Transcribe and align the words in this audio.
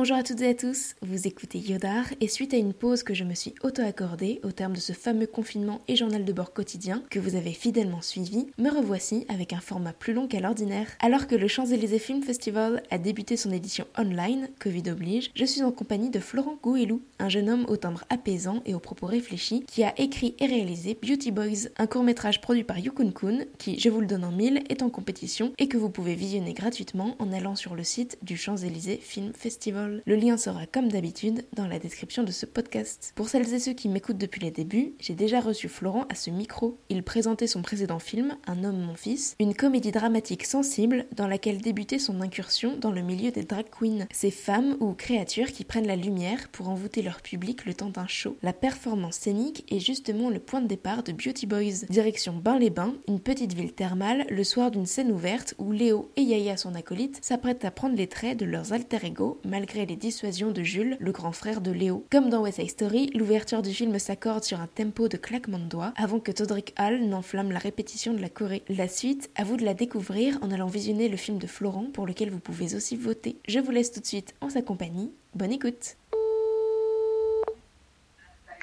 Bonjour 0.00 0.16
à 0.16 0.22
toutes 0.22 0.40
et 0.40 0.48
à 0.48 0.54
tous, 0.54 0.94
vous 1.02 1.26
écoutez 1.26 1.58
Yodar 1.58 2.06
et 2.22 2.28
suite 2.28 2.54
à 2.54 2.56
une 2.56 2.72
pause 2.72 3.02
que 3.02 3.12
je 3.12 3.22
me 3.22 3.34
suis 3.34 3.54
auto-accordée 3.62 4.40
au 4.44 4.50
terme 4.50 4.72
de 4.72 4.80
ce 4.80 4.94
fameux 4.94 5.26
confinement 5.26 5.82
et 5.88 5.96
journal 5.96 6.24
de 6.24 6.32
bord 6.32 6.54
quotidien 6.54 7.02
que 7.10 7.18
vous 7.18 7.36
avez 7.36 7.52
fidèlement 7.52 8.00
suivi, 8.00 8.46
me 8.56 8.70
revoici 8.70 9.26
avec 9.28 9.52
un 9.52 9.60
format 9.60 9.92
plus 9.92 10.14
long 10.14 10.26
qu'à 10.26 10.40
l'ordinaire. 10.40 10.86
Alors 11.00 11.26
que 11.26 11.34
le 11.34 11.48
Champs-Élysées 11.48 11.98
Film 11.98 12.22
Festival 12.22 12.82
a 12.90 12.96
débuté 12.96 13.36
son 13.36 13.52
édition 13.52 13.86
online, 13.98 14.48
Covid 14.58 14.84
oblige, 14.90 15.32
je 15.34 15.44
suis 15.44 15.62
en 15.62 15.70
compagnie 15.70 16.08
de 16.08 16.18
Florent 16.18 16.56
Gouelou, 16.62 17.02
un 17.18 17.28
jeune 17.28 17.50
homme 17.50 17.66
au 17.68 17.76
timbre 17.76 18.04
apaisant 18.08 18.62
et 18.64 18.72
aux 18.72 18.80
propos 18.80 19.04
réfléchis 19.04 19.66
qui 19.66 19.84
a 19.84 19.92
écrit 20.00 20.34
et 20.38 20.46
réalisé 20.46 20.96
Beauty 21.02 21.30
Boys, 21.30 21.68
un 21.76 21.86
court-métrage 21.86 22.40
produit 22.40 22.64
par 22.64 22.78
Yukun 22.78 23.10
Kun 23.10 23.44
qui, 23.58 23.78
je 23.78 23.90
vous 23.90 24.00
le 24.00 24.06
donne 24.06 24.24
en 24.24 24.32
mille, 24.32 24.62
est 24.70 24.82
en 24.82 24.88
compétition 24.88 25.52
et 25.58 25.68
que 25.68 25.76
vous 25.76 25.90
pouvez 25.90 26.14
visionner 26.14 26.54
gratuitement 26.54 27.16
en 27.18 27.34
allant 27.34 27.54
sur 27.54 27.74
le 27.74 27.84
site 27.84 28.16
du 28.22 28.38
Champs-Élysées 28.38 28.98
Film 29.02 29.32
Festival. 29.34 29.89
Le 30.04 30.16
lien 30.16 30.36
sera 30.36 30.66
comme 30.66 30.88
d'habitude 30.88 31.44
dans 31.54 31.66
la 31.66 31.78
description 31.78 32.22
de 32.22 32.30
ce 32.30 32.46
podcast. 32.46 33.12
Pour 33.16 33.28
celles 33.28 33.52
et 33.54 33.58
ceux 33.58 33.72
qui 33.72 33.88
m'écoutent 33.88 34.18
depuis 34.18 34.40
les 34.40 34.50
débuts, 34.50 34.94
j'ai 34.98 35.14
déjà 35.14 35.40
reçu 35.40 35.68
Florent 35.68 36.06
à 36.08 36.14
ce 36.14 36.30
micro. 36.30 36.78
Il 36.88 37.02
présentait 37.02 37.46
son 37.46 37.62
précédent 37.62 37.98
film, 37.98 38.36
Un 38.46 38.64
homme, 38.64 38.80
mon 38.80 38.94
fils, 38.94 39.36
une 39.40 39.54
comédie 39.54 39.92
dramatique 39.92 40.44
sensible 40.44 41.06
dans 41.16 41.26
laquelle 41.26 41.60
débutait 41.60 41.98
son 41.98 42.20
incursion 42.20 42.76
dans 42.76 42.92
le 42.92 43.02
milieu 43.02 43.30
des 43.30 43.42
drag 43.42 43.66
queens, 43.70 44.06
ces 44.12 44.30
femmes 44.30 44.76
ou 44.80 44.92
créatures 44.92 45.52
qui 45.52 45.64
prennent 45.64 45.86
la 45.86 45.96
lumière 45.96 46.48
pour 46.50 46.68
envoûter 46.68 47.02
leur 47.02 47.22
public 47.22 47.64
le 47.64 47.74
temps 47.74 47.90
d'un 47.90 48.06
show. 48.06 48.36
La 48.42 48.52
performance 48.52 49.16
scénique 49.16 49.64
est 49.72 49.80
justement 49.80 50.30
le 50.30 50.38
point 50.38 50.60
de 50.60 50.68
départ 50.68 51.02
de 51.02 51.12
Beauty 51.12 51.46
Boys. 51.46 51.86
Direction 51.88 52.34
Bain-les-Bains, 52.34 52.94
une 53.08 53.20
petite 53.20 53.54
ville 53.54 53.72
thermale, 53.72 54.26
le 54.28 54.44
soir 54.44 54.70
d'une 54.70 54.86
scène 54.86 55.12
ouverte 55.12 55.54
où 55.58 55.72
Léo 55.72 56.10
et 56.16 56.22
Yaya, 56.22 56.56
son 56.56 56.74
acolyte, 56.74 57.18
s'apprêtent 57.22 57.64
à 57.64 57.70
prendre 57.70 57.96
les 57.96 58.06
traits 58.06 58.38
de 58.38 58.44
leurs 58.44 58.72
alter 58.72 59.04
ego 59.04 59.40
malgré 59.44 59.79
les 59.86 59.96
dissuasions 59.96 60.50
de 60.50 60.62
Jules, 60.62 60.96
le 61.00 61.12
grand 61.12 61.32
frère 61.32 61.60
de 61.60 61.70
Léo. 61.70 62.04
Comme 62.10 62.30
dans 62.30 62.42
West 62.42 62.60
Side 62.60 62.70
Story, 62.70 63.10
l'ouverture 63.14 63.62
du 63.62 63.72
film 63.72 63.98
s'accorde 63.98 64.44
sur 64.44 64.60
un 64.60 64.66
tempo 64.66 65.08
de 65.08 65.16
claquement 65.16 65.58
de 65.58 65.64
doigts 65.64 65.92
avant 65.96 66.20
que 66.20 66.32
Todrick 66.32 66.74
Hall 66.78 67.00
n'enflamme 67.00 67.52
la 67.52 67.58
répétition 67.58 68.12
de 68.12 68.20
la 68.20 68.28
Corée. 68.28 68.62
La 68.68 68.88
suite, 68.88 69.30
à 69.36 69.44
vous 69.44 69.56
de 69.56 69.64
la 69.64 69.74
découvrir 69.74 70.38
en 70.42 70.50
allant 70.50 70.66
visionner 70.66 71.08
le 71.08 71.16
film 71.16 71.38
de 71.38 71.46
Florent 71.46 71.86
pour 71.92 72.06
lequel 72.06 72.30
vous 72.30 72.40
pouvez 72.40 72.74
aussi 72.74 72.96
voter. 72.96 73.36
Je 73.48 73.58
vous 73.58 73.70
laisse 73.70 73.92
tout 73.92 74.00
de 74.00 74.06
suite 74.06 74.34
en 74.40 74.50
sa 74.50 74.62
compagnie. 74.62 75.12
Bonne 75.34 75.52
écoute. 75.52 75.96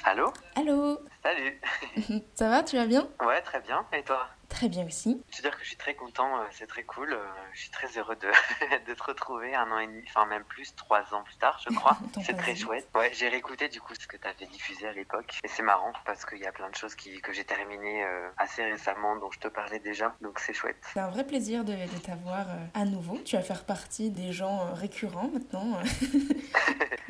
Allô? 0.04 0.32
Allô? 0.54 0.98
Salut 1.22 1.60
Ça 2.34 2.48
va, 2.48 2.62
tu 2.62 2.76
vas 2.76 2.86
bien? 2.86 3.08
Ouais, 3.24 3.40
très 3.42 3.60
bien. 3.60 3.84
Et 3.92 4.02
toi? 4.02 4.28
Très 4.48 4.68
bien 4.70 4.86
aussi. 4.86 5.22
Je 5.30 5.36
veux 5.36 5.42
dire 5.42 5.54
que 5.58 5.62
je 5.62 5.68
suis 5.68 5.76
très 5.76 5.94
content, 5.94 6.38
euh, 6.38 6.44
c'est 6.52 6.66
très 6.66 6.82
cool. 6.84 7.12
euh, 7.12 7.18
Je 7.52 7.60
suis 7.60 7.70
très 7.70 7.86
heureux 7.98 8.16
de, 8.16 8.28
de 8.88 8.94
te 8.94 9.02
retrouver 9.02 9.54
un 9.54 9.70
an 9.70 9.78
et 9.78 9.86
demi, 9.86 10.02
enfin 10.08 10.24
même 10.24 10.44
plus, 10.44 10.74
trois 10.74 11.00
ans 11.12 11.22
plus 11.22 11.36
tard, 11.36 11.60
je 11.68 11.74
crois. 11.74 11.98
C'est 12.24 12.32
très 12.34 12.54
vite. 12.54 12.62
chouette. 12.64 12.88
Ouais, 12.94 13.10
j'ai 13.12 13.28
réécouté 13.28 13.68
du 13.68 13.78
coup 13.80 13.92
ce 13.94 14.06
que 14.06 14.16
tu 14.16 14.26
avais 14.26 14.46
diffusé 14.46 14.88
à 14.88 14.92
l'époque. 14.92 15.38
Et 15.44 15.48
c'est 15.48 15.62
marrant 15.62 15.92
parce 16.06 16.24
qu'il 16.24 16.38
y 16.38 16.46
a 16.46 16.52
plein 16.52 16.70
de 16.70 16.74
choses 16.76 16.94
qui, 16.94 17.20
que 17.20 17.32
j'ai 17.34 17.44
terminées 17.44 18.04
euh, 18.04 18.28
assez 18.38 18.64
récemment 18.64 19.16
dont 19.16 19.30
je 19.30 19.38
te 19.38 19.48
parlais 19.48 19.80
déjà. 19.80 20.14
Donc 20.22 20.38
c'est 20.38 20.54
chouette. 20.54 20.78
C'est 20.94 21.00
un 21.00 21.10
vrai 21.10 21.24
plaisir 21.26 21.62
de, 21.64 21.72
de 21.72 21.98
t'avoir 22.02 22.48
euh, 22.48 22.64
à 22.80 22.86
nouveau. 22.86 23.18
Tu 23.26 23.36
vas 23.36 23.42
faire 23.42 23.64
partie 23.64 24.08
des 24.10 24.32
gens 24.32 24.62
euh, 24.62 24.72
récurrents 24.72 25.28
maintenant. 25.30 25.78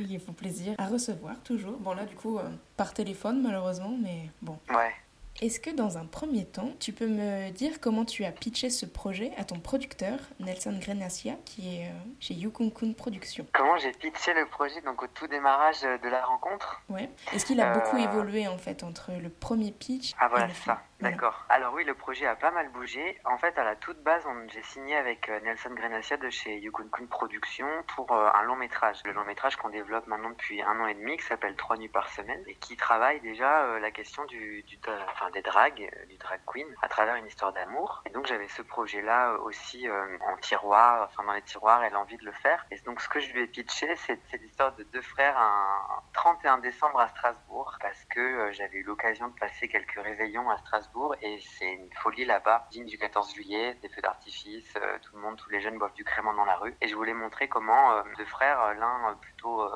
Il 0.01 0.20
faut 0.20 0.33
plaisir 0.33 0.75
à 0.79 0.86
recevoir 0.86 1.41
toujours. 1.42 1.79
Bon 1.79 1.92
là 1.95 2.05
du 2.05 2.14
coup 2.17 2.39
par 2.77 2.95
téléphone 2.95 3.42
malheureusement, 3.42 3.97
mais 4.00 4.30
bon. 4.42 4.58
Ouais. 4.70 4.92
Est-ce 5.41 5.60
que 5.60 5.70
dans 5.70 5.98
un 5.98 6.04
premier 6.04 6.44
temps, 6.46 6.70
tu 6.80 6.92
peux 6.92 7.06
me 7.06 7.50
dire 7.50 7.80
comment 7.80 8.05
tu 8.05 8.24
as 8.24 8.32
pitché 8.32 8.70
ce 8.70 8.84
projet 8.86 9.30
à 9.36 9.44
ton 9.44 9.60
producteur, 9.60 10.18
Nelson 10.40 10.77
Grenacia, 10.80 11.34
qui 11.44 11.77
est 11.77 11.86
euh, 11.86 11.92
chez 12.18 12.34
Yukun 12.34 12.70
Kun 12.70 12.92
Productions? 12.92 13.46
Comment 13.52 13.77
j'ai 13.78 13.92
pitché 13.92 14.34
le 14.34 14.46
projet 14.46 14.80
donc 14.80 15.00
au 15.00 15.06
tout 15.06 15.28
démarrage 15.28 15.84
euh, 15.84 15.96
de 15.98 16.08
la 16.08 16.24
rencontre? 16.24 16.82
Ouais. 16.88 17.08
Est-ce 17.32 17.46
qu'il 17.46 17.60
a 17.60 17.72
beaucoup 17.72 17.96
Euh. 17.98 18.10
évolué 18.10 18.48
en 18.48 18.58
fait 18.58 18.82
entre 18.82 19.12
le 19.12 19.28
premier 19.28 19.70
pitch 19.70 20.12
Ah 20.18 20.27
et 20.27 20.28
voilà, 20.28 20.46
le 20.48 20.52
c'est 20.55 20.62
film 20.62 20.74
ça. 20.74 20.83
D'accord. 21.00 21.44
Alors 21.48 21.74
oui, 21.74 21.84
le 21.84 21.94
projet 21.94 22.27
a 22.27 22.34
pas 22.34 22.50
mal 22.50 22.70
bougé. 22.70 23.20
En 23.24 23.39
fait, 23.39 23.56
à 23.56 23.62
la 23.62 23.77
toute 23.77 24.02
base, 24.02 24.27
j'ai 24.48 24.64
signé 24.64 24.96
avec 24.96 25.28
euh, 25.28 25.39
Nelson 25.45 25.70
Grenacia 25.70 26.17
de 26.17 26.28
chez 26.28 26.58
Yukun 26.58 26.89
Kun 26.90 27.06
Productions 27.06 27.84
pour 27.95 28.11
euh, 28.11 28.28
un 28.34 28.42
long 28.42 28.56
métrage. 28.56 29.00
Le 29.05 29.12
long 29.12 29.24
métrage 29.24 29.55
qu'on 29.55 29.68
développe 29.68 30.08
maintenant 30.08 30.30
depuis 30.30 30.61
un 30.61 30.80
an 30.80 30.89
et 30.89 30.95
demi, 30.95 31.17
qui 31.17 31.23
s'appelle 31.23 31.55
Trois 31.55 31.77
nuits 31.77 31.89
par 31.89 32.08
semaine, 32.08 32.42
et 32.48 32.56
qui 32.56 32.77
travaille 32.77 33.20
déjà 33.20 33.62
euh, 33.62 33.78
la 33.78 33.92
question 33.92 34.24
du, 34.24 34.64
du 34.64 34.77
enfin, 35.08 35.30
des 35.30 35.42
dragues, 35.42 35.89
du 36.08 36.17
drag 36.17 36.40
queen, 36.46 36.67
à 36.83 36.89
travers 36.89 37.14
une 37.14 37.27
histoire 37.27 37.52
d'amour. 37.52 38.02
Et 38.06 38.11
donc 38.11 38.27
j'avais 38.27 38.48
ce 38.48 38.62
projet-là 38.62 39.34
aussi 39.44 39.89
euh, 39.89 40.18
en 40.27 40.36
tiroir, 40.39 41.05
enfin 41.08 41.23
dans 41.23 41.33
les 41.33 41.42
tiroirs, 41.42 41.84
et 41.84 41.90
l'envie 41.90 42.17
de 42.17 42.24
le 42.24 42.33
faire. 42.33 42.67
Et 42.73 42.78
donc 42.80 43.00
ce 43.00 43.08
que 43.08 43.20
je 43.20 43.33
lui 43.33 43.42
ai 43.42 43.46
pitché, 43.46 43.94
c'est 43.94 44.18
l'histoire 44.40 44.74
de 44.74 44.83
deux 44.83 45.02
frères 45.02 45.39
un 45.39 46.02
31 46.12 46.58
décembre 46.58 46.98
à 46.98 47.06
Strasbourg, 47.06 47.77
parce 47.80 48.05
que 48.06 48.50
j'avais 48.50 48.78
eu 48.78 48.83
l'occasion 48.83 49.28
de 49.28 49.39
passer 49.39 49.68
quelques 49.68 50.00
réveillons 50.02 50.50
à 50.50 50.58
Strasbourg, 50.58 50.87
et 51.22 51.38
c'est 51.40 51.72
une 51.72 51.92
folie 52.02 52.24
là-bas, 52.24 52.66
digne 52.70 52.86
du 52.86 52.98
14 52.98 53.34
juillet, 53.34 53.74
des 53.82 53.88
feux 53.88 54.00
d'artifice, 54.02 54.72
euh, 54.76 54.98
tout 55.02 55.16
le 55.16 55.22
monde, 55.22 55.36
tous 55.36 55.50
les 55.50 55.60
jeunes 55.60 55.78
boivent 55.78 55.94
du 55.94 56.04
crément 56.04 56.34
dans 56.34 56.44
la 56.44 56.56
rue. 56.56 56.76
Et 56.80 56.88
je 56.88 56.94
voulais 56.94 57.14
montrer 57.14 57.48
comment 57.48 57.92
euh, 57.92 58.02
deux 58.16 58.24
frères, 58.24 58.60
euh, 58.60 58.74
l'un 58.74 59.14
plutôt 59.20 59.68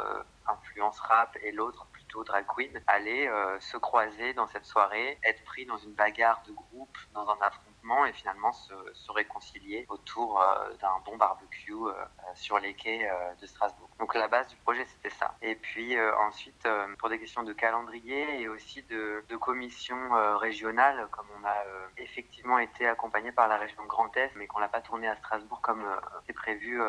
influence 0.47 0.99
rap 1.01 1.37
et 1.43 1.53
l'autre 1.53 1.87
plutôt 1.93 2.25
drag 2.25 2.45
queen, 2.47 2.83
allaient 2.87 3.31
se 3.61 3.77
croiser 3.77 4.35
dans 4.35 4.47
cette 4.49 4.65
soirée, 4.65 5.19
être 5.25 5.45
pris 5.45 5.67
dans 5.67 5.79
une 5.79 5.95
bagarre 5.95 6.43
de 6.47 6.53
groupe, 6.53 6.97
dans 7.15 7.29
un 7.29 7.37
et 8.07 8.13
finalement 8.13 8.53
se, 8.53 8.73
réconcilier 9.13 9.85
autour 9.89 10.41
euh, 10.41 10.73
d'un 10.81 10.99
bon 11.05 11.17
barbecue 11.17 11.73
euh, 11.73 11.93
sur 12.35 12.59
les 12.59 12.75
quais 12.75 13.09
euh, 13.11 13.35
de 13.41 13.47
Strasbourg. 13.47 13.91
Donc 13.99 14.15
la 14.15 14.29
base 14.29 14.49
du 14.49 14.57
projet 14.57 14.87
c'était 14.87 15.15
ça. 15.15 15.35
Et 15.43 15.55
puis 15.55 15.99
ensuite 16.27 16.67
pour 16.99 17.09
des 17.09 17.19
questions 17.19 17.43
de 17.43 17.53
calendrier 17.53 18.41
et 18.41 18.49
aussi 18.49 18.83
de, 18.85 19.25
de 19.29 19.37
commission 19.37 19.97
régionale, 20.39 21.09
comme 21.11 21.27
on 21.39 21.47
a 21.47 21.57
effectivement 21.99 22.59
été 22.59 22.87
accompagné 22.87 23.33
par 23.33 23.49
la 23.49 23.59
région 23.59 23.85
Grand 23.87 24.17
Est, 24.17 24.33
mais 24.37 24.47
qu'on 24.47 24.59
l'a 24.59 24.69
pas 24.69 24.81
tourné 24.81 25.09
à 25.09 25.17
Strasbourg 25.17 25.61
comme 25.61 25.85
c'est 26.27 26.33
prévu 26.33 26.81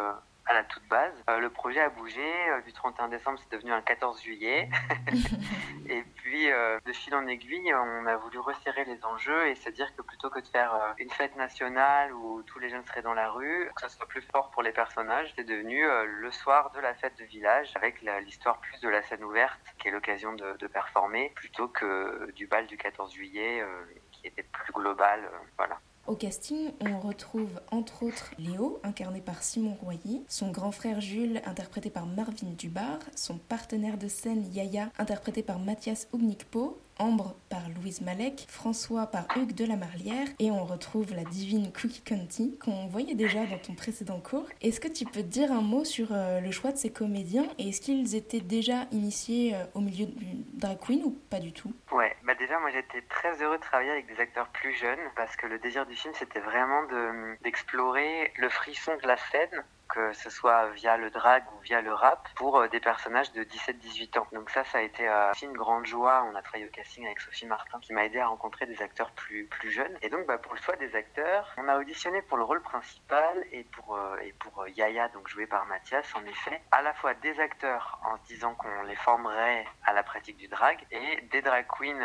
à 0.46 0.54
la 0.54 0.64
toute 0.64 0.88
base. 0.88 1.14
Euh, 1.30 1.40
le 1.40 1.50
projet 1.50 1.80
a 1.80 1.90
bougé. 1.90 2.22
euh, 2.50 2.62
du 2.62 2.74
31 2.74 3.08
décembre, 3.10 3.40
c'est 3.42 3.52
devenu 3.56 3.72
un 3.72 3.82
14 3.82 4.22
juillet. 4.22 4.70
et 5.90 6.04
puis, 6.16 6.52
euh, 6.52 6.80
de 6.86 6.94
fil 6.94 7.16
en 7.16 7.28
aiguille, 7.28 7.74
on 7.74 8.06
a 8.06 8.16
voulu 8.18 8.40
resserrer 8.40 8.86
les 8.86 9.04
enjeux 9.06 9.48
et 9.48 9.56
se 9.56 9.70
dire 9.70 9.96
que 9.96 10.02
plutôt 10.02 10.30
que 10.30 10.40
de 10.40 10.48
faire 10.48 10.74
euh, 10.74 10.94
une 10.98 11.10
fête 11.10 11.36
nationale 11.36 12.14
où 12.14 12.44
tous 12.44 12.60
les 12.60 12.70
jeunes 12.70 12.86
seraient 12.86 13.02
dans 13.02 13.14
la 13.14 13.30
rue, 13.30 13.70
que 13.76 13.82
ça 13.82 13.90
soit 13.90 14.08
plus 14.08 14.22
fort 14.32 14.52
pour 14.52 14.64
les 14.64 14.72
personnages, 14.72 15.34
c'est 15.36 15.44
devenu 15.44 15.84
le 16.06 16.32
soir 16.32 16.72
de 16.72 16.80
la 16.80 16.94
fête 16.96 17.18
de 17.18 17.24
village 17.26 17.72
avec 17.76 18.02
l'histoire 18.02 18.60
plus 18.60 18.80
de 18.82 18.90
la 18.90 19.02
scène 19.04 19.24
ouverte 19.24 19.60
qui 19.80 19.88
est 19.88 19.92
l'occasion 19.92 20.34
de, 20.34 20.58
de 20.58 20.68
performer 20.68 21.32
plutôt 21.36 21.68
que 21.68 22.32
du 22.32 22.48
bal 22.48 22.68
du 22.68 22.78
14 22.78 23.14
juillet 23.14 23.64
qui 24.12 24.28
était 24.28 24.44
plus 24.44 24.74
global. 24.74 25.30
voilà. 25.58 25.80
Au 26.06 26.16
casting, 26.16 26.72
on 26.82 27.00
retrouve 27.00 27.62
entre 27.72 28.04
autres 28.04 28.32
Léo, 28.38 28.78
incarné 28.84 29.22
par 29.22 29.42
Simon 29.42 29.78
Royer, 29.82 30.22
son 30.28 30.52
grand 30.52 30.74
frère 30.74 31.00
Jules, 31.00 31.42
interprété 31.46 31.90
par 31.90 32.06
Marvin 32.06 32.52
Dubar, 32.58 33.00
son 33.16 33.38
partenaire 33.38 33.98
de 33.98 34.10
scène 34.10 34.44
Yaya, 34.54 34.92
interprété 35.00 35.44
par 35.44 35.60
Mathias 35.60 36.10
Ougnikpo, 36.12 36.78
Ambre 37.00 37.36
par 37.50 37.62
Louise 37.76 38.02
Malek, 38.02 38.46
François 38.48 39.08
par 39.08 39.26
Hugues 39.36 39.54
de 39.56 39.66
la 39.66 39.76
Marlière, 39.76 40.28
et 40.40 40.52
on 40.52 40.64
retrouve 40.64 41.14
la 41.16 41.24
divine 41.24 41.72
Cookie 41.74 42.04
Conti 42.08 42.58
qu'on 42.60 42.88
voyait 42.88 43.16
déjà 43.16 43.46
dans 43.46 43.58
ton 43.58 43.74
précédent 43.74 44.20
cours. 44.20 44.48
Est-ce 44.62 44.80
que 44.80 44.88
tu 44.88 45.06
peux 45.06 45.24
dire 45.24 45.52
un 45.52 45.62
mot 45.62 45.84
sur 45.86 46.10
euh, 46.12 46.40
le 46.40 46.52
choix 46.52 46.72
de 46.72 46.78
ces 46.78 46.92
comédiens 46.92 47.48
et 47.58 47.70
est-ce 47.70 47.82
qu'ils 47.82 48.16
étaient 48.16 48.40
déjà 48.42 48.86
initiés 48.92 49.56
euh, 49.56 49.64
au 49.74 49.80
milieu 49.82 50.06
du 50.06 50.26
drag 50.54 50.78
queen 50.80 51.04
ou 51.04 51.12
pas 51.30 51.40
du 51.40 51.52
tout? 51.52 51.74
Ouais, 51.92 52.16
bah 52.26 52.36
déjà 52.36 52.60
moi 52.60 52.70
j'étais 52.72 53.02
très 53.10 53.42
heureux 53.42 53.58
de 53.58 53.62
travailler 53.62 53.92
avec 53.92 54.08
des 54.08 54.20
acteurs 54.22 54.48
plus 54.50 54.74
jeunes 54.74 55.00
parce 55.16 55.36
que 55.36 55.48
le 55.48 55.60
désir 55.60 55.86
du 55.86 55.96
film 55.96 56.14
c'était 56.18 56.40
vraiment 56.40 56.84
de- 56.84 57.42
d'explorer 57.44 58.32
le 58.38 58.50
frisson 58.50 58.92
de 59.02 59.08
la 59.08 59.18
scène 59.18 59.64
que 59.94 60.12
ce 60.14 60.30
soit 60.32 60.70
via 60.72 60.98
le 60.98 61.12
drag 61.12 61.44
ou 61.56 61.60
via 61.62 61.82
le 61.82 61.94
rap, 61.94 62.28
pour 62.36 62.58
euh, 62.58 62.68
des 62.68 62.80
personnages 62.80 63.32
de 63.34 63.44
17-18 63.44 64.18
ans. 64.18 64.28
Donc 64.34 64.50
ça, 64.50 64.64
ça 64.66 64.80
a 64.80 64.82
été 64.82 65.08
euh, 65.08 65.32
aussi 65.32 65.46
une 65.46 65.54
grande 65.54 65.86
joie. 65.86 66.26
On 66.32 66.36
a 66.36 66.42
travaillé 66.42 66.66
au 66.66 66.72
casting 66.72 67.06
avec 67.06 67.22
Sophie 67.22 67.46
Martin, 67.46 67.80
qui 67.80 67.94
m'a 67.94 68.06
aidé 68.06 68.20
à 68.20 68.28
rencontrer 68.28 68.66
des 68.66 68.82
acteurs 68.82 69.12
plus, 69.12 69.46
plus 69.46 69.72
jeunes. 69.72 69.96
Et 70.02 70.10
donc, 70.10 70.26
bah, 70.26 70.40
pour 70.40 70.56
le 70.56 70.62
choix 70.62 70.76
des 70.78 70.96
acteurs, 70.96 71.54
on 71.58 71.68
a 71.68 71.78
auditionné 71.78 72.24
pour 72.24 72.38
le 72.38 72.44
rôle 72.44 72.62
principal 72.62 73.46
et 73.52 73.64
pour, 73.66 73.96
euh, 73.96 74.18
et 74.24 74.34
pour 74.34 74.68
Yaya, 74.68 75.10
donc 75.10 75.28
joué 75.28 75.46
par 75.46 75.66
Mathias, 75.68 76.06
en 76.16 76.26
effet, 76.26 76.62
à 76.72 76.82
la 76.82 76.94
fois 76.96 77.14
des 77.14 77.40
acteurs 77.40 78.00
en 78.04 78.18
se 78.18 78.24
disant 78.24 78.56
qu'on 78.56 78.84
les 78.84 78.96
formerait 78.96 79.66
à 79.86 79.94
la 79.94 80.02
pratique 80.02 80.38
du 80.38 80.48
drag, 80.48 80.84
et 80.92 81.22
des 81.32 81.42
drag 81.42 81.68
queens 81.68 82.00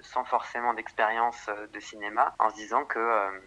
sans 0.00 0.24
forcément 0.24 0.72
d'expérience 0.72 1.50
de 1.72 1.80
cinéma, 1.80 2.34
en 2.38 2.50
se 2.50 2.54
disant 2.54 2.84
que 2.84 2.98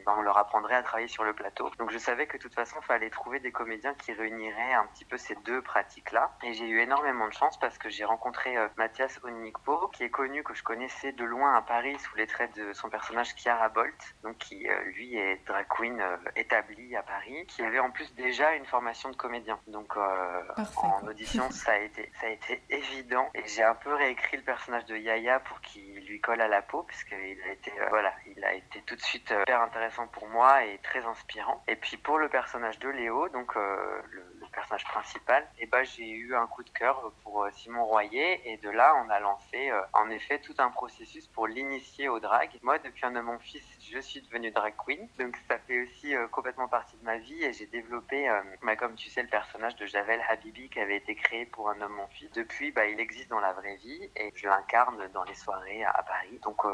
bah, 0.06 0.14
on 0.18 0.22
leur 0.22 0.38
apprendrait 0.38 0.76
à 0.76 0.84
travailler 0.84 1.08
sur 1.08 1.24
le 1.24 1.34
plateau. 1.34 1.72
Donc 1.80 1.92
je 1.92 1.98
savais 1.98 2.28
que 2.28 2.38
de 2.38 2.42
toute 2.42 2.54
façon, 2.54 2.78
il 2.82 2.86
fallait 2.86 3.10
trouver 3.10 3.40
des 3.40 3.52
comédiens 3.52 3.79
qui 3.98 4.14
réunirait 4.14 4.74
un 4.74 4.86
petit 4.88 5.06
peu 5.06 5.18
ces 5.18 5.36
deux 5.46 5.62
pratiques-là. 5.62 6.32
Et 6.44 6.54
j'ai 6.54 6.68
eu 6.68 6.80
énormément 6.80 7.28
de 7.28 7.34
chance 7.34 7.58
parce 7.60 7.78
que 7.78 7.90
j'ai 7.90 8.06
rencontré 8.06 8.56
Mathias 8.78 9.20
Onikpo, 9.24 9.90
qui 9.90 10.04
est 10.04 10.10
connu, 10.10 10.44
que 10.44 10.54
je 10.54 10.64
connaissais 10.64 11.12
de 11.12 11.24
loin 11.24 11.56
à 11.56 11.62
Paris 11.62 11.98
sous 12.00 12.16
les 12.16 12.28
traits 12.28 12.56
de 12.56 12.74
son 12.74 12.90
personnage 12.90 13.36
Chiara 13.36 13.70
Bolt, 13.70 14.16
donc 14.24 14.38
qui 14.38 14.68
lui 14.86 15.18
est 15.18 15.46
drag 15.46 15.66
queen 15.70 16.04
établi 16.36 16.96
à 16.96 17.04
Paris, 17.04 17.46
qui 17.48 17.64
avait 17.64 17.80
en 17.80 17.92
plus 17.92 18.14
déjà 18.16 18.54
une 18.54 18.66
formation 18.66 19.10
de 19.10 19.16
comédien. 19.16 19.60
Donc 19.68 19.96
en 19.98 21.08
audition, 21.08 21.50
ça 21.52 21.74
a 21.74 21.78
été 21.78 22.12
ça 22.20 22.28
a 22.28 22.30
été 22.30 22.62
évident 22.70 23.30
et 23.36 23.44
j'ai 23.48 23.64
un 23.64 23.76
peu 23.76 23.94
réécrit 23.94 24.38
le 24.38 24.44
personnage 24.44 24.86
de 24.86 24.98
Yaya 24.98 25.40
pour 25.40 25.62
qu'il 25.62 26.06
lui 26.06 26.20
colle 26.20 26.42
à 26.42 26.48
la 26.48 26.62
peau 26.62 26.84
parce 26.84 27.04
qu'il 27.04 27.18
a 27.18 27.52
été 27.52 27.72
voilà, 27.90 28.14
il 28.36 28.44
a 28.44 28.54
été 28.54 28.82
tout 28.82 28.96
de 28.96 29.02
suite 29.02 29.30
super 29.30 29.62
intéressant 29.62 30.08
pour 30.08 30.28
moi 30.28 30.64
et 30.66 30.80
très 30.80 31.06
inspirant. 31.06 31.64
Et 31.68 31.76
puis 31.76 31.98
pour 31.98 32.18
le 32.18 32.30
personnage 32.30 32.80
de 32.80 32.90
Léo, 32.90 33.30
donc 33.30 33.56
euh, 33.56 33.69
Euh, 33.70 34.02
le, 34.14 34.39
principal, 34.78 35.44
et 35.58 35.64
eh 35.64 35.66
ben, 35.66 35.84
j'ai 35.84 36.10
eu 36.10 36.36
un 36.36 36.48
coup 36.48 36.64
de 36.64 36.70
cœur 36.70 37.12
pour 37.24 37.44
euh, 37.44 37.50
Simon 37.52 37.86
Royer 37.86 38.42
et 38.50 38.58
de 38.58 38.70
là 38.70 38.94
on 39.04 39.10
a 39.10 39.20
lancé 39.20 39.70
euh, 39.70 39.82
en 39.94 40.10
effet 40.10 40.40
tout 40.40 40.56
un 40.60 40.70
processus 40.70 41.28
pour 41.28 41.48
l'initier 41.48 42.10
au 42.10 42.20
drag. 42.20 42.50
Moi 42.62 42.80
depuis 42.80 43.06
un 43.06 43.12
de 43.12 43.22
mon 43.22 43.40
fils, 43.40 43.64
je 43.80 44.00
suis 44.00 44.22
devenue 44.22 44.52
drag 44.52 44.74
queen, 44.78 45.08
donc 45.18 45.38
ça 45.48 45.58
fait 45.60 45.82
aussi 45.84 46.14
complètement 46.32 46.68
partie 46.68 46.98
de 46.98 47.04
ma 47.04 47.18
vie 47.18 47.44
et 47.44 47.54
j'ai 47.54 47.66
développé, 47.66 48.30
bah, 48.64 48.76
comme 48.76 48.96
tu 48.96 49.10
sais, 49.10 49.22
le 49.22 49.30
personnage 49.30 49.76
de 49.76 49.86
Javel 49.86 50.22
Habibi 50.30 50.70
qui 50.70 50.80
avait 50.80 50.98
été 50.98 51.16
créé 51.16 51.46
pour 51.46 51.70
un 51.70 51.82
homme 51.82 51.94
mon 51.94 52.08
fils. 52.08 52.32
Depuis, 52.32 52.72
bah, 52.72 52.86
il 52.86 53.00
existe 53.00 53.30
dans 53.30 53.40
la 53.40 53.54
vraie 53.54 53.78
vie 53.78 54.10
et 54.16 54.32
je 54.36 54.48
l'incarne 54.48 55.08
dans 55.14 55.24
les 55.24 55.36
soirées 55.36 55.84
à, 55.84 56.04
Paris. 56.04 56.40
Donc 56.44 56.66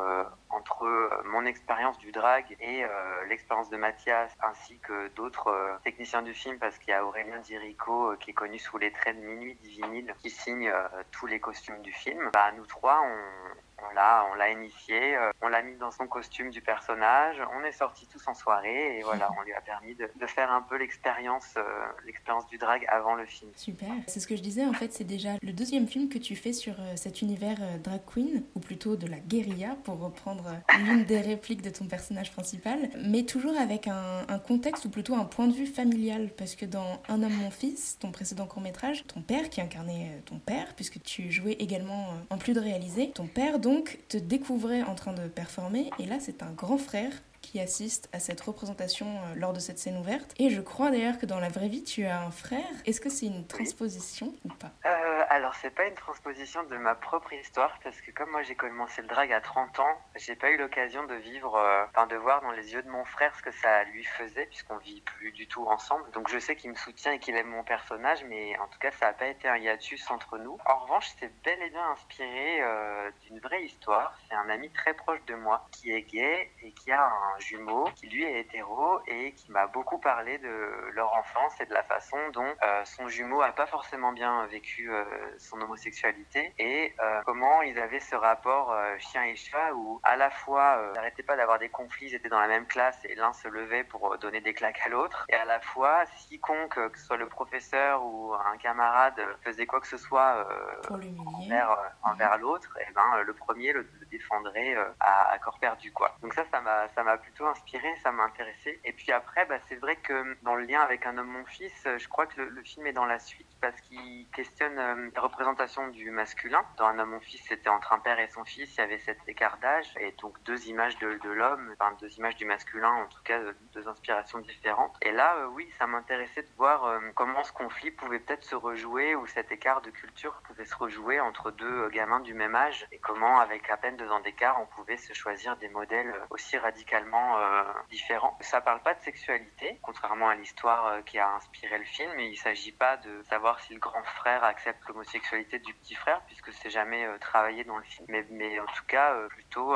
entre 0.50 0.86
mon 1.25 1.45
expérience 1.45 1.98
du 1.98 2.12
drag 2.12 2.56
et 2.59 2.83
euh, 2.83 3.25
l'expérience 3.27 3.69
de 3.69 3.77
Mathias 3.77 4.31
ainsi 4.41 4.80
que 4.80 5.09
d'autres 5.09 5.48
euh, 5.48 5.75
techniciens 5.83 6.21
du 6.21 6.33
film 6.33 6.57
parce 6.59 6.77
qu'il 6.77 6.89
y 6.89 6.94
a 6.94 7.06
Aurélien 7.06 7.39
Dirico 7.39 7.85
euh, 7.94 8.18
qui 8.18 8.32
est 8.32 8.34
connu 8.34 8.60
sous 8.60 8.78
les 8.78 8.92
traits 8.92 9.20
de 9.20 9.26
Minuit 9.26 9.56
Divinil 9.56 10.14
qui 10.20 10.30
signe 10.30 10.72
tous 11.12 11.28
les 11.28 11.40
costumes 11.40 11.82
du 11.82 11.92
film. 11.92 12.30
Bah, 12.34 12.52
nous 12.58 12.66
trois, 12.66 13.02
on, 13.02 13.56
on 13.90 13.94
l'a, 13.96 14.26
on 14.32 14.36
l'a 14.36 14.52
initié, 14.52 15.16
euh, 15.16 15.32
on 15.42 15.48
l'a 15.48 15.62
mis 15.62 15.76
dans 15.76 15.92
son 15.92 16.08
costume 16.08 16.50
du 16.50 16.62
personnage, 16.62 17.38
on 17.56 17.64
est 17.64 17.72
sortis 17.72 18.08
tous 18.08 18.28
en 18.28 18.34
soirée 18.34 18.98
et 18.98 19.04
voilà, 19.04 19.30
on 19.40 19.44
lui 19.44 19.54
a 19.54 19.62
permis 19.62 19.96
de, 19.96 20.10
faire 20.28 20.52
un 20.52 20.62
peu 20.62 20.78
l'expérience, 20.78 21.54
euh, 21.58 21.64
l'expérience 22.06 22.48
du 22.48 22.58
drag 22.58 22.86
avant 22.88 23.16
le 23.16 23.26
film. 23.26 23.52
Super. 23.56 23.90
C'est 24.08 24.20
ce 24.20 24.28
que 24.28 24.36
je 24.36 24.42
disais 24.42 24.66
en 24.66 24.74
fait, 24.74 24.92
c'est 24.92 25.04
déjà 25.04 25.30
le 25.42 25.54
deuxième 25.54 25.88
film 25.88 26.10
que 26.10 26.18
tu 26.18 26.36
fais 26.36 26.54
sur 26.54 26.74
euh, 26.80 26.96
cet 26.96 27.22
univers 27.22 27.58
drag 27.84 28.02
queen 28.06 28.44
ou 28.56 28.60
plutôt 28.60 28.96
de 28.96 29.08
la 29.08 29.18
guérilla 29.18 29.76
pour 29.84 30.00
reprendre 30.00 30.56
l'une 30.80 31.06
des 31.06 31.22
répliques 31.22 31.62
de 31.62 31.70
ton 31.70 31.86
personnage 31.86 32.32
principal, 32.32 32.90
mais 32.98 33.24
toujours 33.24 33.58
avec 33.58 33.88
un, 33.88 34.26
un, 34.28 34.40
contexte 34.40 34.86
ou 34.86 34.90
plutôt 34.90 35.16
un 35.16 35.26
point 35.26 35.48
de 35.48 35.54
vue 35.54 35.68
familial 35.68 36.30
parce 36.38 36.56
que 36.56 36.66
dans 36.66 37.02
Un 37.08 37.22
homme 37.24 37.34
mon 37.34 37.52
fils, 37.52 37.98
ton 38.00 38.12
précédent 38.12 38.48
court 38.48 38.62
métrage, 38.62 39.06
ton 39.08 39.22
père 39.22 39.50
qui 39.50 39.62
incarnait 39.62 40.22
ton 40.26 40.40
père 40.40 40.74
puisque 40.76 41.02
tu 41.04 41.32
jouais 41.32 41.54
également 41.54 42.14
en 42.30 42.38
plus 42.38 42.54
de 42.54 42.60
réaliser, 42.60 43.12
ton 43.12 43.28
père 43.28 43.60
donc 43.60 43.75
te 43.83 44.18
découvrait 44.18 44.83
en 44.83 44.95
train 44.95 45.13
de 45.13 45.27
performer 45.27 45.89
et 46.00 46.06
là 46.06 46.18
c'est 46.19 46.44
un 46.44 46.51
grand 46.51 46.77
frère 46.77 47.12
qui 47.45 47.60
assiste 47.60 48.10
à 48.12 48.19
cette 48.19 48.42
représentation 48.42 49.06
euh, 49.06 49.36
lors 49.36 49.54
de 49.54 49.60
cette 49.60 49.77
scène 49.77 49.98
ouverte. 49.98 50.33
Et 50.39 50.50
je 50.50 50.62
crois 50.62 50.89
d'ailleurs 50.89 51.19
que 51.19 51.25
dans 51.25 51.39
la 51.39 51.50
vraie 51.50 51.68
vie, 51.68 51.83
tu 51.83 52.06
as 52.06 52.22
un 52.22 52.31
frère. 52.31 52.66
Est-ce 52.86 53.00
que 53.00 53.10
c'est 53.10 53.27
une 53.27 53.45
transposition 53.45 54.33
ou 54.44 54.50
pas? 54.50 54.72
Euh, 54.86 54.89
Alors, 55.30 55.56
c'est 55.56 55.72
pas 55.72 55.86
une 55.86 55.95
transposition 55.95 56.63
de 56.63 56.77
ma 56.77 56.94
propre 56.94 57.33
histoire, 57.33 57.80
parce 57.83 58.00
que 58.01 58.12
comme 58.12 58.30
moi 58.30 58.44
j'ai 58.44 58.56
commencé 58.56 59.01
le 59.01 59.07
drag 59.07 59.31
à 59.31 59.42
30 59.42 59.80
ans, 59.80 60.01
j'ai 60.16 60.36
pas 60.36 60.51
eu 60.51 60.57
l'occasion 60.57 61.04
de 61.06 61.16
vivre, 61.16 61.56
euh, 61.56 61.86
enfin 61.86 62.06
de 62.06 62.16
voir 62.16 62.42
dans 62.42 62.51
les 62.51 62.74
yeux 62.74 62.83
de 62.83 62.89
mon 62.89 63.06
frère 63.06 63.33
ce 63.36 63.42
que 63.42 63.51
ça 63.51 63.83
lui 63.86 64.04
faisait, 64.04 64.45
puisqu'on 64.45 64.77
vit 64.77 65.01
plus 65.01 65.31
du 65.31 65.48
tout 65.48 65.66
ensemble. 65.68 66.10
Donc 66.12 66.30
je 66.30 66.38
sais 66.38 66.56
qu'il 66.56 66.69
me 66.69 66.75
soutient 66.75 67.13
et 67.13 67.19
qu'il 67.19 67.36
aime 67.36 67.48
mon 67.48 67.63
personnage, 67.63 68.24
mais 68.25 68.57
en 68.60 68.68
tout 68.68 68.77
cas, 68.77 68.92
ça 68.92 69.07
n'a 69.07 69.13
pas 69.13 69.27
été 69.27 69.48
un 69.48 69.57
hiatus 69.57 70.12
entre 70.12 70.38
nous. 70.38 70.60
En 70.66 70.77
revanche, 70.80 71.10
c'est 71.19 71.31
bel 71.44 71.62
et 71.62 71.69
bien 71.69 71.89
inspiré 71.92 72.62
euh, 72.62 73.10
d'une 73.22 73.39
vraie 73.39 73.63
histoire. 73.63 74.16
C'est 74.30 74.36
un 74.36 74.50
ami 74.50 74.69
très 74.72 74.94
proche 74.94 75.24
de 75.25 75.36
moi 75.36 75.68
qui 75.72 75.92
est 75.92 76.04
gay 76.04 76.51
et 76.62 76.72
qui 76.72 76.92
a 76.92 77.04
un 77.04 77.39
jumeau 77.39 77.86
qui 77.95 78.07
lui 78.07 78.24
est 78.24 78.42
hétéro 78.42 79.00
et 79.07 79.31
qui 79.33 79.51
m'a 79.51 79.66
beaucoup 79.68 79.98
parlé 79.98 80.38
de 80.38 80.89
leur 80.94 81.13
enfance 81.13 81.60
et 81.62 81.66
de 81.66 81.74
la 81.74 81.83
façon 81.83 82.18
dont 82.33 82.54
euh, 82.63 82.86
son 82.86 83.07
jumeau 83.07 83.42
a 83.42 83.51
pas 83.54 83.66
forcément 83.66 84.12
bien 84.12 84.45
vécu 84.48 84.92
son 85.38 85.59
homosexualité 85.62 86.53
et 86.59 86.94
euh, 87.01 87.21
comment 87.25 87.62
ils 87.62 87.77
avaient 87.79 88.00
ce 88.00 88.15
rapport 88.15 88.75
chien 89.00 89.23
et 89.23 89.35
chat 89.35 89.73
où 89.73 90.00
à 90.03 90.15
la 90.15 90.29
fois 90.29 90.79
ils 90.91 90.95
n'arrêtaient 90.95 91.23
pas 91.23 91.35
d'avoir 91.35 91.59
des 91.59 91.69
conflits, 91.69 92.07
ils 92.07 92.15
étaient 92.15 92.29
dans 92.29 92.39
la 92.39 92.47
même 92.47 92.65
classe 92.65 92.97
et 93.06 93.15
l'un 93.15 93.33
se 93.33 93.47
levait 93.47 93.83
pour 93.83 94.17
donner 94.17 94.41
des 94.41 94.53
claques 94.53 94.81
à 94.85 94.89
l'autre 94.89 95.25
et 95.29 95.35
à 95.35 95.45
la 95.45 95.59
fois 95.59 96.06
si 96.17 96.27
quiconque 96.27 96.75
que 96.75 96.97
ce 96.97 97.06
soit 97.06 97.17
le 97.17 97.27
professeur 97.27 98.03
ou 98.06 98.33
un 98.33 98.57
camarade 98.57 99.19
faisait 99.44 99.65
quoi 99.65 99.81
que 99.81 99.88
ce 99.88 99.97
soit 99.97 100.47
envers, 100.89 101.77
envers 102.03 102.38
l'autre 102.38 102.77
et 102.79 102.85
eh 102.89 102.94
ben 102.94 103.21
le 103.23 103.33
premier 103.33 103.73
le, 103.73 103.88
défendrait 104.09 104.75
à, 105.00 105.31
à, 105.31 105.39
corps 105.39 105.59
perdu 105.59 105.91
quoi. 105.91 106.15
Donc 106.21 106.33
ça 106.33 106.45
ça 106.51 106.62
m'a 106.62 106.88
ça 106.89 107.03
m'a 107.03 107.17
plutôt 107.17 107.45
inspiré, 107.45 107.88
ça 108.03 108.12
m'a 108.12 108.23
intéressé. 108.23 108.79
Et 108.83 108.94
puis 108.94 109.12
après, 109.12 109.45
bah, 109.45 109.57
c'est 109.67 109.75
vrai 109.75 109.95
que 109.97 110.38
dans 110.44 110.56
le 110.56 110.65
lien 110.65 110.81
avec 110.81 111.06
Un 111.06 111.17
homme, 111.17 111.27
mon 111.27 111.45
fils, 111.45 111.73
euh, 111.85 111.97
je 111.97 112.07
crois 112.07 112.25
que 112.25 112.41
le, 112.41 112.63
film 112.63 112.88
est 112.88 112.94
dans 112.94 113.06
la 113.06 113.19
suite 113.19 113.47
parce 113.62 113.79
qu'il 113.81 114.27
questionne 114.29 115.05
euh, 115.06 115.12
la 115.16 115.22
représentation 115.22 115.88
du 115.90 116.12
masculin. 116.12 116.63
Dans 116.78 116.88
Un 116.88 117.00
homme, 117.00 117.12
mon 117.12 117.19
fils, 117.19 117.42
c'était 117.48 117.69
entre 117.69 117.94
un 117.94 118.00
père 118.00 118.19
et 118.19 118.28
son 118.30 118.44
fils, 118.44 118.75
il 118.75 118.80
y 118.80 118.84
avait 118.84 119.00
cet 119.00 119.18
écart 119.28 119.57
d'âge 119.57 119.92
et 120.00 120.12
donc 120.13 120.42
deux 120.44 120.68
images 120.68 120.98
de, 121.00 121.30
l'homme, 121.30 121.74
enfin 121.80 121.96
deux 122.00 122.12
images 122.18 122.36
du 122.36 122.46
masculin, 122.46 122.92
en 122.92 123.07
tout 123.07 123.22
cas 123.24 123.40
deux 123.74 123.88
inspirations 123.88 124.40
différentes. 124.40 124.96
Et 125.02 125.12
là, 125.12 125.36
euh, 125.38 125.48
oui, 125.48 125.72
ça 125.78 125.88
m'intéressait 125.88 126.44
de 126.44 126.52
voir 126.57 127.00
comment 127.16 127.44
ce 127.44 127.52
conflit 127.52 127.92
pouvait 127.92 128.19
peut-être 128.19 128.44
se 128.44 128.56
rejouer 128.56 129.16
ou 129.16 129.25
cet 129.28 129.52
écart 129.52 129.81
de 129.81 129.90
culture 129.90 130.42
pouvait 130.48 130.66
se 130.66 130.75
rejouer 130.75 131.19
entre 131.19 131.51
deux 131.51 131.90
gamins 131.90 132.19
du 132.19 132.34
même 132.34 132.56
âge 132.56 132.86
et 132.92 133.00
comment, 133.00 133.40
avec 133.40 133.69
à 133.69 133.78
peine 133.78 133.98
deux 133.98 134.12
ans 134.12 134.19
d'écart, 134.19 134.60
on 134.62 134.66
pouvait 134.66 134.98
se 134.98 135.13
choisir 135.13 135.58
des 135.58 135.69
modèles 135.69 136.13
aussi 136.30 136.58
radicalement 136.58 137.38
euh, 137.38 137.63
différent. 137.90 138.38
Ça 138.42 138.62
parle 138.62 138.81
pas 138.81 138.94
de 138.94 139.01
sexualité, 139.01 139.80
contrairement 139.81 140.30
à 140.30 140.36
l'histoire 140.36 140.88
euh, 140.88 141.01
qui 141.01 141.19
a 141.19 141.30
inspiré 141.34 141.78
le 141.78 141.86
film. 141.86 142.12
Et 142.19 142.28
il 142.28 142.38
s'agit 142.38 142.72
pas 142.72 142.98
de 142.98 143.24
savoir 143.24 143.60
si 143.60 143.74
le 143.74 143.80
grand 143.80 144.04
frère 144.04 144.44
accepte 144.44 144.84
l'homosexualité 144.95 145.59
du 145.59 145.74
petit 145.74 145.95
frère, 145.95 146.21
puisque 146.27 146.53
c'est 146.53 146.69
jamais 146.69 147.06
euh, 147.06 147.18
travaillé 147.19 147.63
dans 147.65 147.77
le 147.77 147.83
film. 147.83 148.07
Mais, 148.09 148.25
mais 148.31 148.59
en 148.59 148.65
tout 148.65 148.86
cas, 148.88 149.13
plutôt 149.30 149.75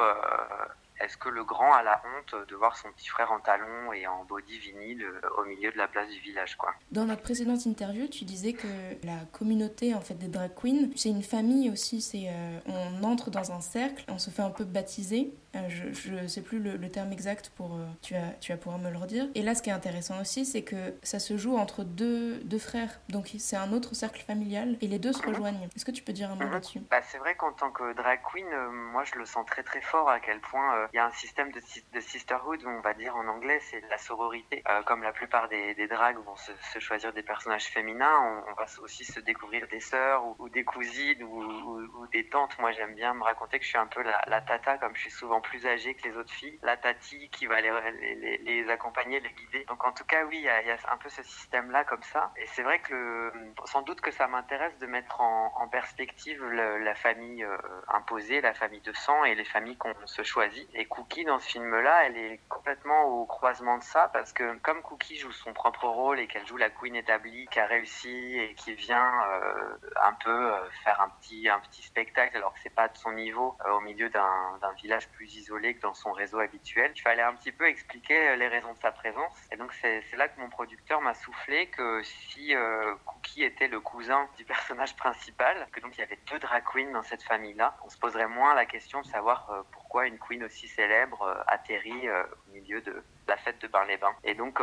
est-ce 1.00 1.18
que 1.18 1.30
le 1.30 1.44
grand 1.44 1.74
a 1.74 1.84
la 1.84 2.01
honte 2.06 2.48
de 2.48 2.56
voir 2.56 2.78
son 2.78 2.92
petit 2.92 3.07
frère 3.07 3.31
en 3.31 3.40
talons 3.40 3.94
et 3.94 4.07
en 4.07 4.24
body 4.25 4.60
vinyle 4.60 5.06
au 5.38 5.46
milieu 5.46 5.72
de 5.72 5.78
la 5.78 5.88
place 5.88 6.10
du 6.10 6.19
village 6.19 6.56
quoi 6.56 6.74
Dans 6.92 7.06
notre 7.06 7.22
précédente 7.22 7.66
interview, 7.66 8.07
tu 8.07 8.25
disais 8.25 8.54
que 8.54 8.68
la 9.04 9.18
communauté 9.31 9.94
en 9.94 10.01
fait 10.01 10.16
des 10.16 10.28
drag 10.28 10.51
queens, 10.54 10.90
c'est 10.96 11.10
une 11.10 11.24
famille 11.24 11.69
aussi, 11.69 12.01
c'est 12.01 12.30
on 12.66 13.04
entre 13.04 13.30
dans 13.30 13.51
un 13.51 13.62
cercle, 13.62 14.04
on 14.07 14.18
se 14.18 14.30
fait 14.30 14.42
un 14.42 14.51
peu 14.51 14.63
baptiser. 14.63 15.34
Euh, 15.56 15.68
je 15.68 16.13
ne 16.13 16.28
sais 16.28 16.42
plus 16.42 16.60
le, 16.60 16.78
terme 16.92 17.12
exact 17.12 17.51
pour 17.56 17.74
euh, 17.74 17.86
tu 18.04 18.13
vas 18.13 18.31
tu 18.40 18.51
vas 18.51 18.57
pouvoir 18.57 18.80
me 18.80 18.92
le 18.92 18.98
redire. 18.98 19.28
Et 19.34 19.42
là 19.42 19.56
ce 19.56 19.63
qui 19.63 19.72
est 19.72 19.74
intéressant 19.74 20.22
aussi 20.22 20.46
c'est 20.46 20.62
que 20.62 20.94
ça 21.01 21.18
se 21.19 21.38
joue 21.38 21.57
entre 21.57 21.84
deux, 21.84 22.38
deux 22.44 22.60
frères. 22.60 23.00
Donc 23.10 23.31
c'est 23.40 23.56
un 23.56 23.74
autre 23.74 23.96
cercle 23.96 24.22
familial 24.22 24.78
et 24.81 24.88
les 24.88 25.00
deux 25.00 25.12
se 25.12 25.25
rejoignent. 25.25 25.68
Est-ce 25.75 25.86
que 25.86 25.92
tu 25.92 26.04
peux 26.04 26.13
dire 26.13 26.31
un 26.31 26.36
mot 26.36 26.46
mhm. 26.46 26.51
là-dessus? 26.51 26.80
Bah, 26.92 27.01
c'est 27.01 27.18
vrai 27.18 27.36
qu'en 27.36 27.51
tant 27.51 27.72
que 27.72 27.94
drag 27.94 28.20
queen 28.32 28.46
euh, 28.46 28.70
moi 28.70 29.03
je 29.06 29.15
le 29.15 29.25
sens 29.25 29.46
très 29.46 29.63
très 29.63 29.82
fort 29.82 30.08
à 30.10 30.20
quel 30.20 30.39
point 30.39 30.88
il 30.93 30.98
y 30.98 31.00
a 31.00 31.05
un 31.05 31.12
système 31.12 31.51
de, 31.51 31.62
de, 31.93 32.00
sisterhood 32.00 32.63
on 32.65 32.81
va 32.81 32.93
dire 32.93 33.15
en 33.15 33.27
anglais 33.27 33.60
c'est 33.60 33.81
la 33.89 33.98
sororité 33.98 34.63
comme 34.86 35.03
la 35.03 35.12
plupart 35.12 35.50
des, 35.50 35.74
des 35.75 35.88
drags 35.88 36.17
vont 36.17 36.36
se, 36.36 36.79
choisir 36.79 37.13
des 37.13 37.24
personnages 37.24 37.67
féminins 37.67 38.43
on, 38.50 38.53
va 38.53 38.65
aussi 38.81 39.05
se 39.05 39.19
découvrir 39.19 39.67
des 39.67 39.79
sœurs 39.79 40.24
ou, 40.39 40.50
des 40.50 40.63
cousines 40.63 41.24
ou, 41.24 41.41
ou, 41.41 42.08
des 42.08 42.27
tantes 42.29 42.58
moi 42.60 42.72
j'aime 42.72 42.96
bien 42.96 43.13
me 43.13 43.24
raconter 43.24 43.60
que 43.60 43.65
je 43.65 43.69
suis 43.69 43.77
un 43.77 43.88
peu 43.88 44.01
la, 44.01 44.22
la 44.27 44.41
tata 44.41 44.77
comme 44.77 44.96
je 44.96 45.01
suis 45.01 45.12
souvent 45.12 45.41
plus 45.41 45.65
âgées 45.65 45.96
que 45.96 46.08
les 46.08 46.17
autres 46.17 46.34
filles, 46.34 46.60
la 46.63 46.77
tati 46.77 47.29
qui 47.29 47.46
va 47.46 47.62
les, 47.62 47.72
les, 48.15 48.38
les 48.38 48.69
accompagner, 48.69 49.19
les 49.19 49.31
guider. 49.31 49.65
Donc 49.65 49.84
en 49.86 49.91
tout 49.91 50.05
cas, 50.05 50.25
oui, 50.25 50.38
il 50.38 50.43
y, 50.43 50.50
a, 50.50 50.77
un 50.91 50.98
peu 50.98 51.10
ce 51.10 51.24
système-là 51.24 51.84
comme 51.84 52.03
ça. 52.03 52.31
Et 52.38 52.46
c'est 52.48 52.63
vrai 52.63 52.79
que 52.79 53.31
sans 53.65 53.81
doute 53.81 54.01
que 54.01 54.12
ça 54.12 54.27
m'intéresse 54.27 54.77
de 54.79 54.88
mettre 54.88 55.22
en, 55.22 55.50
perspective 55.69 56.43
la 56.43 56.96
famille 56.96 57.43
euh, 57.43 57.55
imposée, 57.89 58.41
la 58.41 58.55
famille 58.55 58.81
de 58.81 58.91
sang 58.93 59.24
et 59.24 59.36
les 59.36 59.43
familles 59.43 59.77
qu'on 59.77 59.93
se 60.05 60.24
choisit. 60.24 60.67
Et 60.79 60.86
Cookie, 60.86 61.25
dans 61.25 61.39
ce 61.39 61.48
film-là, 61.50 62.05
elle 62.05 62.15
est 62.15 62.39
complètement 62.48 63.03
au 63.03 63.25
croisement 63.25 63.77
de 63.77 63.83
ça 63.83 64.07
parce 64.13 64.31
que 64.31 64.57
comme 64.59 64.81
Cookie 64.81 65.17
joue 65.17 65.33
son 65.33 65.51
propre 65.51 65.86
rôle 65.86 66.21
et 66.21 66.27
qu'elle 66.27 66.48
joue 66.48 66.55
la 66.55 66.69
queen 66.69 66.95
établie, 66.95 67.48
qui 67.48 67.59
a 67.59 67.65
réussi 67.65 68.39
et 68.39 68.53
qui 68.55 68.74
vient 68.75 69.12
euh, 69.29 69.77
un 70.01 70.13
peu 70.13 70.53
euh, 70.53 70.69
faire 70.86 71.01
un 71.01 71.09
petit, 71.09 71.50
un 71.50 71.59
petit 71.59 71.81
spectacle 71.81 72.38
alors 72.38 72.53
que 72.53 72.62
c'est 72.63 72.74
pas 72.74 72.88
de 72.88 72.95
son 72.95 73.12
niveau 73.12 73.57
au 73.75 73.81
milieu 73.81 74.09
d'un 74.09 74.71
village 74.81 75.09
plus 75.09 75.36
isolé 75.36 75.75
que 75.75 75.81
dans 75.81 75.93
son 75.93 76.13
réseau 76.13 76.39
habituel. 76.39 76.93
Il 76.95 77.01
fallait 77.01 77.24
un 77.24 77.33
petit 77.33 77.51
peu 77.51 77.67
expliquer 77.67 78.29
euh, 78.29 78.36
les 78.36 78.48
raisons 78.48 78.74
de 78.74 78.79
sa 78.79 78.91
présence. 78.91 79.36
Et 79.51 79.57
donc 79.57 79.74
c'est 79.74 80.15
là 80.15 80.27
que 80.29 80.39
mon 80.39 80.50
producteur 80.50 81.01
m'a 81.01 81.13
soufflé 81.13 81.67
que 81.67 82.01
si 82.03 82.55
euh, 82.55 82.95
Cookie 83.05 83.43
était 83.43 83.67
le 83.67 83.81
cousin 83.81 84.27
du 84.38 84.45
personnage 84.45 84.95
principal, 84.95 85.67
que 85.71 85.79
donc 85.79 85.98
il 85.98 86.00
y 86.00 86.03
avait 86.03 86.19
deux 86.31 86.39
drag 86.39 86.63
queens 86.63 86.91
dans 86.93 87.03
cette 87.03 87.24
famille-là, 87.24 87.75
on 87.83 87.89
se 87.89 87.98
poserait 87.98 88.27
moins 88.27 88.53
la 88.53 88.65
question 88.65 89.01
de 89.01 89.07
savoir 89.07 89.50
euh, 89.51 89.62
pourquoi 89.89 90.05
une 90.05 90.19
queen 90.19 90.43
aussi 90.43 90.67
célèbre 90.67 91.43
atterrit 91.48 92.08
au 92.12 92.53
milieu 92.53 92.79
de, 92.81 93.01
la 93.27 93.38
fête 93.38 93.60
de 93.60 93.67
Bain-les-Bains. 93.67 94.13
Et 94.24 94.36
donc, 94.36 94.60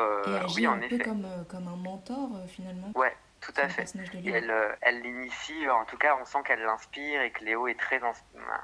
oui, 0.54 0.68
en 0.68 0.74
un 0.74 0.80
effet. 0.82 0.98
Peu 0.98 1.04
comme, 1.04 1.26
comme 1.48 1.66
un 1.66 1.74
mentor 1.74 2.30
finalement. 2.46 2.92
Ouais, 2.94 3.12
tout 3.40 3.52
à 3.56 3.68
fait. 3.68 3.92
elle, 4.24 4.50
euh, 4.50 4.72
elle 4.80 5.02
l'initie, 5.02 5.68
en 5.68 5.84
tout 5.84 5.96
cas, 5.96 6.16
on 6.20 6.24
sent 6.24 6.38
qu'elle 6.44 6.60
l'inspire 6.60 7.22
et 7.22 7.30
que 7.30 7.44
Léo 7.44 7.68
est 7.68 7.78
très 7.78 8.00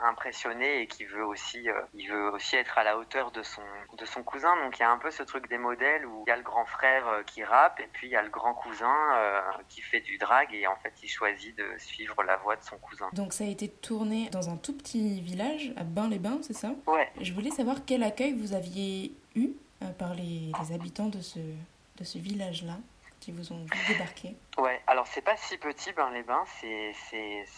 impressionné 0.05 0.83
et 0.83 0.87
qu'il 0.87 1.07
veut 1.07 1.25
aussi, 1.25 1.69
euh, 1.69 1.81
il 1.95 2.09
veut 2.11 2.31
aussi 2.31 2.57
être 2.57 2.79
à 2.79 2.85
la 2.85 2.99
hauteur 2.99 3.31
de 3.31 3.43
son, 3.43 3.63
de 3.97 4.05
son 4.05 4.23
cousin. 4.23 4.55
Donc 4.65 4.79
il 4.79 4.83
y 4.83 4.85
a 4.85 4.91
un 4.91 4.99
peu 4.99 5.11
ce 5.11 5.23
truc 5.23 5.49
des 5.49 5.59
modèles 5.59 6.07
où 6.07 6.25
il 6.27 6.31
y 6.31 6.33
a 6.33 6.37
le 6.37 6.43
grand 6.43 6.65
frère 6.65 7.07
euh, 7.09 7.23
qui 7.23 7.45
rappe 7.45 7.81
et 7.81 7.89
puis 7.93 8.09
il 8.09 8.11
y 8.11 8.17
a 8.17 8.23
le 8.23 8.31
grand 8.31 8.55
cousin 8.55 8.93
qui 9.69 9.81
fait 9.81 10.01
du 10.01 10.19
drag 10.19 10.53
et 10.53 10.67
en 10.67 10.77
fait 10.77 10.93
il 11.03 11.09
choisit 11.09 11.57
de 11.57 11.67
suivre 11.79 12.23
la 12.23 12.37
voie 12.37 12.57
de 12.57 12.63
son 12.63 12.77
cousin. 12.79 13.09
Donc 13.13 13.33
ça 13.33 13.45
a 13.45 13.47
été 13.47 13.69
tourné 13.69 14.29
dans 14.31 14.51
un 14.51 14.57
tout 14.57 14.77
petit 14.77 15.21
village 15.21 15.73
à 15.77 15.85
Bain-les-Bains, 15.85 16.39
c'est 16.43 16.57
ça? 16.57 16.73
Ouais. 16.87 17.11
Je 17.21 17.33
voulais 17.33 17.51
savoir 17.51 17.85
quel 17.87 18.03
accueil 18.03 18.33
vous 18.33 18.55
aviez 18.55 19.15
eu 19.35 19.51
par 19.99 20.15
les, 20.15 20.53
les 20.61 20.75
habitants 20.75 21.09
de 21.09 21.21
ce, 21.21 21.39
de 21.39 22.05
ce 22.05 22.19
village-là 22.19 22.77
qui 23.23 23.31
vous 23.31 23.53
ont 23.53 23.65
débarqué 23.89 24.35
Ouais, 24.59 24.83
alors 24.87 25.07
c'est 25.07 25.23
pas 25.23 25.37
si 25.37 25.57
petit, 25.57 25.93
ben 25.93 26.11
les 26.11 26.23
Bains, 26.23 26.45
c'est, 26.61 26.95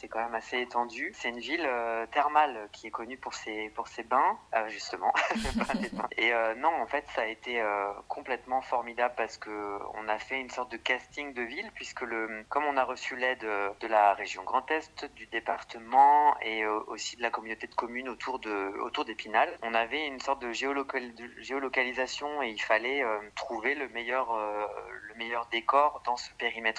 quand 0.09 0.21
même 0.21 0.35
assez 0.35 0.61
étendu. 0.61 1.11
C'est 1.15 1.31
une 1.31 1.41
ville 1.41 1.67
euh, 1.67 2.07
thermale 2.07 2.69
qui 2.71 2.87
est 2.87 2.93
connue 2.93 3.17
pour 3.17 3.35
ses, 3.35 3.69
pour 3.71 3.89
ses 3.89 4.05
bains, 4.05 4.39
euh, 4.55 4.69
justement. 4.69 5.13
Et 6.17 6.33
euh, 6.33 6.55
non, 6.55 6.69
en 6.69 6.87
fait, 6.87 7.05
ça 7.09 7.23
a 7.23 7.27
été 7.27 7.63
complètement 8.07 8.61
formidable 8.61 9.15
parce 9.17 9.39
que 9.39 9.79
on 9.95 10.07
a 10.09 10.19
fait 10.19 10.41
une 10.41 10.51
sorte 10.51 10.71
de 10.71 10.77
casting 10.77 11.35
de 11.35 11.43
ville, 11.43 11.71
puisque 11.75 12.03
le, 12.03 12.45
comme 12.49 12.65
on 12.65 12.77
a 12.77 12.85
reçu 12.85 13.17
l'aide 13.17 13.41
de 13.41 13.87
la 13.89 14.15
région 14.15 14.45
Grand 14.45 14.71
Est, 14.71 15.05
du 15.17 15.27
département 15.27 16.39
et 16.43 16.65
aussi 16.67 17.17
de 17.17 17.23
la 17.23 17.31
communauté 17.31 17.67
de 17.67 17.75
communes 17.75 18.09
autour, 18.09 18.39
de, 18.39 18.79
autour 18.83 19.05
d'Épinal, 19.05 19.59
on 19.63 19.75
avait 19.75 20.07
une 20.07 20.21
sorte 20.21 20.41
de, 20.43 20.49
de 20.49 21.43
géolocalisation 21.43 22.43
et 22.43 22.51
il 22.51 22.63
fallait 22.63 23.05
trouver 23.35 23.75
le 23.75 23.89
meilleur, 23.89 24.37
le 24.37 25.15
meilleur 25.15 25.47
décor 25.47 26.03
dans 26.05 26.17
ce 26.17 26.33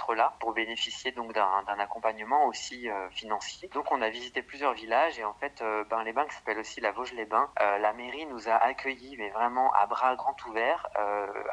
périmètre-là 0.05 0.35
pour 0.39 0.53
bénéficier 0.53 1.11
donc 1.11 1.33
d'un 1.33 1.79
accompagnement 1.79 2.45
aussi 2.47 2.89
euh, 2.89 3.09
financier. 3.11 3.69
Donc 3.73 3.91
on 3.91 4.01
a 4.01 4.09
visité 4.09 4.41
plusieurs 4.41 4.73
villages 4.73 5.19
et 5.19 5.23
en 5.23 5.33
fait 5.33 5.61
euh, 5.61 5.83
ben, 5.89 6.03
les 6.03 6.13
bains 6.13 6.25
qui 6.25 6.35
s'appelle 6.35 6.59
aussi 6.59 6.81
la 6.81 6.91
Vosges-les-Bains, 6.91 7.49
euh, 7.61 7.77
la 7.79 7.93
mairie 7.93 8.25
nous 8.27 8.49
a 8.49 8.55
accueillis 8.55 9.15
mais 9.17 9.29
vraiment 9.29 9.71
à 9.73 9.85
bras 9.87 10.15
grands 10.15 10.35
ouverts, 10.47 10.87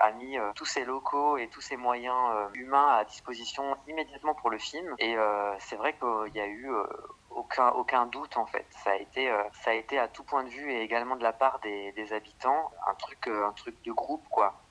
a 0.01 0.11
mis 0.13 0.37
tous 0.55 0.65
ses 0.65 0.85
locaux 0.85 1.37
et 1.37 1.49
tous 1.49 1.61
ses 1.61 1.77
moyens 1.77 2.15
humains 2.55 2.89
à 2.89 3.05
disposition 3.05 3.77
immédiatement 3.87 4.35
pour 4.35 4.51
le 4.51 4.59
film 4.59 4.95
et 4.99 5.17
c'est 5.59 5.77
vrai 5.77 5.95
qu'il 5.95 6.35
y 6.35 6.41
a 6.41 6.47
eu 6.47 6.71
aucun, 7.31 7.69
aucun 7.71 8.07
doute 8.07 8.37
en 8.37 8.47
fait. 8.47 8.67
Ça 8.71 8.91
a 8.91 8.97
été, 8.97 9.33
ça 9.53 9.71
a 9.71 9.75
été 9.75 9.99
à 9.99 10.09
tout 10.09 10.25
point 10.25 10.45
de 10.45 10.49
vue 10.49 10.73
et 10.73 10.83
également 10.83 11.17
de 11.17 11.23
la 11.23 11.33
part 11.33 11.61
des 11.61 12.13
habitants 12.13 12.71
un 12.87 12.95
truc, 12.95 13.29
un 13.29 13.53
truc 13.53 13.83
de 13.85 13.93
groupe 13.93 14.27
quoi. 14.29 14.62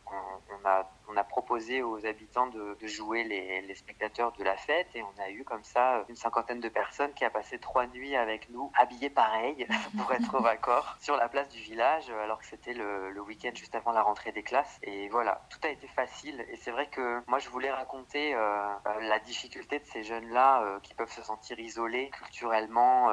On 1.12 1.18
a 1.18 1.24
proposé 1.24 1.84
aux 1.84 2.06
habitants 2.06 2.48
de, 2.48 2.78
jouer 2.88 3.24
les, 3.24 3.76
spectateurs 3.76 4.32
de 4.34 4.44
la 4.44 4.56
fête 4.58 4.88
et 4.96 5.02
on 5.02 5.22
a 5.22 5.30
eu 5.30 5.44
comme 5.44 5.64
ça 5.64 6.04
une 6.10 6.16
cinquantaine 6.16 6.60
de 6.60 6.70
personnes 6.70 7.14
qui 7.14 7.24
a 7.24 7.30
passé 7.30 7.58
trois 7.58 7.88
nuits 7.88 8.16
avec 8.16 8.50
nous, 8.50 8.72
habillées 8.78 9.10
pareil 9.10 9.66
pour 9.98 10.12
être 10.14 10.36
au 10.36 10.42
raccord 10.42 10.98
sur 11.00 11.16
la 11.16 11.30
place 11.30 11.50
du 11.50 11.60
village 11.60 12.10
alors 12.10 12.40
que 12.40 12.46
c'était 12.46 12.74
le, 12.74 13.22
week-end 13.22 13.52
juste 13.54 13.76
avant 13.76 13.92
la 13.92 14.02
rentrée 14.02 14.32
des 14.32 14.42
classes. 14.42 14.80
Et 14.82 15.08
voilà, 15.10 15.42
tout 15.50 15.60
a 15.64 15.70
été 15.70 15.88
facile 15.88 16.44
et 16.50 16.56
c'est 16.58 16.72
vrai 16.72 16.88
que 16.88 17.22
moi 17.28 17.40
je 17.40 17.50
voulais 17.50 17.72
raconter 17.72 18.34
euh, 18.34 18.40
euh, 18.40 19.00
la 19.02 19.20
difficulté 19.20 19.80
de 19.80 19.86
ces 19.86 20.04
jeunes-là 20.04 20.64
euh, 20.64 20.80
qui 20.80 20.94
peuvent 20.94 21.12
se 21.12 21.22
sentir 21.22 21.60
isolés 21.60 22.10
culturellement 22.10 23.12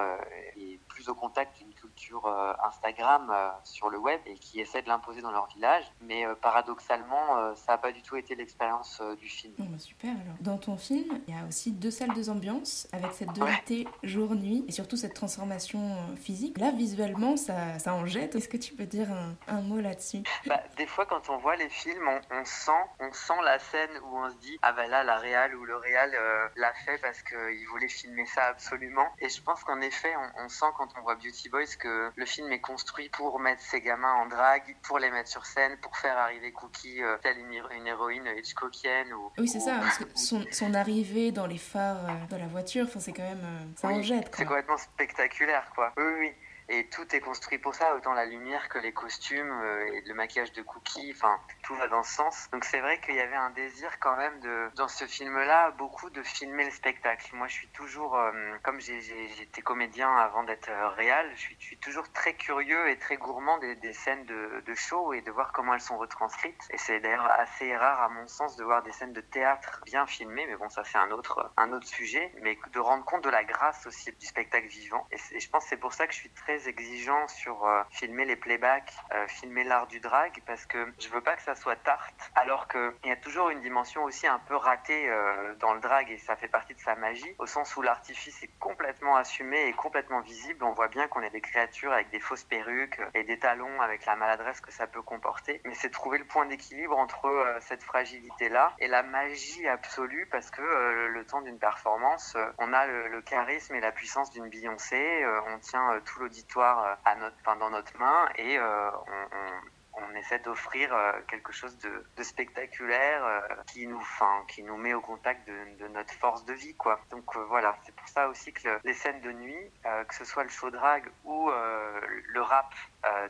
et 0.56 0.80
plus 0.88 1.08
au 1.08 1.14
contact 1.14 1.60
culture 1.98 2.26
Instagram 2.64 3.32
sur 3.64 3.90
le 3.90 3.98
web 3.98 4.20
et 4.26 4.34
qui 4.34 4.60
essaient 4.60 4.82
de 4.82 4.88
l'imposer 4.88 5.20
dans 5.20 5.32
leur 5.32 5.46
village. 5.48 5.84
Mais 6.02 6.24
paradoxalement, 6.40 7.54
ça 7.56 7.72
n'a 7.72 7.78
pas 7.78 7.92
du 7.92 8.02
tout 8.02 8.16
été 8.16 8.34
l'expérience 8.34 9.00
euh, 9.00 9.16
du 9.16 9.28
film. 9.28 9.54
Oh, 9.58 9.64
bah, 9.68 9.78
super 9.78 10.10
alors. 10.10 10.36
Dans 10.40 10.58
ton 10.58 10.76
film, 10.76 11.20
il 11.26 11.34
y 11.34 11.38
a 11.38 11.44
aussi 11.46 11.72
deux 11.72 11.90
salles, 11.90 12.14
deux 12.14 12.30
ambiances, 12.30 12.88
avec 12.92 13.12
cette 13.12 13.32
dualité 13.32 13.86
jour-nuit 14.02 14.64
et 14.68 14.72
surtout 14.72 14.96
cette 14.96 15.14
transformation 15.14 15.80
euh, 15.80 16.16
physique. 16.16 16.58
Là, 16.58 16.70
visuellement, 16.70 17.36
ça, 17.36 17.78
ça 17.78 17.94
en 17.94 18.06
jette. 18.06 18.34
Est-ce 18.34 18.48
que 18.48 18.56
tu 18.56 18.74
peux 18.74 18.86
dire 18.86 19.08
un, 19.48 19.60
mot 19.62 19.80
là-dessus? 19.80 20.22
Bah, 20.46 20.62
Des 20.76 20.86
fois, 20.86 21.06
quand 21.06 21.28
on 21.30 21.38
voit 21.38 21.56
les 21.56 21.68
films, 21.68 22.08
on, 22.30 22.44
sent, 22.44 22.70
on 23.00 23.12
sent 23.12 23.40
la 23.44 23.58
scène 23.58 23.90
où 24.04 24.18
on 24.18 24.30
se 24.30 24.36
dit 24.36 24.58
Ah 24.62 24.72
ben 24.72 24.88
là, 24.88 25.02
la 25.04 25.16
réal 25.16 25.54
ou 25.54 25.64
le 25.64 25.76
réal 25.76 26.12
euh, 26.14 26.48
l'a 26.56 26.72
fait 26.84 26.98
parce 26.98 27.22
qu'il 27.22 27.66
voulait 27.70 27.88
filmer 27.88 28.26
ça 28.26 28.44
absolument. 28.46 29.08
Et 29.18 29.28
je 29.28 29.42
pense 29.42 29.64
qu'en 29.64 29.80
effet, 29.80 30.12
on, 30.38 30.48
sent 30.48 30.66
quand 30.76 30.88
on 30.98 31.02
voit 31.02 31.16
Beauty 31.16 31.48
Boys 31.48 31.76
que 31.78 31.87
le 32.14 32.26
film 32.26 32.50
est 32.52 32.60
construit 32.60 33.08
pour 33.08 33.38
mettre 33.40 33.62
ces 33.62 33.80
gamins 33.80 34.14
en 34.14 34.26
drague, 34.26 34.76
pour 34.82 34.98
les 34.98 35.10
mettre 35.10 35.28
sur 35.28 35.44
scène, 35.46 35.76
pour 35.80 35.96
faire 35.96 36.16
arriver 36.16 36.52
Cookie 36.52 37.02
euh, 37.02 37.16
telle 37.22 37.38
une 37.38 37.52
une 37.52 37.86
héroïne 37.86 38.28
Hitchcockienne. 38.36 39.12
Ou, 39.12 39.30
oui, 39.38 39.48
c'est 39.48 39.60
ça, 39.60 39.78
parce 39.80 39.98
que 39.98 40.04
son, 40.14 40.44
son, 40.50 40.74
arrivée 40.74 41.32
dans 41.32 41.46
les 41.46 41.58
phares 41.58 42.04
euh, 42.04 42.26
de 42.30 42.36
la 42.36 42.46
voiture, 42.46 42.86
c'est 42.98 43.12
quand 43.12 43.22
même. 43.22 43.44
Euh, 43.44 43.76
ça 43.76 43.88
en 43.88 44.02
jette. 44.02 44.30
C'est 44.34 44.44
complètement 44.44 44.78
spectaculaire, 44.78 45.70
quoi. 45.74 45.92
Oui, 45.96 46.04
oui 46.20 46.32
et 46.68 46.86
tout 46.88 47.14
est 47.14 47.20
construit 47.20 47.58
pour 47.58 47.74
ça, 47.74 47.94
autant 47.94 48.12
la 48.12 48.26
lumière 48.26 48.68
que 48.68 48.78
les 48.78 48.92
costumes 48.92 49.50
euh, 49.50 49.92
et 49.92 50.02
le 50.02 50.14
maquillage 50.14 50.52
de 50.52 50.62
Cookie, 50.62 51.12
enfin 51.14 51.40
tout 51.62 51.74
va 51.74 51.88
dans 51.88 52.02
ce 52.02 52.14
sens. 52.14 52.48
Donc 52.52 52.64
c'est 52.64 52.80
vrai 52.80 53.00
qu'il 53.00 53.14
y 53.14 53.20
avait 53.20 53.36
un 53.36 53.50
désir 53.50 53.98
quand 54.00 54.16
même 54.16 54.38
de, 54.40 54.70
dans 54.76 54.88
ce 54.88 55.06
film-là, 55.06 55.70
beaucoup 55.72 56.10
de 56.10 56.22
filmer 56.22 56.64
le 56.64 56.70
spectacle. 56.70 57.34
Moi 57.34 57.46
je 57.46 57.54
suis 57.54 57.68
toujours, 57.68 58.16
euh, 58.16 58.32
comme 58.62 58.80
j'étais 58.80 59.62
comédien 59.62 60.14
avant 60.14 60.42
d'être 60.44 60.68
euh, 60.68 60.88
réal, 60.90 61.30
je 61.34 61.40
suis, 61.40 61.56
je 61.58 61.64
suis, 61.64 61.78
toujours 61.78 62.10
très 62.12 62.34
curieux 62.34 62.90
et 62.90 62.98
très 62.98 63.16
gourmand 63.16 63.58
des, 63.58 63.76
des 63.76 63.92
scènes 63.92 64.26
de, 64.26 64.62
de, 64.66 64.74
show 64.74 65.12
et 65.12 65.22
de 65.22 65.30
voir 65.30 65.52
comment 65.52 65.74
elles 65.74 65.80
sont 65.80 65.96
retranscrites. 65.96 66.68
Et 66.70 66.78
c'est 66.78 67.00
d'ailleurs 67.00 67.30
assez 67.30 67.74
rare 67.76 68.02
à 68.02 68.08
mon 68.10 68.26
sens 68.26 68.56
de 68.56 68.64
voir 68.64 68.82
des 68.82 68.92
scènes 68.92 69.12
de 69.12 69.20
théâtre 69.20 69.80
bien 69.86 70.06
filmées, 70.06 70.46
mais 70.46 70.56
bon 70.56 70.68
ça 70.68 70.84
c'est 70.84 70.98
un 70.98 71.10
autre, 71.12 71.50
un 71.56 71.72
autre 71.72 71.86
sujet, 71.86 72.30
mais 72.42 72.58
de 72.72 72.78
rendre 72.78 73.04
compte 73.04 73.24
de 73.24 73.30
la 73.30 73.44
grâce 73.44 73.86
aussi 73.86 74.12
du 74.12 74.26
spectacle 74.26 74.66
vivant. 74.66 75.06
Et, 75.12 75.40
je 75.40 75.48
pense 75.48 75.64
c'est 75.64 75.78
pour 75.78 75.94
ça 75.94 76.06
que 76.06 76.12
je 76.12 76.18
suis 76.18 76.30
très 76.30 76.57
exigeant 76.66 77.28
sur 77.28 77.66
euh, 77.66 77.82
filmer 77.90 78.24
les 78.24 78.36
playbacks, 78.36 78.92
euh, 79.12 79.26
filmer 79.28 79.64
l'art 79.64 79.86
du 79.86 80.00
drag, 80.00 80.42
parce 80.46 80.66
que 80.66 80.92
je 80.98 81.08
veux 81.08 81.20
pas 81.20 81.36
que 81.36 81.42
ça 81.42 81.54
soit 81.54 81.76
tarte, 81.76 82.30
alors 82.34 82.68
qu'il 82.68 82.92
y 83.04 83.10
a 83.10 83.16
toujours 83.16 83.50
une 83.50 83.60
dimension 83.60 84.04
aussi 84.04 84.26
un 84.26 84.38
peu 84.40 84.56
ratée 84.56 85.08
euh, 85.08 85.54
dans 85.56 85.74
le 85.74 85.80
drag 85.80 86.10
et 86.10 86.18
ça 86.18 86.36
fait 86.36 86.48
partie 86.48 86.74
de 86.74 86.80
sa 86.80 86.96
magie, 86.96 87.34
au 87.38 87.46
sens 87.46 87.76
où 87.76 87.82
l'artifice 87.82 88.42
est 88.42 88.50
complètement 88.58 89.16
assumé 89.16 89.66
et 89.66 89.72
complètement 89.72 90.20
visible. 90.20 90.64
On 90.64 90.72
voit 90.72 90.88
bien 90.88 91.06
qu'on 91.08 91.22
est 91.22 91.30
des 91.30 91.40
créatures 91.40 91.92
avec 91.92 92.10
des 92.10 92.20
fausses 92.20 92.44
perruques 92.44 93.00
et 93.14 93.24
des 93.24 93.38
talons 93.38 93.80
avec 93.80 94.06
la 94.06 94.16
maladresse 94.16 94.60
que 94.60 94.72
ça 94.72 94.86
peut 94.86 95.02
comporter, 95.02 95.60
mais 95.64 95.74
c'est 95.74 95.90
trouver 95.90 96.18
le 96.18 96.24
point 96.24 96.46
d'équilibre 96.46 96.96
entre 96.98 97.28
cette 97.60 97.82
fragilité-là 97.82 98.74
et 98.78 98.88
la 98.88 99.02
magie 99.02 99.68
absolue, 99.68 100.26
parce 100.30 100.50
que 100.50 100.62
le 100.62 101.24
temps 101.24 101.42
d'une 101.42 101.58
performance, 101.58 102.36
on 102.58 102.72
a 102.72 102.86
le, 102.86 103.08
le, 103.08 103.22
charisme 103.22 103.74
et 103.74 103.80
la 103.80 103.92
puissance 103.92 104.30
d'une 104.30 104.48
Beyoncé, 104.48 105.24
on 105.46 105.58
tient 105.58 106.00
tout 106.04 106.20
l'auditoire 106.20 106.47
euh, 106.56 106.94
à 107.04 107.14
notre, 107.16 107.58
dans 107.58 107.70
notre 107.70 107.96
main 107.98 108.28
et 108.36 108.58
euh, 108.58 108.90
on, 108.90 109.77
on, 110.10 110.14
essaie 110.14 110.38
d'offrir 110.40 110.92
euh, 110.92 111.12
quelque 111.28 111.52
chose 111.52 111.78
de, 111.78 112.04
de 112.16 112.22
spectaculaire 112.22 113.24
qui 113.66 113.86
nous, 113.86 114.00
fin, 114.00 114.44
qui 114.48 114.62
nous 114.62 114.76
met 114.76 114.94
au 114.94 115.00
contact 115.00 115.46
de, 115.46 115.84
de, 115.84 115.88
notre 115.88 116.12
force 116.14 116.44
de 116.44 116.52
vie, 116.52 116.74
quoi. 116.74 117.00
Donc 117.10 117.36
voilà, 117.36 117.76
c'est 117.84 117.94
pour 117.94 118.08
ça 118.08 118.28
aussi 118.28 118.52
que 118.52 118.80
les 118.84 118.94
scènes 118.94 119.20
de 119.20 119.32
nuit, 119.32 119.70
que 120.08 120.14
ce 120.14 120.24
soit 120.24 120.42
le 120.42 120.48
show 120.48 120.70
drag 120.70 121.04
ou 121.24 121.50
le 121.50 122.42
rap 122.42 122.74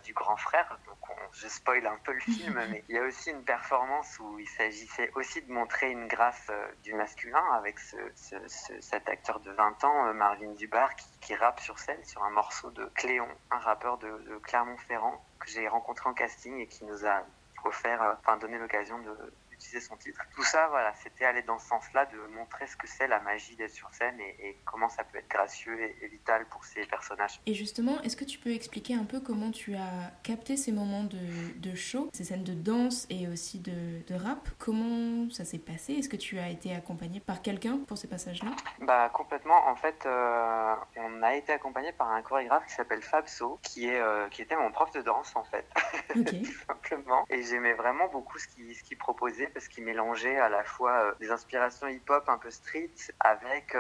du 0.05 0.13
grand 0.15 0.37
frère, 0.37 0.79
donc 0.87 0.99
je 1.33 1.49
spoil 1.49 1.87
un 1.87 1.99
peu 2.05 2.13
le 2.13 2.21
film, 2.33 2.61
mais 2.71 2.85
il 2.89 2.97
y 2.97 2.99
a 2.99 3.03
aussi 3.03 3.31
une 3.31 3.45
performance 3.45 4.19
où 4.19 4.39
il 4.39 4.49
s'agissait 4.49 5.11
aussi 5.15 5.43
de 5.43 5.53
montrer 5.53 5.91
une 5.91 6.09
grâce 6.09 6.51
du 6.83 6.95
masculin 6.95 7.45
avec 7.55 7.79
ce, 7.79 7.97
ce, 8.15 8.81
cet 8.81 9.09
acteur 9.09 9.41
de 9.41 9.51
20 9.51 9.85
ans, 9.85 10.15
Marvin 10.15 10.53
Dubar, 10.53 10.95
qui, 10.97 11.07
qui 11.21 11.35
rappe 11.35 11.61
sur 11.61 11.79
scène 11.79 12.03
sur 12.05 12.23
un 12.25 12.31
morceau 12.31 12.71
de 12.71 12.85
Cléon, 12.95 13.29
un 13.51 13.59
rappeur 13.59 13.99
de, 13.99 14.09
de 14.09 14.39
Clermont-Ferrand 14.39 15.25
que 15.39 15.49
j'ai 15.49 15.69
rencontré 15.69 16.09
en 16.09 16.15
casting 16.15 16.59
et 16.59 16.67
qui 16.67 16.85
nous 16.85 17.07
a 17.07 17.23
offert, 17.65 18.03
euh, 18.03 18.15
enfin 18.21 18.37
donné 18.37 18.59
l'occasion 18.59 18.99
de, 19.01 19.33
son 19.81 19.97
titre. 19.97 20.21
Tout 20.35 20.43
ça, 20.43 20.69
voilà, 20.69 20.93
c'était 21.03 21.25
aller 21.25 21.43
dans 21.43 21.59
ce 21.59 21.69
sens-là 21.69 22.07
de 22.07 22.19
montrer 22.35 22.67
ce 22.67 22.77
que 22.77 22.87
c'est 22.87 23.09
la 23.09 23.21
magie 23.21 23.57
d'être 23.57 23.73
sur 23.73 23.93
scène 23.93 24.19
et, 24.21 24.57
comment 24.65 24.89
ça 24.89 25.05
peut 25.05 25.19
être 25.19 25.29
gracieux 25.29 25.79
et, 25.81 26.09
vital 26.09 26.47
pour 26.51 26.65
ces 26.65 26.87
personnages. 26.87 27.41
Et 27.47 27.55
justement, 27.55 28.01
est-ce 28.03 28.17
que 28.17 28.25
tu 28.25 28.39
peux 28.39 28.51
expliquer 28.51 28.95
un 28.95 29.05
peu 29.05 29.21
comment 29.21 29.51
tu 29.51 29.75
as 29.75 30.13
capté 30.23 30.57
ces 30.57 30.73
moments 30.73 31.05
de, 31.05 31.19
de 31.57 31.75
show, 31.75 32.09
ces 32.13 32.25
scènes 32.25 32.45
de 32.45 32.55
danse 32.55 33.07
et 33.11 33.29
aussi 33.29 33.59
de, 33.59 34.03
de 34.07 34.15
rap? 34.15 34.49
Comment 34.59 35.31
ça 35.31 35.45
s'est 35.45 35.59
passé? 35.59 35.95
Est-ce 35.95 36.09
que 36.09 36.17
tu 36.17 36.39
as 36.39 36.49
été 36.49 36.75
accompagné 36.75 37.21
par 37.21 37.43
quelqu'un 37.43 37.79
pour 37.87 37.99
ces 37.99 38.09
passages-là? 38.09 38.51
Bah 38.81 39.11
complètement. 39.13 39.67
En 39.69 39.77
fait, 39.77 40.07
euh, 40.07 40.75
on 40.97 41.23
a 41.23 41.35
été 41.35 41.53
accompagné 41.53 41.93
par 41.93 42.11
un 42.11 42.23
chorégraphe 42.23 42.67
qui 42.67 42.75
s'appelle 42.75 43.03
Fabso, 43.03 43.59
qui 43.63 43.89
est 43.89 44.01
euh, 44.01 44.29
qui 44.29 44.43
était 44.43 44.57
mon 44.57 44.71
prof 44.71 44.91
de 44.93 45.03
danse 45.03 45.35
en 45.37 45.45
fait, 45.45 45.67
tout 46.13 46.53
simplement. 46.67 47.25
Et 47.29 47.43
j'aimais 47.43 47.75
vraiment 47.75 48.09
beaucoup 48.09 48.39
ce 48.39 48.47
qu'il 48.49 48.75
ce 48.75 48.83
qu'il 48.83 48.99
proposait 48.99 49.48
parce 49.49 49.69
qu'il 49.69 49.85
mélangeait 49.85 50.39
à 50.39 50.49
la 50.49 50.65
fois 50.65 51.15
des 51.21 51.31
inspirations 51.31 51.89
hip-hop 51.89 52.29
un 52.29 52.39
peu 52.39 52.51
street 52.51 52.91
avec 53.21 53.77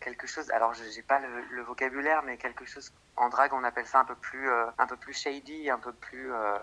quelque 0.00 0.26
chose. 0.26 0.50
Alors, 0.50 0.74
je 0.74 0.82
n'ai 0.84 1.02
pas 1.02 1.20
le, 1.20 1.28
le, 1.50 1.62
vocabulaire, 1.62 2.22
mais 2.22 2.36
quelque 2.36 2.64
chose 2.64 2.92
en 3.16 3.28
drague, 3.28 3.52
on 3.52 3.62
appelle 3.64 3.86
ça 3.86 4.00
un 4.00 4.04
peu 4.04 4.14
plus, 4.14 4.50
euh, 4.50 4.66
un 4.78 4.86
peu 4.86 4.96
plus 4.96 5.12
shady, 5.12 5.70
un 5.70 5.78
peu 5.78 5.92
plus. 5.92 6.32
Euh, 6.32 6.58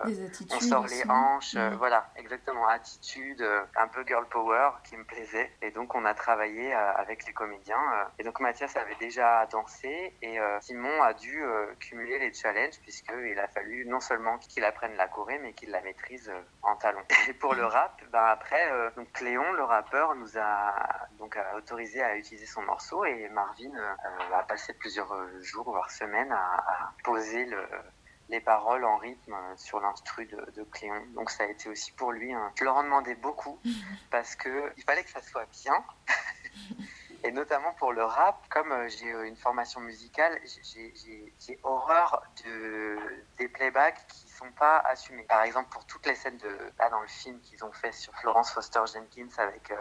on 0.50 0.60
sort 0.60 0.86
les 0.86 1.08
hanches, 1.08 1.54
euh, 1.54 1.70
voilà, 1.78 2.10
exactement, 2.16 2.66
attitude, 2.66 3.44
un 3.76 3.88
peu 3.88 4.04
girl 4.06 4.26
power 4.28 4.70
qui 4.84 4.96
me 4.96 5.04
plaisait. 5.04 5.52
Et 5.62 5.70
donc, 5.70 5.94
on 5.94 6.04
a 6.04 6.14
travaillé 6.14 6.72
avec 6.72 7.26
les 7.26 7.32
comédiens. 7.32 7.80
et 8.18 8.24
donc, 8.24 8.40
Mathias 8.40 8.76
avait 8.76 8.96
déjà 8.96 9.46
dansé 9.46 10.14
et 10.22 10.38
Simon 10.60 11.02
a 11.02 11.14
dû 11.14 11.42
cumuler 11.78 12.18
les 12.18 12.32
challenges 12.32 12.80
puisqu'il 12.82 13.38
a 13.38 13.48
fallu 13.48 13.86
non 13.86 14.00
seulement 14.00 14.38
qu'il 14.38 14.64
apprenne 14.64 14.96
la 14.96 15.08
choré, 15.08 15.38
mais 15.38 15.52
qu'il 15.52 15.70
la 15.70 15.80
maîtrise 15.82 16.32
en 16.62 16.76
talon. 16.76 17.02
Et 17.28 17.34
pour 17.34 17.54
le 17.54 17.64
rap, 17.64 18.00
ben 18.12 18.24
après, 18.24 18.70
donc 18.96 19.12
Cléon, 19.12 19.52
le 19.52 19.64
rappeur, 19.64 20.14
nous 20.14 20.38
a 20.38 20.74
donc 21.18 21.38
autorisé 21.56 22.02
à 22.02 22.16
utiliser 22.16 22.46
son 22.46 22.62
morceau 22.62 23.04
et 23.04 23.28
Marvin 23.28 23.72
a 24.32 24.42
passé 24.42 24.74
plusieurs 24.74 25.12
jours 25.42 25.70
voire 25.70 25.90
semaines 25.90 26.32
à 26.40 26.92
poser 27.04 27.48
les 28.28 28.40
paroles 28.40 28.84
en 28.84 28.96
rythme 28.96 29.36
sur 29.56 29.80
l'instru 29.80 30.26
de, 30.26 30.50
de, 30.56 30.62
Cléon. 30.64 31.04
Donc 31.14 31.30
ça 31.30 31.44
a 31.44 31.46
été 31.46 31.68
aussi 31.68 31.92
pour 31.92 32.12
lui. 32.12 32.32
Je 32.56 32.64
leur 32.64 32.76
en 32.76 32.84
demandais 32.84 33.14
beaucoup 33.16 33.58
parce 34.10 34.34
que 34.36 34.72
il 34.76 34.82
fallait 34.84 35.04
que 35.04 35.10
ça 35.10 35.22
soit 35.22 35.46
bien. 35.62 35.84
Et 37.22 37.32
notamment 37.32 37.72
pour 37.74 37.92
le 37.92 38.02
rap, 38.02 38.48
comme 38.48 38.72
euh, 38.72 38.88
j'ai 38.88 39.12
euh, 39.12 39.26
une 39.26 39.36
formation 39.36 39.80
musicale, 39.80 40.40
j'ai 40.44 41.60
horreur 41.62 42.22
de, 42.44 42.98
des 43.38 43.48
playbacks 43.48 44.06
qui 44.08 44.29
pas 44.56 44.78
assumés. 44.78 45.24
Par 45.24 45.42
exemple, 45.42 45.68
pour 45.70 45.84
toutes 45.86 46.06
les 46.06 46.14
scènes 46.14 46.38
de 46.38 46.58
là 46.78 46.90
dans 46.90 47.00
le 47.00 47.08
film 47.08 47.40
qu'ils 47.40 47.64
ont 47.64 47.72
fait 47.72 47.92
sur 47.92 48.14
Florence 48.14 48.52
Foster 48.52 48.80
Jenkins 48.92 49.28
avec 49.38 49.70
euh, 49.70 49.76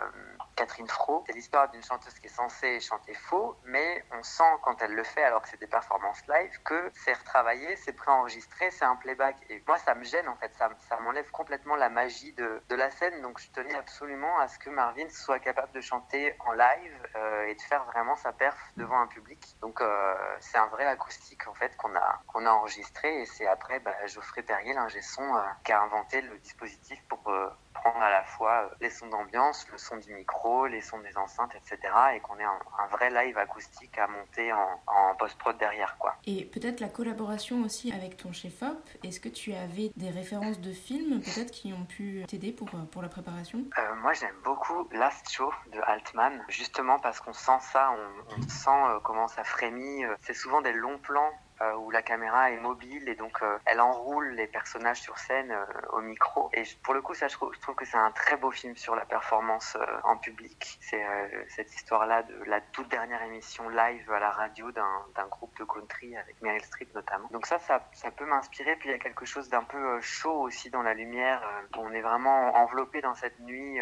Catherine 0.55 0.87
Fro, 0.87 1.23
c'est 1.27 1.33
l'histoire 1.33 1.69
d'une 1.69 1.83
chanteuse 1.83 2.13
qui 2.19 2.27
est 2.27 2.29
censée 2.29 2.79
chanter 2.79 3.13
faux, 3.13 3.57
mais 3.63 4.03
on 4.11 4.23
sent 4.23 4.43
quand 4.63 4.81
elle 4.81 4.93
le 4.93 5.03
fait, 5.03 5.23
alors 5.23 5.41
que 5.41 5.49
c'est 5.49 5.59
des 5.59 5.67
performances 5.67 6.25
live, 6.27 6.51
que 6.63 6.91
c'est 6.93 7.13
retravaillé, 7.13 7.75
c'est 7.75 7.93
préenregistré, 7.93 8.71
c'est 8.71 8.85
un 8.85 8.95
playback. 8.95 9.37
Et 9.49 9.63
moi, 9.67 9.77
ça 9.77 9.95
me 9.95 10.03
gêne 10.03 10.27
en 10.27 10.35
fait, 10.35 10.51
ça, 10.55 10.69
m'enlève 10.99 11.29
complètement 11.31 11.75
la 11.75 11.89
magie 11.89 12.33
de, 12.33 12.61
de, 12.67 12.75
la 12.75 12.91
scène. 12.91 13.21
Donc, 13.21 13.39
je 13.39 13.49
tenais 13.51 13.75
absolument 13.75 14.39
à 14.39 14.47
ce 14.47 14.59
que 14.59 14.69
Marvin 14.69 15.09
soit 15.09 15.39
capable 15.39 15.71
de 15.71 15.81
chanter 15.81 16.35
en 16.39 16.51
live 16.53 17.07
euh, 17.15 17.47
et 17.47 17.55
de 17.55 17.61
faire 17.61 17.83
vraiment 17.85 18.15
sa 18.15 18.31
perf 18.31 18.57
devant 18.77 18.99
un 18.99 19.07
public. 19.07 19.55
Donc, 19.61 19.81
euh, 19.81 20.15
c'est 20.39 20.57
un 20.57 20.67
vrai 20.67 20.85
acoustique 20.85 21.47
en 21.47 21.53
fait 21.53 21.75
qu'on 21.77 21.95
a 21.95 22.21
qu'on 22.27 22.45
a 22.45 22.51
enregistré 22.51 23.21
et 23.21 23.25
c'est 23.25 23.47
après 23.47 23.79
bah, 23.79 23.93
Geoffrey 24.07 24.43
Perrier, 24.49 24.73
l'ingé 24.73 25.01
son, 25.03 25.21
euh, 25.21 25.41
qui 25.63 25.71
a 25.71 25.81
inventé 25.83 26.21
le 26.21 26.35
dispositif 26.39 26.99
pour 27.07 27.21
prendre 27.79 28.01
à 28.01 28.09
la 28.09 28.23
fois 28.23 28.63
euh, 28.63 28.75
les 28.81 28.89
sons 28.89 29.07
d'ambiance, 29.07 29.67
le 29.71 29.77
son 29.77 29.97
du 29.97 30.13
micro, 30.13 30.67
les 30.67 30.81
sons 30.81 30.99
des 30.99 31.17
enceintes, 31.17 31.55
etc. 31.55 31.77
et 32.15 32.19
qu'on 32.19 32.37
ait 32.39 32.43
un, 32.43 32.87
vrai 32.91 33.09
live 33.09 33.37
acoustique 33.37 33.97
à 33.97 34.07
monter 34.07 34.51
en, 34.53 35.15
post-prod 35.17 35.57
derrière. 35.57 35.97
quoi. 35.97 36.15
Et 36.25 36.45
peut-être 36.45 36.79
la 36.79 36.87
collaboration 36.87 37.61
aussi 37.63 37.91
avec 37.91 38.17
ton 38.17 38.31
chef-op, 38.31 38.89
est-ce 39.03 39.19
que 39.19 39.29
tu 39.29 39.53
avais 39.53 39.91
des 39.95 40.09
références 40.09 40.59
de 40.59 40.71
films 40.71 41.21
peut-être 41.21 41.51
qui 41.51 41.73
ont 41.73 41.85
pu 41.85 42.23
t'aider 42.27 42.51
pour, 42.51 42.69
euh, 42.73 42.85
pour 42.91 43.01
la 43.01 43.09
préparation? 43.09 43.63
Euh, 43.77 43.95
Moi 43.95 44.13
j'aime 44.13 44.35
beaucoup 44.43 44.87
Last 44.91 45.29
Show 45.29 45.51
de 45.73 45.79
Altman, 45.81 46.43
justement 46.47 46.99
parce 46.99 47.19
qu'on 47.19 47.33
sent 47.33 47.59
ça, 47.61 47.91
on, 47.91 48.37
on 48.37 48.41
sent 48.47 48.99
comment 49.03 49.27
ça 49.27 49.43
frémit. 49.43 50.03
C'est 50.21 50.33
souvent 50.33 50.61
des 50.61 50.73
longs 50.73 50.99
plans 50.99 51.31
euh, 51.31 51.48
où 51.77 51.91
la 51.91 52.01
caméra 52.01 52.51
est 52.51 52.59
mobile 52.59 53.07
et 53.09 53.15
donc 53.15 53.41
euh, 53.41 53.57
elle 53.65 53.81
enroule 53.81 54.29
les 54.31 54.47
personnages 54.47 55.01
sur 55.01 55.17
scène 55.17 55.51
euh, 55.51 55.65
au 55.93 56.01
micro. 56.01 56.49
Et 56.53 56.63
pour 56.83 56.93
le 56.93 57.01
coup, 57.01 57.13
ça, 57.13 57.27
je 57.27 57.35
trouve, 57.35 57.75
que 57.75 57.85
c'est 57.85 57.97
un 57.97 58.11
très 58.11 58.37
beau 58.37 58.51
film 58.51 58.75
sur 58.75 58.95
la 58.95 59.05
performance 59.05 59.77
en 60.03 60.17
public. 60.17 60.79
C'est 60.81 61.03
cette 61.47 61.73
histoire-là 61.73 62.23
de 62.23 62.43
la 62.45 62.61
toute 62.61 62.89
dernière 62.89 63.21
émission 63.23 63.69
live 63.69 64.11
à 64.11 64.19
la 64.19 64.31
radio 64.31 64.71
d'un 64.71 65.27
groupe 65.29 65.57
de 65.59 65.63
country 65.63 66.17
avec 66.17 66.41
Meryl 66.41 66.63
Streep 66.63 66.93
notamment. 66.95 67.27
Donc 67.31 67.45
ça, 67.45 67.59
ça, 67.59 67.87
ça 67.93 68.11
peut 68.11 68.25
m'inspirer. 68.25 68.75
Puis 68.77 68.89
il 68.89 68.91
y 68.91 68.95
a 68.95 68.99
quelque 68.99 69.25
chose 69.25 69.49
d'un 69.49 69.63
peu 69.63 70.01
chaud 70.01 70.41
aussi 70.41 70.69
dans 70.69 70.81
la 70.81 70.93
lumière. 70.93 71.41
on 71.77 71.91
est 71.91 72.01
vraiment 72.01 72.55
enveloppé 72.55 73.01
dans 73.01 73.15
cette 73.15 73.39
nuit 73.39 73.79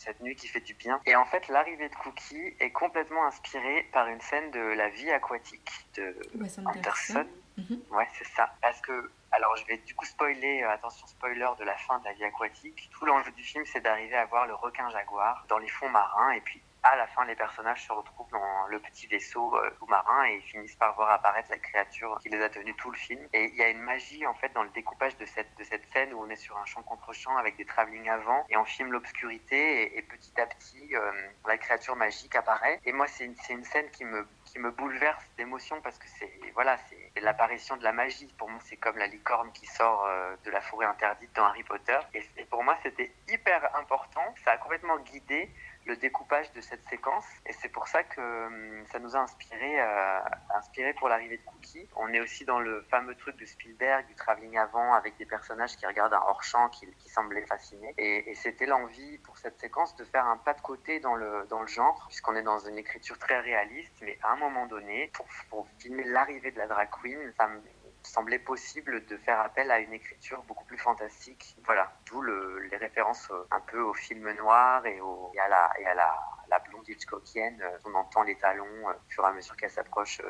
cette 0.00 0.20
nuit 0.20 0.34
qui 0.34 0.48
fait 0.48 0.60
du 0.60 0.74
bien. 0.74 1.00
Et 1.06 1.14
en 1.14 1.24
fait, 1.26 1.48
l'arrivée 1.48 1.88
de 1.88 1.94
Cookie 1.94 2.56
est 2.58 2.70
complètement 2.70 3.26
inspirée 3.26 3.86
par 3.92 4.06
une 4.08 4.20
scène 4.20 4.50
de 4.50 4.60
la 4.60 4.88
vie 4.88 5.10
aquatique 5.10 5.70
de 5.94 6.16
Anderson. 6.64 7.19
Mhm. 7.60 7.82
Ouais, 7.90 8.08
c'est 8.14 8.26
ça. 8.28 8.50
Parce 8.62 8.80
que, 8.80 9.10
alors 9.32 9.56
je 9.56 9.66
vais 9.66 9.78
du 9.78 9.94
coup 9.94 10.04
spoiler, 10.04 10.62
euh, 10.62 10.70
attention 10.70 11.06
spoiler 11.06 11.48
de 11.58 11.64
la 11.64 11.76
fin 11.76 11.98
de 11.98 12.04
la 12.04 12.12
vie 12.12 12.24
aquatique. 12.24 12.88
Tout 12.92 13.04
l'enjeu 13.04 13.30
du 13.32 13.42
film, 13.44 13.64
c'est 13.66 13.80
d'arriver 13.80 14.16
à 14.16 14.24
voir 14.26 14.46
le 14.46 14.54
requin 14.54 14.88
jaguar 14.90 15.44
dans 15.48 15.58
les 15.58 15.68
fonds 15.68 15.88
marins 15.90 16.32
et 16.32 16.40
puis 16.40 16.62
à 16.82 16.96
la 16.96 17.06
fin, 17.06 17.24
les 17.24 17.36
personnages 17.36 17.86
se 17.86 17.92
retrouvent 17.92 18.30
dans 18.30 18.66
le 18.68 18.80
petit 18.80 19.06
vaisseau 19.06 19.54
euh, 19.56 19.70
sous-marin 19.78 20.24
et 20.24 20.40
finissent 20.40 20.76
par 20.76 20.94
voir 20.94 21.10
apparaître 21.10 21.50
la 21.50 21.58
créature 21.58 22.18
qui 22.22 22.28
les 22.28 22.40
a 22.42 22.48
tenus 22.48 22.74
tout 22.76 22.90
le 22.90 22.96
film. 22.96 23.20
Et 23.32 23.44
il 23.44 23.54
y 23.56 23.62
a 23.62 23.68
une 23.68 23.80
magie 23.80 24.26
en 24.26 24.34
fait 24.34 24.52
dans 24.54 24.62
le 24.62 24.70
découpage 24.70 25.16
de 25.18 25.26
cette, 25.26 25.54
de 25.58 25.64
cette 25.64 25.84
scène 25.92 26.12
où 26.14 26.22
on 26.22 26.30
est 26.30 26.36
sur 26.36 26.56
un 26.56 26.64
champ 26.64 26.82
contre 26.82 27.12
champ 27.12 27.36
avec 27.36 27.56
des 27.56 27.66
travelling 27.66 28.08
avant 28.08 28.46
et 28.48 28.56
on 28.56 28.64
filme 28.64 28.92
l'obscurité 28.92 29.96
et, 29.96 30.02
petit 30.02 30.40
à 30.40 30.46
petit 30.46 30.96
euh, 30.96 31.12
la 31.46 31.58
créature 31.58 31.96
magique 31.96 32.34
apparaît. 32.34 32.80
Et 32.84 32.92
moi, 32.92 33.06
c'est 33.06 33.24
une, 33.24 33.36
une 33.50 33.64
scène 33.64 33.90
qui 33.90 34.04
me 34.04 34.26
qui 34.50 34.58
me 34.58 34.70
bouleverse 34.70 35.24
d'émotion 35.36 35.80
parce 35.80 35.98
que 35.98 36.08
c'est 36.08 36.30
voilà 36.54 36.76
l'apparition 37.22 37.76
de 37.76 37.84
la 37.84 37.92
magie 37.92 38.32
pour 38.36 38.48
moi 38.48 38.58
c'est 38.64 38.76
comme 38.76 38.96
la 38.96 39.06
licorne 39.06 39.52
qui 39.52 39.66
sort 39.66 40.04
euh, 40.06 40.34
de 40.44 40.50
la 40.50 40.60
forêt 40.60 40.86
interdite 40.86 41.30
dans 41.36 41.44
Harry 41.44 41.62
Potter 41.62 41.98
et 42.14 42.44
pour 42.46 42.64
moi 42.64 42.76
c'était 42.82 43.12
hyper 43.28 43.76
important 43.76 44.22
ça 44.44 44.52
a 44.52 44.56
complètement 44.56 44.98
guidé 44.98 45.48
le 45.86 45.96
découpage 45.96 46.52
de 46.52 46.60
cette 46.60 46.84
séquence. 46.88 47.26
Et 47.46 47.52
c'est 47.52 47.68
pour 47.68 47.88
ça 47.88 48.02
que 48.02 48.20
hum, 48.20 48.86
ça 48.86 48.98
nous 48.98 49.16
a 49.16 49.20
inspiré, 49.20 49.80
euh, 49.80 50.20
inspiré 50.54 50.94
pour 50.94 51.08
l'arrivée 51.08 51.38
de 51.38 51.42
Cookie. 51.42 51.88
On 51.96 52.12
est 52.12 52.20
aussi 52.20 52.44
dans 52.44 52.60
le 52.60 52.82
fameux 52.90 53.14
truc 53.14 53.36
de 53.36 53.46
Spielberg, 53.46 54.06
du 54.06 54.14
travelling 54.14 54.58
avant, 54.58 54.94
avec 54.94 55.16
des 55.16 55.26
personnages 55.26 55.76
qui 55.76 55.86
regardent 55.86 56.14
un 56.14 56.22
hors-champ 56.26 56.68
qui, 56.68 56.86
qui 56.98 57.08
semblaient 57.08 57.46
fascinés. 57.46 57.94
Et, 57.98 58.34
c'était 58.34 58.66
l'envie 58.66 59.18
pour 59.18 59.36
cette 59.38 59.60
séquence 59.60 59.94
de 59.96 60.04
faire 60.04 60.26
un 60.26 60.36
pas 60.36 60.54
de 60.54 60.60
côté 60.60 61.00
dans 61.00 61.14
le, 61.14 61.46
dans 61.50 61.60
le 61.60 61.66
genre, 61.66 62.04
puisqu'on 62.08 62.36
est 62.36 62.42
dans 62.42 62.58
une 62.58 62.78
écriture 62.78 63.18
très 63.18 63.38
réaliste, 63.40 63.92
mais 64.02 64.18
à 64.22 64.32
un 64.32 64.36
moment 64.36 64.66
donné, 64.66 65.10
pour, 65.12 65.26
pour 65.50 65.68
filmer 65.78 66.04
l'arrivée 66.04 66.50
de 66.50 66.58
la 66.58 66.66
drag 66.66 66.88
queen, 66.90 67.32
ça 67.36 67.48
me 67.48 67.60
semblait 68.02 68.38
possible 68.38 69.04
de 69.06 69.16
faire 69.16 69.40
appel 69.40 69.70
à 69.70 69.78
une 69.78 69.92
écriture 69.92 70.42
beaucoup 70.44 70.64
plus 70.64 70.78
fantastique. 70.78 71.56
Voilà, 71.64 71.92
d'où 72.06 72.22
les 72.22 72.76
références 72.76 73.28
euh, 73.30 73.46
un 73.50 73.60
peu 73.60 73.80
au 73.80 73.94
film 73.94 74.30
noir 74.32 74.84
et, 74.86 75.00
à 75.38 75.48
la, 75.48 75.70
et 75.78 75.86
à 75.86 75.94
la, 75.94 76.18
la 76.48 76.58
blonde 76.60 76.88
Hitchcockienne. 76.88 77.60
Euh, 77.62 77.78
on 77.84 77.94
entend 77.94 78.22
les 78.22 78.36
talons 78.36 78.88
euh, 78.88 78.92
au 78.92 79.10
fur 79.10 79.24
et 79.24 79.28
à 79.28 79.32
mesure 79.32 79.56
qu'elle 79.56 79.70
s'approche 79.70 80.20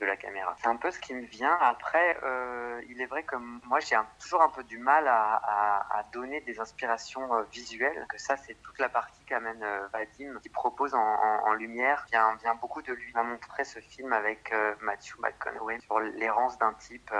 de 0.00 0.06
la 0.06 0.16
caméra. 0.16 0.54
C'est 0.60 0.68
un 0.68 0.76
peu 0.76 0.90
ce 0.90 0.98
qui 0.98 1.14
me 1.14 1.24
vient. 1.26 1.56
Après, 1.60 2.18
euh, 2.22 2.82
il 2.88 3.00
est 3.00 3.06
vrai 3.06 3.22
que 3.22 3.36
moi, 3.36 3.80
j'ai 3.80 3.96
toujours 4.20 4.42
un 4.42 4.50
peu 4.50 4.62
du 4.64 4.78
mal 4.78 5.08
à, 5.08 6.02
donner 6.12 6.40
des 6.42 6.60
inspirations 6.60 7.34
euh, 7.34 7.42
visuelles. 7.50 8.06
Que 8.08 8.18
ça, 8.18 8.36
c'est 8.36 8.54
toute 8.62 8.78
la 8.78 8.88
partie 8.88 9.24
qu'amène 9.24 9.62
euh, 9.62 9.86
Vadim, 9.92 10.38
qui 10.40 10.48
propose 10.48 10.94
en, 10.94 11.52
lumière, 11.54 12.04
vient, 12.10 12.34
vient 12.36 12.54
beaucoup 12.54 12.82
de 12.82 12.92
lui. 12.92 13.08
Il 13.08 13.14
m'a 13.14 13.22
montré 13.22 13.64
ce 13.64 13.80
film 13.80 14.12
avec 14.12 14.54
Matthew 14.82 15.18
McConaughey 15.20 15.80
sur 15.80 16.00
l'errance 16.00 16.58
d'un 16.58 16.74
type, 16.74 17.10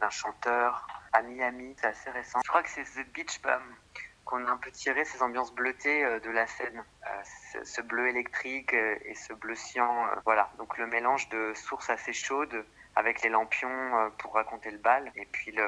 d'un 0.00 0.10
chanteur 0.10 0.86
à 1.12 1.22
Miami. 1.22 1.74
C'est 1.78 1.88
assez 1.88 2.10
récent. 2.10 2.40
Je 2.42 2.48
crois 2.48 2.62
que 2.62 2.70
c'est 2.70 2.84
The 2.84 3.06
Beach 3.12 3.42
Bum 3.42 3.62
qu'on 4.28 4.44
a 4.46 4.50
un 4.50 4.58
peu 4.58 4.70
tiré 4.70 5.06
ces 5.06 5.22
ambiances 5.22 5.54
bleutées 5.54 6.04
euh, 6.04 6.20
de 6.20 6.28
la 6.28 6.46
scène, 6.46 6.84
euh, 7.06 7.62
ce, 7.64 7.80
bleu 7.80 8.08
électrique 8.08 8.74
euh, 8.74 8.96
et 9.06 9.14
ce 9.14 9.32
bleu 9.32 9.54
cyan. 9.54 10.06
voilà, 10.26 10.50
donc 10.58 10.76
le 10.76 10.86
mélange 10.86 11.30
de 11.30 11.54
sources 11.54 11.88
assez 11.88 12.12
chaudes 12.12 12.64
avec 12.94 13.22
les 13.22 13.28
lampions 13.28 14.10
pour 14.18 14.34
raconter 14.34 14.72
le 14.72 14.78
bal 14.78 15.12
et 15.14 15.24
puis 15.24 15.52
le, 15.52 15.64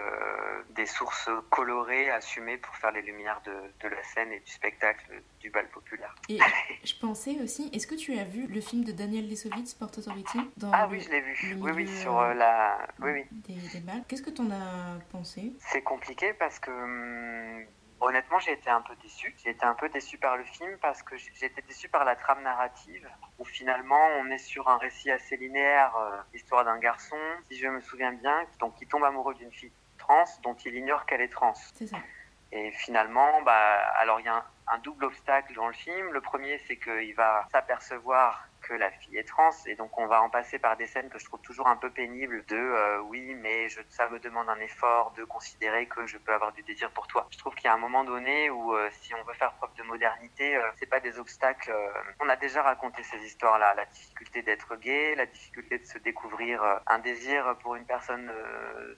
des 0.70 0.84
sources 0.84 1.30
colorées 1.48 2.10
assumées 2.10 2.58
pour 2.58 2.74
faire 2.74 2.90
les 2.90 3.02
lumières 3.02 3.40
de, 3.44 3.52
de, 3.80 3.88
la 3.88 4.02
scène 4.02 4.32
et 4.32 4.40
du 4.40 4.50
spectacle 4.50 5.22
du 5.38 5.48
bal 5.48 5.68
populaire. 5.68 6.12
Et 6.28 6.38
je 6.84 6.94
pensais 7.00 7.38
aussi, 7.40 7.70
est-ce 7.72 7.86
que 7.86 7.94
tu 7.94 8.18
as 8.18 8.24
vu 8.24 8.48
le 8.48 8.60
film 8.60 8.84
de 8.84 8.90
Daniel 8.90 9.28
Lesovitz, 9.28 9.70
Sport 9.70 9.92
Authority 9.96 10.40
dans 10.56 10.72
Ah 10.72 10.88
oui, 10.90 11.00
je 11.00 11.08
l'ai 11.08 11.20
vu. 11.20 11.56
Oui, 11.60 11.70
oui, 11.72 11.88
sur 12.00 12.20
la. 12.20 12.88
Oui, 13.00 13.12
oui. 13.12 13.24
Des, 13.30 13.78
des 13.78 13.80
balles. 13.80 14.02
Qu'est-ce 14.08 14.22
que 14.22 14.30
tu 14.30 14.42
en 14.42 14.50
as 14.50 14.98
pensé? 15.12 15.52
C'est 15.60 15.82
compliqué 15.82 16.32
parce 16.32 16.58
que. 16.58 17.64
Honnêtement, 18.00 18.38
j'ai 18.38 18.52
été 18.52 18.70
un 18.70 18.80
peu 18.80 18.94
déçu. 18.96 19.34
J'ai 19.42 19.50
été 19.50 19.64
un 19.64 19.74
peu 19.74 19.88
déçu 19.90 20.16
par 20.16 20.36
le 20.36 20.44
film 20.44 20.78
parce 20.78 21.02
que 21.02 21.16
j'ai 21.16 21.46
été 21.46 21.60
déçu 21.62 21.88
par 21.88 22.04
la 22.04 22.16
trame 22.16 22.42
narrative 22.42 23.06
où 23.38 23.44
finalement 23.44 24.06
on 24.18 24.30
est 24.30 24.38
sur 24.38 24.68
un 24.68 24.78
récit 24.78 25.10
assez 25.10 25.36
linéaire, 25.36 25.94
euh, 25.96 26.16
l'histoire 26.32 26.64
d'un 26.64 26.78
garçon, 26.78 27.18
si 27.50 27.58
je 27.58 27.68
me 27.68 27.80
souviens 27.80 28.12
bien, 28.12 28.46
donc 28.58 28.76
qui 28.76 28.86
tombe 28.86 29.04
amoureux 29.04 29.34
d'une 29.34 29.52
fille 29.52 29.72
trans 29.98 30.24
dont 30.42 30.54
il 30.54 30.74
ignore 30.74 31.04
qu'elle 31.04 31.20
est 31.20 31.32
trans. 31.32 31.54
C'est 31.74 31.86
ça. 31.86 31.98
Et 32.52 32.72
finalement, 32.72 33.42
bah, 33.42 33.52
alors 33.98 34.18
il 34.20 34.26
y 34.26 34.28
a 34.28 34.36
un, 34.36 34.44
un 34.68 34.78
double 34.78 35.04
obstacle 35.04 35.52
dans 35.54 35.66
le 35.66 35.74
film. 35.74 36.10
Le 36.12 36.20
premier, 36.20 36.58
c'est 36.66 36.76
qu'il 36.76 37.14
va 37.14 37.46
s'apercevoir 37.52 38.48
que 38.60 38.74
la 38.74 38.90
fille 38.90 39.16
est 39.16 39.28
trans. 39.28 39.50
Et 39.66 39.74
donc, 39.74 39.96
on 39.98 40.06
va 40.06 40.22
en 40.22 40.30
passer 40.30 40.58
par 40.58 40.76
des 40.76 40.86
scènes 40.86 41.08
que 41.08 41.18
je 41.18 41.24
trouve 41.24 41.40
toujours 41.40 41.66
un 41.68 41.76
peu 41.76 41.90
pénibles 41.90 42.44
de 42.46 42.56
euh, 42.56 43.00
oui, 43.00 43.34
mais 43.34 43.68
je, 43.68 43.80
ça 43.88 44.08
me 44.08 44.18
demande 44.18 44.48
un 44.48 44.58
effort 44.60 45.12
de 45.16 45.24
considérer 45.24 45.86
que 45.86 46.06
je 46.06 46.18
peux 46.18 46.32
avoir 46.32 46.52
du 46.52 46.62
désir 46.62 46.90
pour 46.90 47.06
toi. 47.06 47.26
Je 47.30 47.38
trouve 47.38 47.54
qu'il 47.54 47.64
y 47.64 47.68
a 47.68 47.74
un 47.74 47.78
moment 47.78 48.04
donné 48.04 48.50
où, 48.50 48.74
euh, 48.74 48.88
si 48.92 49.14
on 49.14 49.22
veut 49.24 49.34
faire 49.34 49.52
preuve 49.54 49.74
de 49.74 49.82
modernité, 49.82 50.56
euh, 50.56 50.62
c'est 50.76 50.86
pas 50.86 51.00
des 51.00 51.18
obstacles. 51.18 51.72
on 52.20 52.28
a 52.28 52.36
déjà 52.36 52.62
raconté 52.62 53.02
ces 53.02 53.18
histoires-là, 53.18 53.74
la 53.74 53.86
difficulté 53.86 54.42
d'être 54.42 54.76
gay, 54.76 55.14
la 55.14 55.26
difficulté 55.26 55.78
de 55.78 55.84
se 55.84 55.98
découvrir 55.98 56.62
un 56.86 56.98
désir 56.98 57.56
pour 57.62 57.74
une 57.76 57.86
personne 57.86 58.32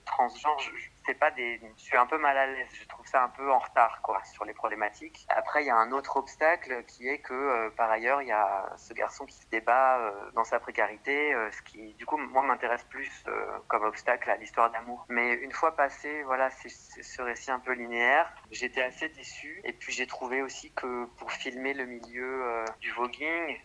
transgenre. 0.05 0.59
Je, 0.59 1.02
c'est 1.05 1.13
pas 1.13 1.31
des, 1.31 1.59
je 1.77 1.83
suis 1.83 1.97
un 1.97 2.05
peu 2.05 2.17
mal 2.17 2.37
à 2.37 2.47
l'aise. 2.47 2.67
Je 2.73 2.87
trouve 2.87 3.05
ça 3.07 3.23
un 3.23 3.29
peu 3.29 3.51
en 3.51 3.59
retard, 3.59 3.99
quoi, 4.01 4.23
sur 4.23 4.45
les 4.45 4.53
problématiques. 4.53 5.25
Après, 5.29 5.63
il 5.63 5.67
y 5.67 5.69
a 5.69 5.75
un 5.75 5.91
autre 5.91 6.17
obstacle 6.17 6.83
qui 6.85 7.07
est 7.07 7.19
que, 7.19 7.33
euh, 7.33 7.69
par 7.71 7.89
ailleurs, 7.89 8.21
il 8.21 8.27
y 8.27 8.31
a 8.31 8.73
ce 8.77 8.93
garçon 8.93 9.25
qui 9.25 9.35
se 9.35 9.47
débat 9.49 9.99
euh, 9.99 10.31
dans 10.33 10.43
sa 10.43 10.59
précarité, 10.59 11.33
euh, 11.33 11.51
ce 11.51 11.61
qui, 11.63 11.93
du 11.95 12.05
coup, 12.05 12.17
moi, 12.17 12.43
m'intéresse 12.43 12.83
plus 12.85 13.25
comme 13.67 13.83
obstacle 13.83 14.29
à 14.29 14.37
l'histoire 14.37 14.71
d'amour. 14.71 15.05
Mais 15.09 15.33
une 15.33 15.51
fois 15.51 15.75
passé, 15.75 16.23
voilà, 16.23 16.49
c'est 16.49 16.69
ce 16.69 17.21
récit 17.21 17.51
un 17.51 17.59
peu 17.59 17.73
linéaire, 17.73 18.31
j'étais 18.51 18.83
assez 18.83 19.09
déçu. 19.09 19.61
Et 19.63 19.73
puis, 19.73 19.91
j'ai 19.91 20.07
trouvé 20.07 20.41
aussi 20.41 20.71
que 20.73 21.05
pour 21.17 21.31
filmer 21.31 21.73
le 21.73 21.85
milieu 21.85 22.65
du 22.79 22.91
voguing 22.91 23.59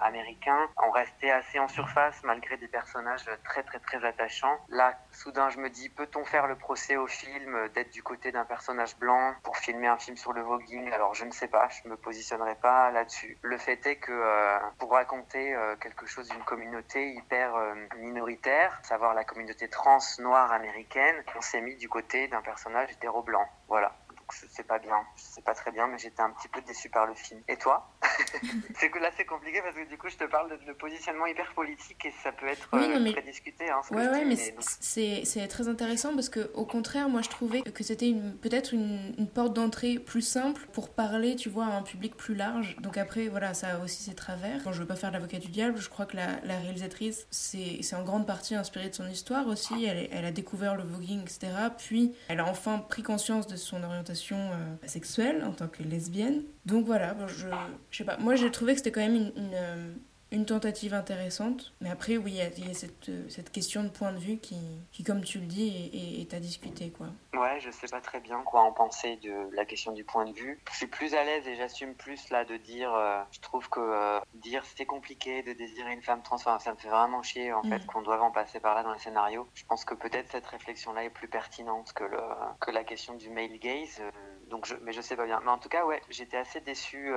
américain, 0.00 0.68
on 0.82 0.90
restait 0.90 1.30
assez 1.30 1.58
en 1.58 1.68
surface 1.68 2.22
malgré 2.24 2.56
des 2.56 2.68
personnages 2.68 3.24
très, 3.44 3.62
très, 3.62 3.78
très 3.78 4.04
attachants. 4.04 4.58
Là, 4.68 4.98
soudain, 5.10 5.48
je 5.50 5.58
me 5.58 5.70
dis, 5.70 5.88
peut-on 5.88 6.24
faire 6.24 6.46
le 6.46 6.51
le 6.52 6.58
procès 6.58 6.96
au 6.96 7.06
film 7.06 7.68
d'être 7.70 7.90
du 7.90 8.02
côté 8.02 8.30
d'un 8.30 8.44
personnage 8.44 8.98
blanc 8.98 9.34
pour 9.42 9.56
filmer 9.56 9.88
un 9.88 9.96
film 9.96 10.18
sur 10.18 10.34
le 10.34 10.42
voguing. 10.42 10.92
Alors 10.92 11.14
je 11.14 11.24
ne 11.24 11.30
sais 11.30 11.48
pas, 11.48 11.68
je 11.70 11.88
me 11.88 11.96
positionnerai 11.96 12.56
pas 12.56 12.90
là-dessus. 12.90 13.38
Le 13.40 13.56
fait 13.56 13.86
est 13.86 13.96
que 13.96 14.12
euh, 14.12 14.58
pour 14.78 14.92
raconter 14.92 15.54
euh, 15.54 15.76
quelque 15.76 16.04
chose 16.04 16.28
d'une 16.28 16.44
communauté 16.44 17.14
hyper 17.14 17.56
euh, 17.56 17.74
minoritaire, 17.96 18.78
savoir 18.82 19.14
la 19.14 19.24
communauté 19.24 19.68
trans 19.68 19.98
noire 20.18 20.52
américaine, 20.52 21.16
on 21.34 21.40
s'est 21.40 21.62
mis 21.62 21.76
du 21.76 21.88
côté 21.88 22.28
d'un 22.28 22.42
personnage 22.42 22.92
hétéro 22.92 23.22
blanc. 23.22 23.46
Voilà 23.68 23.92
c'est 24.32 24.66
pas 24.66 24.78
bien, 24.78 25.04
c'est 25.16 25.44
pas 25.44 25.54
très 25.54 25.70
bien, 25.70 25.86
mais 25.86 25.98
j'étais 25.98 26.22
un 26.22 26.30
petit 26.30 26.48
peu 26.48 26.60
déçu 26.62 26.88
par 26.88 27.06
le 27.06 27.14
film. 27.14 27.42
Et 27.48 27.56
toi? 27.56 27.90
là 29.00 29.10
c'est 29.16 29.24
compliqué 29.24 29.60
parce 29.62 29.74
que 29.74 29.88
du 29.88 29.98
coup 29.98 30.08
je 30.08 30.16
te 30.16 30.24
parle 30.24 30.50
de, 30.66 30.72
positionnement 30.72 31.26
hyper 31.26 31.52
politique 31.54 32.04
et 32.04 32.12
ça 32.22 32.32
peut 32.32 32.46
être 32.46 32.68
euh, 32.74 33.12
très 33.12 33.22
discuté. 33.22 33.68
Hein, 33.68 33.80
ouais, 33.90 34.08
ouais, 34.08 34.24
mais, 34.24 34.36
c'est 34.36 35.48
très 35.48 35.68
intéressant 35.68 36.14
parce 36.14 36.28
que 36.28 36.50
au 36.54 36.64
contraire, 36.64 37.08
moi 37.08 37.22
je 37.22 37.28
trouvais 37.28 37.62
que 37.62 37.84
c'était 37.84 38.14
peut-être 38.40 38.72
une, 38.74 39.14
une, 39.18 39.28
porte 39.28 39.54
d'entrée 39.54 39.98
plus 39.98 40.22
simple 40.22 40.66
pour 40.72 40.90
parler, 40.90 41.36
tu 41.36 41.48
vois, 41.48 41.66
à 41.66 41.76
un 41.76 41.82
public 41.82 42.16
plus 42.16 42.34
large. 42.34 42.76
Donc 42.80 42.96
après, 42.96 43.28
voilà, 43.28 43.54
ça 43.54 43.68
a 43.68 43.78
aussi 43.78 44.02
ses 44.02 44.14
travers. 44.14 44.62
Quand 44.62 44.72
je 44.72 44.80
veux 44.80 44.86
pas 44.86 44.96
faire 44.96 45.10
l'avocat 45.10 45.38
du 45.38 45.48
diable, 45.48 45.78
je 45.78 45.88
crois 45.88 46.06
que 46.06 46.16
la, 46.16 46.40
la 46.44 46.58
réalisatrice, 46.58 47.26
c'est 47.30 47.94
en 47.94 48.02
grande 48.02 48.26
partie 48.26 48.54
inspirée 48.54 48.88
de 48.88 48.94
son 48.94 49.08
histoire 49.08 49.46
aussi. 49.46 49.84
Elle, 49.84 50.08
elle 50.12 50.24
a 50.24 50.32
découvert 50.32 50.76
le 50.76 50.82
voguing, 50.82 51.22
etc. 51.22 51.48
Puis 51.76 52.12
elle 52.28 52.40
a 52.40 52.46
enfin 52.46 52.78
pris 52.78 53.02
conscience 53.02 53.46
de 53.46 53.56
son 53.56 53.82
orientation 53.82 54.36
euh, 54.36 54.86
sexuelle 54.86 55.44
en 55.44 55.52
tant 55.52 55.68
que 55.68 55.82
lesbienne. 55.82 56.42
Donc 56.64 56.86
voilà, 56.86 57.16
je, 57.26 57.48
je 57.90 57.96
sais 57.96 58.04
pas, 58.04 58.16
moi 58.18 58.36
j'ai 58.36 58.50
trouvé 58.50 58.72
que 58.72 58.78
c'était 58.78 58.92
quand 58.92 59.00
même 59.00 59.16
une, 59.16 59.50
euh, 59.54 59.92
une 60.32 60.46
tentative 60.46 60.94
intéressante. 60.94 61.72
Mais 61.80 61.90
après, 61.90 62.16
oui, 62.16 62.32
il 62.32 62.66
y 62.66 62.70
a, 62.70 62.74
cette, 62.74 63.10
cette, 63.28 63.52
question 63.52 63.84
de 63.84 63.90
point 63.90 64.12
de 64.12 64.18
vue 64.18 64.38
qui, 64.38 64.56
qui 64.90 65.04
comme 65.04 65.22
tu 65.22 65.38
le 65.38 65.46
dis, 65.46 66.18
est, 66.20 66.34
à 66.34 66.40
discuter. 66.40 66.90
Quoi. 66.90 67.08
Ouais, 67.34 67.60
je 67.60 67.70
sais 67.70 67.86
pas 67.88 68.00
très 68.00 68.20
bien 68.20 68.42
quoi 68.42 68.62
en 68.62 68.72
penser 68.72 69.16
de 69.16 69.54
la 69.54 69.66
question 69.66 69.92
du 69.92 70.04
point 70.04 70.24
de 70.24 70.32
vue. 70.32 70.58
Je 70.70 70.76
suis 70.76 70.86
plus 70.86 71.14
à 71.14 71.22
l'aise 71.24 71.46
et 71.46 71.54
j'assume 71.54 71.94
plus 71.94 72.30
là 72.30 72.44
de 72.44 72.56
dire, 72.56 72.92
euh, 72.94 73.20
je 73.30 73.40
trouve 73.40 73.68
que 73.68 73.80
euh, 73.80 74.20
dire 74.34 74.64
c'était 74.64 74.86
compliqué 74.86 75.42
de 75.42 75.52
désirer 75.52 75.92
une 75.92 76.02
femme 76.02 76.22
trans, 76.22 76.38
ça 76.38 76.56
me 76.56 76.76
fait 76.78 76.88
vraiment 76.88 77.22
chier 77.22 77.52
en 77.52 77.62
fait 77.62 77.80
mm. 77.80 77.86
qu'on 77.86 78.02
doive 78.02 78.22
en 78.22 78.30
passer 78.30 78.58
par 78.58 78.74
là 78.74 78.82
dans 78.82 78.92
les 78.92 78.98
scénarios. 78.98 79.46
Je 79.54 79.64
pense 79.66 79.84
que 79.84 79.94
peut-être 79.94 80.30
cette 80.30 80.46
réflexion-là 80.46 81.04
est 81.04 81.10
plus 81.10 81.28
pertinente 81.28 81.92
que, 81.92 82.04
le, 82.04 82.20
que 82.60 82.70
la 82.70 82.84
question 82.84 83.14
du 83.14 83.28
male 83.28 83.58
gaze. 83.58 84.00
Euh, 84.00 84.10
donc 84.52 84.66
je, 84.66 84.76
mais 84.82 84.92
je 84.92 85.00
sais 85.00 85.16
pas 85.16 85.26
bien. 85.26 85.40
Mais 85.44 85.50
en 85.50 85.58
tout 85.58 85.68
cas, 85.68 85.84
ouais, 85.84 86.00
j'étais 86.08 86.36
assez 86.36 86.60
déçu. 86.60 87.12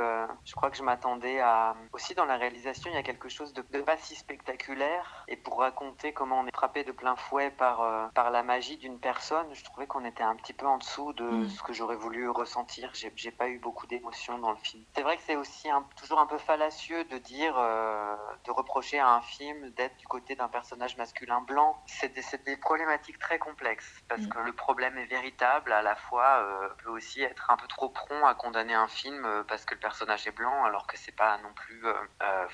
je 0.46 0.56
crois 0.56 0.72
que 0.72 0.78
je 0.78 0.84
m'attendais 0.84 1.40
à. 1.40 1.76
Aussi 1.94 2.16
dans 2.16 2.26
la 2.26 2.38
réalisation, 2.38 2.90
il 2.90 2.96
y 2.96 2.98
a 2.98 3.04
quelque 3.04 3.30
chose 3.30 3.54
de, 3.54 3.62
pas 3.82 3.98
si 3.98 4.16
spectaculaire. 4.16 5.26
Et 5.28 5.36
pour 5.36 5.60
raconter 5.60 6.14
comment 6.14 6.40
on 6.40 6.48
est 6.48 6.56
frappé 6.56 6.84
de 6.84 6.92
plein 6.92 7.16
fouet 7.16 7.52
par, 7.52 7.82
euh, 7.82 8.08
par 8.14 8.32
la 8.32 8.44
magie 8.44 8.78
d'une 8.78 9.00
personne, 9.00 9.48
je 9.54 9.64
trouvais 9.64 9.88
qu'on 9.88 10.06
était 10.06 10.24
un 10.24 10.36
petit 10.36 10.54
peu 10.54 10.66
en 10.66 10.78
dessous 10.78 11.14
de 11.14 11.24
mm. 11.24 11.50
ce 11.50 11.64
que 11.64 11.74
j'aurais 11.74 11.96
voulu 11.96 12.30
ressentir. 12.30 12.92
J'ai 12.94 13.32
pas 13.32 13.48
eu 13.48 13.60
beaucoup 13.60 13.88
d'émotions 13.88 14.38
dans 14.40 14.52
le 14.52 14.58
film. 14.58 14.84
C'est 14.96 15.02
vrai 15.02 15.18
que 15.18 15.24
c'est 15.24 15.36
aussi 15.36 15.70
un, 15.70 15.86
toujours 15.98 16.20
un 16.20 16.28
peu 16.28 16.38
fallacieux 16.38 17.04
de 17.06 17.18
dire, 17.18 17.56
euh, 17.58 18.16
de 18.46 18.52
reprocher 18.52 19.00
à 19.00 19.10
un 19.10 19.22
film 19.22 19.70
d'être 19.72 19.98
du 19.98 20.08
côté 20.08 20.36
d'un 20.36 20.48
personnage 20.48 20.98
masculin 20.98 21.42
blanc. 21.42 21.82
C'est 21.88 22.14
des, 22.14 22.24
des, 22.46 22.58
problématiques 22.58 23.20
très 23.20 23.40
complexes 23.40 24.04
parce 24.08 24.22
mm. 24.22 24.30
que 24.30 24.40
le 24.40 24.54
problème 24.54 24.98
est 24.98 25.06
véritable. 25.06 25.72
À 25.72 25.82
la 25.82 25.96
fois, 25.96 26.40
euh, 26.40 26.70
peut 26.84 26.90
aussi 26.90 27.25
être 27.26 27.52
un 27.52 27.58
peu 27.58 27.68
trop 27.68 27.90
prompt 27.90 28.26
à 28.26 28.34
condamner 28.34 28.74
un 28.74 28.88
film 28.88 29.28
parce 29.48 29.66
que 29.66 29.74
le 29.74 29.80
personnage 29.80 30.28
est 30.28 30.32
blanc 30.32 30.64
alors 30.66 30.88
que 30.88 30.98
c'est 30.98 31.16
pas 31.16 31.38
non 31.44 31.54
plus 31.54 31.82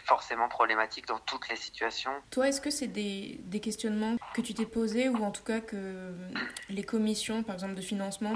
forcément 0.05 0.49
problématique 0.49 1.05
dans 1.07 1.19
toutes 1.19 1.49
les 1.49 1.55
situations. 1.55 2.11
Toi, 2.31 2.47
est-ce 2.47 2.61
que 2.61 2.69
c'est 2.69 2.87
des, 2.87 3.39
des, 3.43 3.59
questionnements 3.59 4.17
que 4.33 4.41
tu 4.41 4.53
t'es 4.53 4.65
posés 4.65 5.09
ou 5.09 5.23
en 5.23 5.31
tout 5.31 5.43
cas 5.43 5.61
que 5.61 6.13
les 6.69 6.83
commissions, 6.83 7.43
par 7.43 7.55
exemple, 7.55 7.75
de 7.75 7.81
financement 7.81 8.33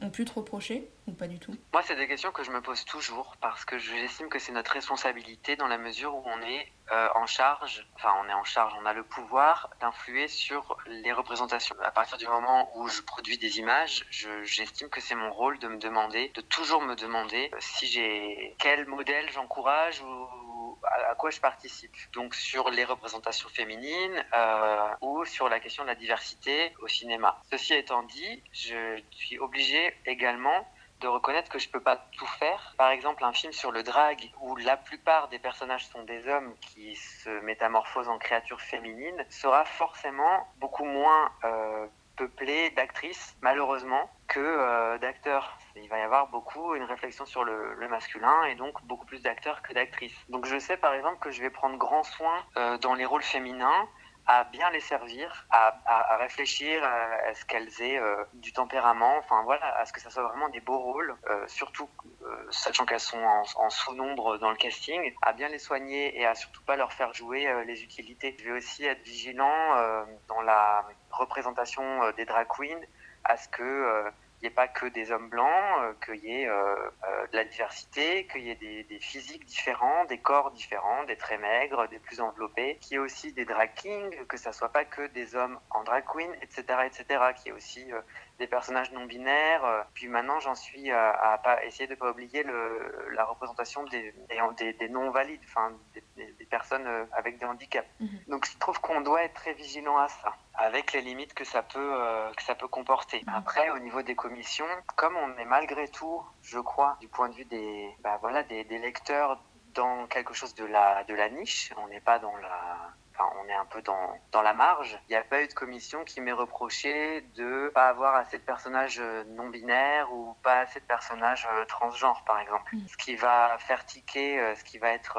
ont 0.00 0.10
pu 0.10 0.24
te 0.24 0.32
reprocher? 0.32 0.90
Ou 1.06 1.12
pas 1.12 1.26
du 1.26 1.38
tout 1.38 1.54
Moi, 1.72 1.82
c'est 1.82 1.96
des 1.96 2.08
questions 2.08 2.32
que 2.32 2.42
je 2.42 2.50
me 2.50 2.60
pose 2.60 2.84
toujours 2.84 3.36
parce 3.40 3.64
que 3.64 3.78
j'estime 3.78 4.28
que 4.28 4.38
c'est 4.38 4.52
notre 4.52 4.72
responsabilité 4.72 5.56
dans 5.56 5.68
la 5.68 5.78
mesure 5.78 6.14
où 6.14 6.22
on 6.24 6.40
est 6.42 6.72
euh, 6.92 7.08
en 7.14 7.26
charge, 7.26 7.86
enfin 7.94 8.12
on 8.22 8.28
est 8.28 8.34
en 8.34 8.44
charge, 8.44 8.74
on 8.80 8.86
a 8.86 8.92
le 8.92 9.02
pouvoir 9.02 9.70
d'influer 9.80 10.28
sur 10.28 10.76
les 10.86 11.12
représentations. 11.12 11.74
À 11.82 11.90
partir 11.90 12.18
du 12.18 12.26
moment 12.26 12.70
où 12.76 12.88
je 12.88 13.02
produis 13.02 13.38
des 13.38 13.58
images, 13.58 14.06
j'estime 14.10 14.88
que 14.88 15.00
c'est 15.00 15.14
mon 15.14 15.32
rôle 15.32 15.58
de 15.58 15.68
me 15.68 15.78
demander, 15.78 16.30
de 16.34 16.40
toujours 16.40 16.82
me 16.82 16.94
demander 16.94 17.50
si 17.58 17.86
j'ai 17.86 18.54
quel 18.58 18.86
modèle 18.86 19.30
j'encourage 19.30 20.00
ou 20.02 20.78
à, 20.84 21.14
quoi 21.14 21.30
je 21.30 21.40
participe. 21.40 21.94
Donc 22.12 22.34
sur 22.34 22.70
les 22.70 22.84
représentations 22.84 23.48
féminines 23.48 24.24
euh, 24.34 24.88
ou 25.00 25.24
sur 25.24 25.48
la 25.48 25.60
question 25.60 25.82
de 25.84 25.88
la 25.88 25.94
diversité 25.94 26.74
au 26.80 26.88
cinéma. 26.88 27.40
Ceci 27.50 27.74
étant 27.74 28.02
dit, 28.02 28.42
je 28.52 29.00
suis 29.10 29.38
obligé 29.38 29.94
également 30.06 30.66
reconnaître 31.06 31.50
que 31.50 31.58
je 31.58 31.68
peux 31.68 31.80
pas 31.80 31.96
tout 32.12 32.26
faire. 32.26 32.74
Par 32.76 32.90
exemple, 32.90 33.24
un 33.24 33.32
film 33.32 33.52
sur 33.52 33.72
le 33.72 33.82
drag 33.82 34.30
où 34.40 34.56
la 34.56 34.76
plupart 34.76 35.28
des 35.28 35.38
personnages 35.38 35.86
sont 35.88 36.02
des 36.04 36.28
hommes 36.28 36.54
qui 36.60 36.96
se 36.96 37.30
métamorphosent 37.40 38.08
en 38.08 38.18
créatures 38.18 38.60
féminines 38.60 39.24
sera 39.30 39.64
forcément 39.64 40.46
beaucoup 40.58 40.84
moins 40.84 41.30
euh, 41.44 41.86
peuplé 42.16 42.70
d'actrices, 42.70 43.36
malheureusement, 43.40 44.10
que 44.28 44.40
euh, 44.40 44.98
d'acteurs. 44.98 45.58
Il 45.76 45.88
va 45.88 45.98
y 45.98 46.02
avoir 46.02 46.28
beaucoup 46.28 46.74
une 46.74 46.84
réflexion 46.84 47.26
sur 47.26 47.44
le, 47.44 47.74
masculin 47.88 48.44
et 48.44 48.54
donc 48.54 48.82
beaucoup 48.84 49.04
plus 49.04 49.22
d'acteurs 49.22 49.62
que 49.62 49.72
d'actrices. 49.74 50.16
Donc 50.28 50.46
je 50.46 50.58
sais 50.58 50.76
par 50.76 50.94
exemple 50.94 51.18
que 51.18 51.30
je 51.30 51.42
vais 51.42 51.50
prendre 51.50 51.76
grand 51.76 52.02
soin 52.02 52.34
euh, 52.56 52.78
dans 52.78 52.94
les 52.94 53.04
rôles 53.04 53.22
féminins 53.22 53.88
à 54.26 54.44
bien 54.44 54.70
les 54.70 54.80
servir, 54.80 55.46
à, 55.50 55.78
à, 55.84 56.16
réfléchir 56.16 56.82
à, 56.82 57.34
ce 57.34 57.44
qu'elles 57.44 57.82
aient 57.82 57.98
euh, 57.98 58.24
du 58.32 58.52
tempérament, 58.52 59.18
enfin 59.18 59.42
voilà, 59.44 59.66
à 59.76 59.84
ce 59.84 59.92
que 59.92 60.00
ça 60.00 60.10
soit 60.10 60.22
vraiment 60.22 60.48
des 60.48 60.60
beaux 60.60 60.78
rôles, 60.78 61.14
euh, 61.28 61.46
surtout 61.46 61.88
euh, 62.22 62.46
sachant 62.50 62.86
qu'elles 62.86 63.00
sont 63.00 63.18
en, 63.22 63.42
en 63.56 63.70
sous-nombre 63.70 64.38
dans 64.38 64.50
le 64.50 64.56
casting, 64.56 65.12
à 65.20 65.32
bien 65.34 65.48
les 65.48 65.58
soigner 65.58 66.18
et 66.18 66.24
à 66.26 66.34
surtout 66.34 66.62
pas 66.64 66.76
leur 66.76 66.92
faire 66.92 67.12
jouer 67.12 67.46
les 67.66 67.82
utilités. 67.82 68.34
Je 68.38 68.44
vais 68.44 68.52
aussi 68.52 68.84
être 68.84 69.02
vigilant 69.02 70.06
dans 70.28 70.40
la 70.40 70.86
représentation 71.10 72.10
des 72.12 72.24
drag 72.24 72.46
queens 72.48 72.80
à 73.24 73.36
ce 73.36 73.48
que 73.48 74.10
n'y 74.44 74.48
ait 74.48 74.54
pas 74.54 74.68
que 74.68 74.86
des 74.86 75.10
hommes 75.10 75.28
blancs, 75.28 75.80
euh, 75.80 75.92
qu'il 76.04 76.24
y 76.24 76.42
ait 76.42 76.48
euh, 76.48 76.74
euh, 77.08 77.26
de 77.32 77.36
la 77.36 77.44
diversité, 77.44 78.26
qu'il 78.26 78.42
y 78.42 78.50
ait 78.50 78.54
des, 78.54 78.98
physiques 79.00 79.44
différents, 79.44 80.04
des 80.04 80.18
corps 80.18 80.50
différents, 80.52 81.04
des 81.04 81.16
très 81.16 81.38
maigres, 81.38 81.88
des 81.88 81.98
plus 81.98 82.20
enveloppés, 82.20 82.78
qu'il 82.80 82.92
y 82.92 82.94
ait 82.96 82.98
aussi 82.98 83.32
des 83.32 83.44
drag 83.44 83.72
kings, 83.74 84.26
que 84.26 84.36
ça 84.36 84.52
soit 84.52 84.70
pas 84.70 84.84
que 84.84 85.06
des 85.08 85.34
hommes 85.34 85.58
en 85.70 85.82
drag 85.82 86.04
queen, 86.04 86.30
etc., 86.42 86.64
etc., 86.86 87.04
qu'il 87.36 87.46
y 87.46 87.48
ait 87.48 87.56
aussi 87.56 87.90
des 88.38 88.46
personnages 88.46 88.92
non 88.92 89.04
binaires. 89.04 89.86
Puis 89.94 90.08
maintenant, 90.08 90.40
j'en 90.40 90.54
suis 90.54 90.90
à, 90.90 91.40
pas 91.42 91.64
essayer 91.64 91.86
de 91.86 91.94
pas 91.94 92.10
oublier 92.10 92.42
le, 92.42 93.10
la 93.12 93.24
représentation 93.24 93.84
des, 93.84 94.14
des, 94.58 94.88
non 94.88 95.10
valides, 95.10 95.40
enfin 95.44 95.72
des, 96.16 96.46
personnes 96.46 96.86
avec 97.12 97.38
des 97.38 97.46
handicaps. 97.46 97.88
Mhm. 98.00 98.08
Donc 98.28 98.46
je 98.46 98.56
trouve 98.58 98.80
qu'on 98.80 99.00
doit 99.00 99.24
être 99.24 99.34
très 99.34 99.54
vigilant 99.54 99.96
à 99.98 100.08
ça 100.08 100.34
avec 100.54 100.92
les 100.92 101.00
limites 101.00 101.34
que 101.34 101.44
ça 101.44 101.62
peut, 101.62 101.78
euh, 101.80 102.32
que 102.32 102.42
ça 102.42 102.54
peut 102.54 102.68
comporter. 102.68 103.22
Mhm. 103.26 103.34
Après, 103.34 103.70
au 103.70 103.78
niveau 103.78 104.02
des 104.02 104.14
commissions, 104.14 104.66
comme 104.96 105.16
on 105.16 105.36
est 105.38 105.44
malgré 105.44 105.88
tout, 105.88 106.22
je 106.42 106.58
crois, 106.58 106.96
du 107.00 107.08
point 107.08 107.28
de 107.28 107.34
vue 107.34 107.44
des, 107.44 107.90
bah 108.02 108.18
voilà, 108.20 108.42
des, 108.44 108.64
des 108.64 108.78
lecteurs 108.78 109.40
dans 109.74 110.06
quelque 110.06 110.34
chose 110.34 110.54
de 110.54 110.64
la, 110.64 111.04
de 111.04 111.14
la 111.14 111.28
niche, 111.28 111.72
on 111.76 111.88
n'est 111.88 112.00
pas 112.00 112.18
dans 112.18 112.36
la, 112.36 112.92
enfin, 113.12 113.30
on 113.42 113.48
est 113.48 113.54
un 113.54 113.64
peu 113.66 113.82
dans, 113.82 114.18
dans 114.32 114.42
la 114.42 114.54
marge. 114.54 114.98
Il 115.08 115.12
n'y 115.12 115.16
a 115.16 115.22
pas 115.22 115.42
eu 115.42 115.48
de 115.48 115.54
commission 115.54 116.04
qui 116.04 116.20
m'ait 116.20 116.32
reproché 116.32 117.22
de 117.36 117.70
pas 117.74 117.88
avoir 117.88 118.14
assez 118.16 118.38
de 118.38 118.42
personnages 118.42 119.00
non 119.28 119.48
binaires 119.48 120.12
ou 120.12 120.34
pas 120.42 120.60
assez 120.60 120.80
de 120.80 120.84
personnages 120.84 121.46
transgenres, 121.68 122.24
par 122.24 122.40
exemple. 122.40 122.74
Mm. 122.74 122.86
Ce 122.88 122.96
qui 122.96 123.16
va 123.16 123.56
faire 123.58 123.84
tiquer, 123.84 124.54
ce 124.56 124.64
qui 124.64 124.78
va 124.78 124.90
être 124.90 125.18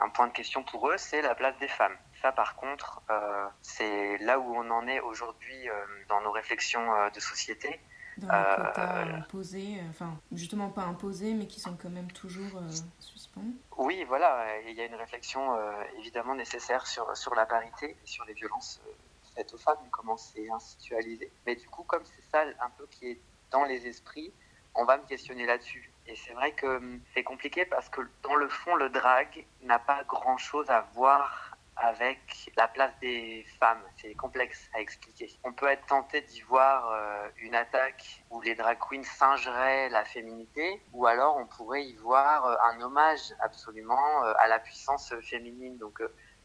un 0.00 0.08
point 0.10 0.26
de 0.26 0.32
question 0.32 0.62
pour 0.62 0.90
eux, 0.90 0.96
c'est 0.96 1.22
la 1.22 1.34
place 1.34 1.56
des 1.58 1.68
femmes. 1.68 1.96
Ça, 2.22 2.32
par 2.32 2.56
contre, 2.56 3.02
c'est 3.60 4.18
là 4.18 4.38
où 4.38 4.56
on 4.56 4.70
en 4.70 4.86
est 4.86 5.00
aujourd'hui 5.00 5.68
dans 6.08 6.20
nos 6.22 6.32
réflexions 6.32 7.10
de 7.14 7.20
société 7.20 7.80
dans 8.18 8.28
les 8.28 8.56
quotas 8.56 9.06
euh, 9.06 9.16
imposés, 9.16 9.78
euh, 9.78 9.90
enfin 9.90 10.18
justement 10.32 10.70
pas 10.70 10.82
imposés, 10.82 11.34
mais 11.34 11.46
qui 11.46 11.60
sont 11.60 11.76
quand 11.80 11.90
même 11.90 12.10
toujours 12.12 12.56
euh, 12.56 12.70
suspendus. 12.98 13.56
Oui, 13.76 14.04
voilà, 14.04 14.60
il 14.68 14.74
y 14.74 14.80
a 14.80 14.86
une 14.86 14.94
réflexion 14.94 15.56
évidemment 15.98 16.34
nécessaire 16.34 16.86
sur, 16.86 17.16
sur 17.16 17.34
la 17.34 17.46
parité 17.46 17.90
et 17.90 18.06
sur 18.06 18.24
les 18.24 18.34
violences 18.34 18.80
faites 19.34 19.52
aux 19.52 19.58
femmes, 19.58 19.78
comment 19.90 20.16
c'est 20.16 20.48
institutionnalisé. 20.48 21.30
Mais 21.46 21.56
du 21.56 21.68
coup, 21.68 21.82
comme 21.82 22.04
c'est 22.04 22.22
ça 22.30 22.44
un 22.60 22.70
peu 22.78 22.86
qui 22.90 23.08
est 23.08 23.20
dans 23.50 23.64
les 23.64 23.86
esprits, 23.86 24.32
on 24.74 24.84
va 24.84 24.96
me 24.98 25.04
questionner 25.06 25.46
là-dessus. 25.46 25.90
Et 26.06 26.16
c'est 26.16 26.32
vrai 26.32 26.52
que 26.52 26.66
hum, 26.66 27.00
c'est 27.14 27.24
compliqué 27.24 27.64
parce 27.64 27.88
que 27.88 28.00
dans 28.22 28.34
le 28.34 28.48
fond, 28.48 28.74
le 28.76 28.88
drag 28.90 29.46
n'a 29.62 29.78
pas 29.78 30.04
grand-chose 30.04 30.70
à 30.70 30.86
voir 30.94 31.43
avec 31.76 32.50
la 32.56 32.68
place 32.68 32.92
des 33.00 33.44
femmes. 33.58 33.82
C'est 33.96 34.14
complexe 34.14 34.68
à 34.74 34.80
expliquer. 34.80 35.30
On 35.44 35.52
peut 35.52 35.68
être 35.68 35.86
tenté 35.86 36.20
d'y 36.22 36.40
voir 36.42 36.90
euh, 36.90 37.28
une 37.38 37.54
attaque 37.54 38.24
où 38.30 38.40
les 38.40 38.54
drag 38.54 38.78
queens 38.78 39.02
singeraient 39.02 39.88
la 39.88 40.04
féminité, 40.04 40.82
ou 40.92 41.06
alors 41.06 41.36
on 41.36 41.46
pourrait 41.46 41.84
y 41.84 41.94
voir 41.96 42.46
euh, 42.46 42.56
un 42.70 42.80
hommage 42.80 43.34
absolument 43.40 44.24
euh, 44.24 44.32
à 44.38 44.48
la 44.48 44.58
puissance 44.58 45.14
féminine. 45.22 45.76
Donc 45.78 46.00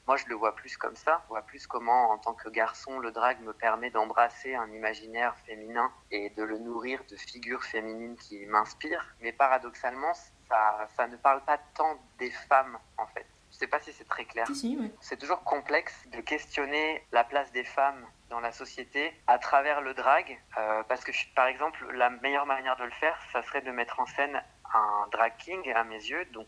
moi, 0.09 0.17
je 0.17 0.25
le 0.25 0.33
vois 0.33 0.55
plus 0.55 0.75
comme 0.75 0.95
ça. 0.95 1.21
Je 1.25 1.27
vois 1.27 1.43
plus 1.43 1.67
comment, 1.67 2.09
en 2.09 2.17
tant 2.17 2.33
que 2.33 2.49
garçon, 2.49 2.97
le 2.97 3.11
drag 3.11 3.39
me 3.41 3.53
permet 3.53 3.91
d'embrasser 3.91 4.55
un 4.55 4.67
imaginaire 4.71 5.35
féminin 5.45 5.91
et 6.09 6.31
de 6.31 6.41
le 6.41 6.57
nourrir 6.57 7.03
de 7.11 7.15
figures 7.15 7.63
féminines 7.63 8.17
qui 8.17 8.43
m'inspirent. 8.47 9.05
Mais 9.21 9.31
paradoxalement, 9.31 10.15
ça, 10.47 10.87
ça 10.95 11.07
ne 11.07 11.15
parle 11.15 11.45
pas 11.45 11.59
tant 11.75 11.99
des 12.17 12.31
femmes, 12.31 12.79
en 12.97 13.05
fait. 13.05 13.27
Je 13.59 13.65
sais 13.65 13.69
pas 13.69 13.81
si 13.81 13.91
c'est 13.91 14.07
très 14.07 14.23
clair. 14.23 14.47
C'est 15.01 15.17
toujours 15.17 15.43
complexe 15.43 15.93
de 16.13 16.21
questionner 16.21 17.03
la 17.11 17.25
place 17.25 17.51
des 17.51 17.65
femmes 17.65 18.07
dans 18.29 18.39
la 18.39 18.53
société 18.53 19.11
à 19.27 19.37
travers 19.37 19.81
le 19.81 19.93
drag, 19.93 20.39
euh, 20.57 20.81
parce 20.87 21.03
que 21.03 21.11
par 21.35 21.47
exemple, 21.47 21.85
la 21.93 22.09
meilleure 22.09 22.45
manière 22.45 22.77
de 22.77 22.85
le 22.85 22.91
faire, 22.91 23.19
ça 23.33 23.43
serait 23.43 23.61
de 23.61 23.71
mettre 23.71 23.99
en 23.99 24.05
scène 24.05 24.41
un 24.73 25.07
drag 25.11 25.33
king 25.39 25.69
à 25.73 25.83
mes 25.83 25.97
yeux, 25.97 26.23
donc 26.31 26.47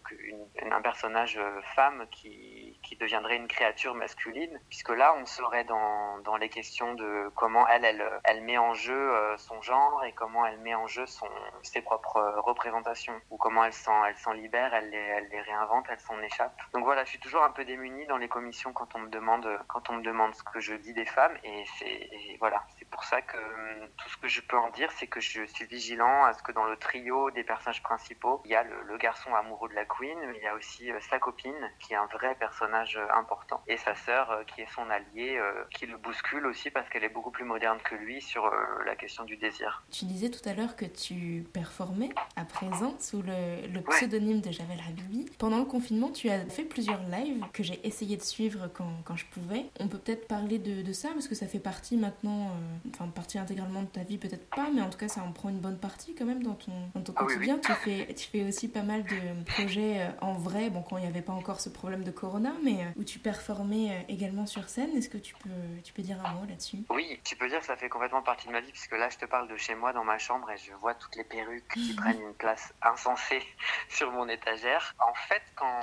un 0.72 0.82
personnage 0.82 1.38
euh, 1.38 1.60
femme 1.76 2.08
qui, 2.12 2.61
qui, 2.84 2.96
deviendrait 2.96 3.38
une 3.38 3.48
créature 3.48 3.96
masculine, 3.96 4.60
puisque 4.70 4.90
là 4.90 5.16
on 5.18 5.26
serait 5.26 5.64
dans, 5.64 6.20
dans 6.20 6.38
les 6.38 6.50
questions 6.50 6.94
de 6.94 7.32
comment 7.36 7.68
elle, 7.68 7.84
elle, 7.84 8.04
elle 8.26 8.42
met 8.42 8.60
en 8.60 8.74
jeu 8.74 8.94
euh, 8.94 9.36
son 9.38 9.60
genre 9.62 10.04
et 10.06 10.14
comment 10.14 10.46
elle 10.46 10.60
met 10.60 10.76
en 10.76 10.86
jeu 10.86 11.06
son, 11.08 11.28
ses 11.64 11.82
propres 11.82 12.18
euh, 12.18 12.40
représentations, 12.42 13.20
ou 13.32 13.38
comment 13.38 13.64
elle 13.64 13.74
s'en, 13.74 14.06
elle 14.06 14.18
s'en 14.18 14.34
libère, 14.34 14.74
elle 14.74 14.90
les, 14.92 14.98
elle 14.98 15.30
les 15.30 15.42
réinvente, 15.42 15.86
elle 15.90 16.00
s'en 16.00 16.22
échappe. 16.22 16.56
Donc 16.74 16.84
voilà, 16.84 17.04
je 17.06 17.10
suis 17.10 17.20
toujours 17.20 17.44
un 17.44 17.52
peu 17.52 17.66
démunie 17.66 18.06
dans 18.06 18.18
les 18.18 18.28
commissions 18.28 18.72
quand 18.74 18.94
on 18.96 19.00
me 19.00 19.10
demande, 19.10 19.48
quand 19.68 19.90
on 19.90 19.94
me 19.94 20.04
demande 20.04 20.36
ce 20.36 20.44
que 20.44 20.60
je 20.60 20.76
dis 20.76 20.94
des 20.94 21.06
femmes, 21.06 21.36
et 21.44 21.66
c'est 21.80 22.10
voilà, 22.40 22.64
c'est 22.78 22.90
pour 22.90 23.04
ça 23.04 23.22
que 23.22 23.38
hum, 23.38 23.90
tout 23.98 24.10
ce 24.10 24.18
que 24.18 24.28
je 24.28 24.42
peux 24.42 24.58
en 24.58 24.70
dire, 24.70 24.92
c'est 24.92 25.08
que 25.08 25.20
je 25.20 25.46
suis 25.46 25.66
vigilant 25.66 26.26
à 26.26 26.34
ce 26.34 26.44
que 26.44 26.52
dans 26.52 26.66
le 26.66 26.78
trio 26.78 27.32
des 27.32 27.44
personnages 27.44 27.82
principaux 27.82 28.12
il 28.46 28.52
y 28.52 28.56
a 28.56 28.64
le, 28.64 28.98
garçon 28.98 29.34
amoureux 29.34 29.70
de 29.70 29.74
la 29.74 29.86
Queen, 29.86 30.18
mais 30.28 30.38
il 30.38 30.44
y 30.44 30.48
a 30.48 30.54
aussi 30.54 30.92
euh, 30.92 31.00
sa 31.10 31.18
copine, 31.18 31.72
qui 31.80 31.94
est 31.94 31.96
un 31.96 32.06
vrai 32.08 32.36
personnage 32.36 32.71
euh, 32.74 33.08
important, 33.16 33.62
et 33.68 33.78
sa 33.78 33.96
sœur, 33.96 34.32
euh, 34.32 34.44
qui 34.44 34.62
est 34.62 34.72
son 34.74 34.90
alliée, 34.90 35.40
qui 35.72 35.86
le 35.86 35.98
bouscule 35.98 36.46
aussi 36.46 36.70
parce 36.70 36.88
qu'elle 36.90 37.04
est 37.04 37.10
beaucoup 37.10 37.32
plus 37.32 37.44
moderne 37.44 37.78
que 37.84 37.96
lui 37.96 38.22
sur 38.22 38.52
la 38.86 38.96
question 38.96 39.24
du 39.24 39.38
désir. 39.38 39.84
Tu 39.92 40.06
disais 40.06 40.30
tout 40.30 40.48
à 40.48 40.54
l'heure 40.54 40.76
que 40.76 40.86
tu 40.86 41.46
performais 41.54 42.10
à 42.36 42.46
présent 42.46 42.96
sous 43.00 43.22
le, 43.22 43.82
pseudonyme 43.82 44.42
de 44.42 44.52
Javel 44.52 44.80
Habibi. 44.88 45.30
Pendant 45.38 45.60
le 45.60 45.66
confinement, 45.66 46.10
tu 46.10 46.30
as 46.30 46.46
fait 46.46 46.64
plusieurs 46.64 47.02
lives 47.04 47.44
que 47.54 47.64
j'ai 47.64 47.86
essayé 47.86 48.18
de 48.18 48.22
suivre 48.22 48.70
quand, 48.74 49.16
je 49.16 49.26
pouvais. 49.26 49.66
On 49.80 49.88
peut 49.88 49.98
peut-être 49.98 50.28
parler 50.28 50.60
de, 50.60 50.92
ça 50.94 51.10
parce 51.14 51.28
que 51.28 51.36
ça 51.36 51.48
fait 51.48 51.60
partie 51.60 51.98
maintenant, 51.98 52.52
enfin 52.94 53.08
partie 53.08 53.38
intégralement 53.38 53.82
de 53.82 53.88
ta 53.88 54.04
vie, 54.04 54.18
peut-être 54.18 54.50
pas, 54.50 54.70
mais 54.74 54.82
en 54.82 54.90
tout 54.90 54.98
cas 54.98 55.08
ça 55.08 55.22
en 55.22 55.32
prend 55.32 55.50
une 55.50 55.60
bonne 55.60 55.80
partie 55.80 56.16
quand 56.16 56.26
même 56.26 56.44
dans 56.44 56.56
ton, 56.56 56.72
ton 56.94 57.14
ah 57.16 57.24
quotidien. 57.24 57.58
Tu 57.60 57.72
fais 57.74 58.08
tu 58.22 58.28
fais 58.30 58.44
aussi 58.44 58.68
pas 58.68 58.84
mal 58.84 59.04
de 59.04 59.44
projets 59.52 60.02
euh, 60.02 60.10
en 60.22 60.34
vrai, 60.34 60.70
bon, 60.70 60.82
quand 60.82 60.98
il 60.98 61.02
n'y 61.02 61.08
avait 61.08 61.22
pas 61.22 61.34
encore 61.34 61.60
ce 61.60 61.70
problème 61.70 62.04
de 62.04 62.12
corona, 62.12 62.54
mais 62.64 62.84
euh, 62.84 62.90
où 62.96 63.04
tu 63.04 63.20
performais 63.20 63.92
euh, 63.92 64.02
également 64.14 64.46
sur 64.46 64.70
scène. 64.70 64.96
Est-ce 64.96 65.10
que 65.10 65.18
tu 65.18 65.36
peux, 65.36 65.50
tu 65.84 65.94
peux 65.94 66.02
dire 66.02 66.24
un 66.26 66.34
mot 66.34 66.46
là-dessus? 66.48 66.78
Oui, 66.90 67.20
tu 67.24 67.36
peux 67.36 67.48
dire 67.48 67.60
que 67.60 67.66
ça 67.66 67.76
fait 67.76 67.90
complètement 67.90 68.22
partie 68.22 68.48
de 68.48 68.52
ma 68.52 68.62
vie, 68.62 68.72
puisque 68.72 68.94
là, 68.94 69.10
je 69.10 69.18
te 69.18 69.26
parle 69.26 69.48
de 69.48 69.58
chez 69.58 69.76
moi 69.76 69.94
dans 69.94 70.04
ma 70.04 70.18
chambre 70.18 70.50
et 70.52 70.58
je 70.58 70.74
vois 70.74 70.94
toutes 70.96 71.16
les 71.16 71.24
perruques 71.24 71.68
qui 71.74 71.94
prennent 71.96 72.22
une 72.22 72.34
place 72.34 72.74
insensée 72.82 73.42
sur 73.90 74.12
mon 74.12 74.28
étagère. 74.28 74.96
En 75.00 75.14
fait, 75.14 75.44
quand 75.56 75.82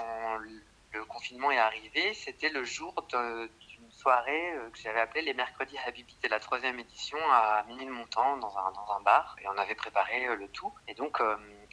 le 0.92 1.04
confinement 1.04 1.50
est 1.50 1.58
arrivé, 1.58 2.14
c'était 2.14 2.50
le 2.50 2.64
jour 2.64 2.94
d'une 3.10 3.90
soirée 3.90 4.54
que 4.72 4.78
j'avais 4.78 5.00
appelée 5.00 5.22
les 5.22 5.34
mercredis 5.34 5.76
Habibi. 5.86 6.14
C'était 6.14 6.28
la 6.28 6.40
troisième 6.40 6.78
édition 6.78 7.18
à 7.30 7.64
Ménilmontant 7.68 8.36
dans 8.38 8.56
un, 8.56 8.72
dans 8.72 8.92
un 8.96 9.00
bar 9.00 9.36
et 9.42 9.48
on 9.48 9.58
avait 9.58 9.74
préparé 9.74 10.34
le 10.34 10.48
tout. 10.48 10.72
Et 10.86 10.94
donc, 10.94 11.20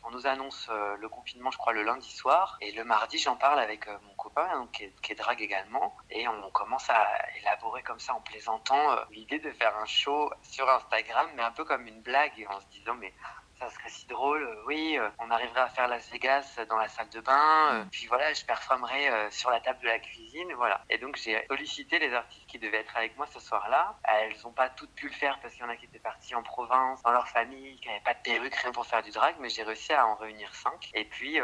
on 0.05 0.11
nous 0.11 0.27
annonce 0.27 0.67
euh, 0.69 0.95
le 0.97 1.09
confinement, 1.09 1.49
je 1.51 1.57
crois, 1.57 1.73
le 1.73 1.83
lundi 1.83 2.11
soir. 2.11 2.57
Et 2.61 2.71
le 2.71 2.83
mardi, 2.83 3.17
j'en 3.17 3.35
parle 3.35 3.59
avec 3.59 3.87
euh, 3.87 3.97
mon 4.07 4.13
copain, 4.13 4.67
qui, 4.71 4.83
est, 4.83 5.15
drague 5.15 5.41
également. 5.41 5.97
Et 6.11 6.27
on 6.27 6.51
commence 6.51 6.89
à 6.89 7.07
élaborer 7.39 7.81
comme 7.81 7.99
ça, 7.99 8.13
en 8.13 8.21
plaisantant, 8.21 8.91
euh, 8.91 8.97
l'idée 9.11 9.39
de 9.39 9.51
faire 9.51 9.75
un 9.77 9.85
show 9.85 10.31
sur 10.43 10.69
Instagram, 10.69 11.27
mais 11.35 11.41
un 11.41 11.51
peu 11.51 11.65
comme 11.65 11.87
une 11.87 12.01
blague, 12.01 12.45
en 12.49 12.59
se 12.59 12.67
disant, 12.67 12.95
mais 12.95 13.13
ça 13.59 13.69
serait 13.69 13.89
si 13.89 14.05
drôle. 14.07 14.43
Euh, 14.43 14.63
oui, 14.65 14.97
euh, 14.97 15.09
on 15.19 15.29
arriverait 15.31 15.61
à 15.61 15.67
faire 15.67 15.87
Las 15.87 16.09
Vegas 16.11 16.59
dans 16.69 16.77
la 16.77 16.87
salle 16.87 17.09
de 17.09 17.19
bain. 17.21 17.73
Euh, 17.73 17.83
mm. 17.83 17.89
puis 17.89 18.07
voilà, 18.07 18.33
je 18.33 18.45
performerais 18.45 19.31
sur 19.31 19.49
la 19.49 19.59
table 19.59 19.79
de 19.81 19.87
la 19.87 19.99
cuisine. 19.99 20.53
Voilà. 20.53 20.83
Et 20.89 20.97
donc 20.97 21.15
j'ai 21.17 21.45
sollicité 21.47 21.99
les 21.99 22.13
artistes 22.13 22.47
qui 22.47 22.59
devaient 22.59 22.79
être 22.79 22.95
avec 22.97 23.15
moi 23.17 23.27
ce 23.27 23.39
soir-là. 23.39 23.97
Elles 24.03 24.35
n'ont 24.43 24.51
pas 24.51 24.69
toutes 24.69 24.93
pu 24.93 25.07
le 25.07 25.13
faire 25.13 25.39
parce 25.39 25.53
qu'il 25.53 25.63
y 25.63 25.65
en 25.65 25.69
a 25.69 25.75
qui 25.75 25.85
étaient 25.85 25.99
partis 25.99 26.35
en 26.35 26.43
province, 26.43 27.01
dans 27.03 27.11
leur 27.11 27.27
famille, 27.27 27.79
qui 27.79 27.87
n'avaient 27.87 27.99
pas 28.01 28.13
de 28.13 28.21
perruque, 28.21 28.55
rien 28.55 28.71
pour 28.71 28.85
faire 28.85 29.03
du 29.03 29.11
drag. 29.11 29.35
Mais 29.39 29.49
j'ai 29.49 29.63
réussi 29.63 29.93
à 29.93 30.05
en 30.07 30.15
réunir 30.15 30.53
cinq. 30.55 30.91
Et 30.93 31.05
puis 31.05 31.39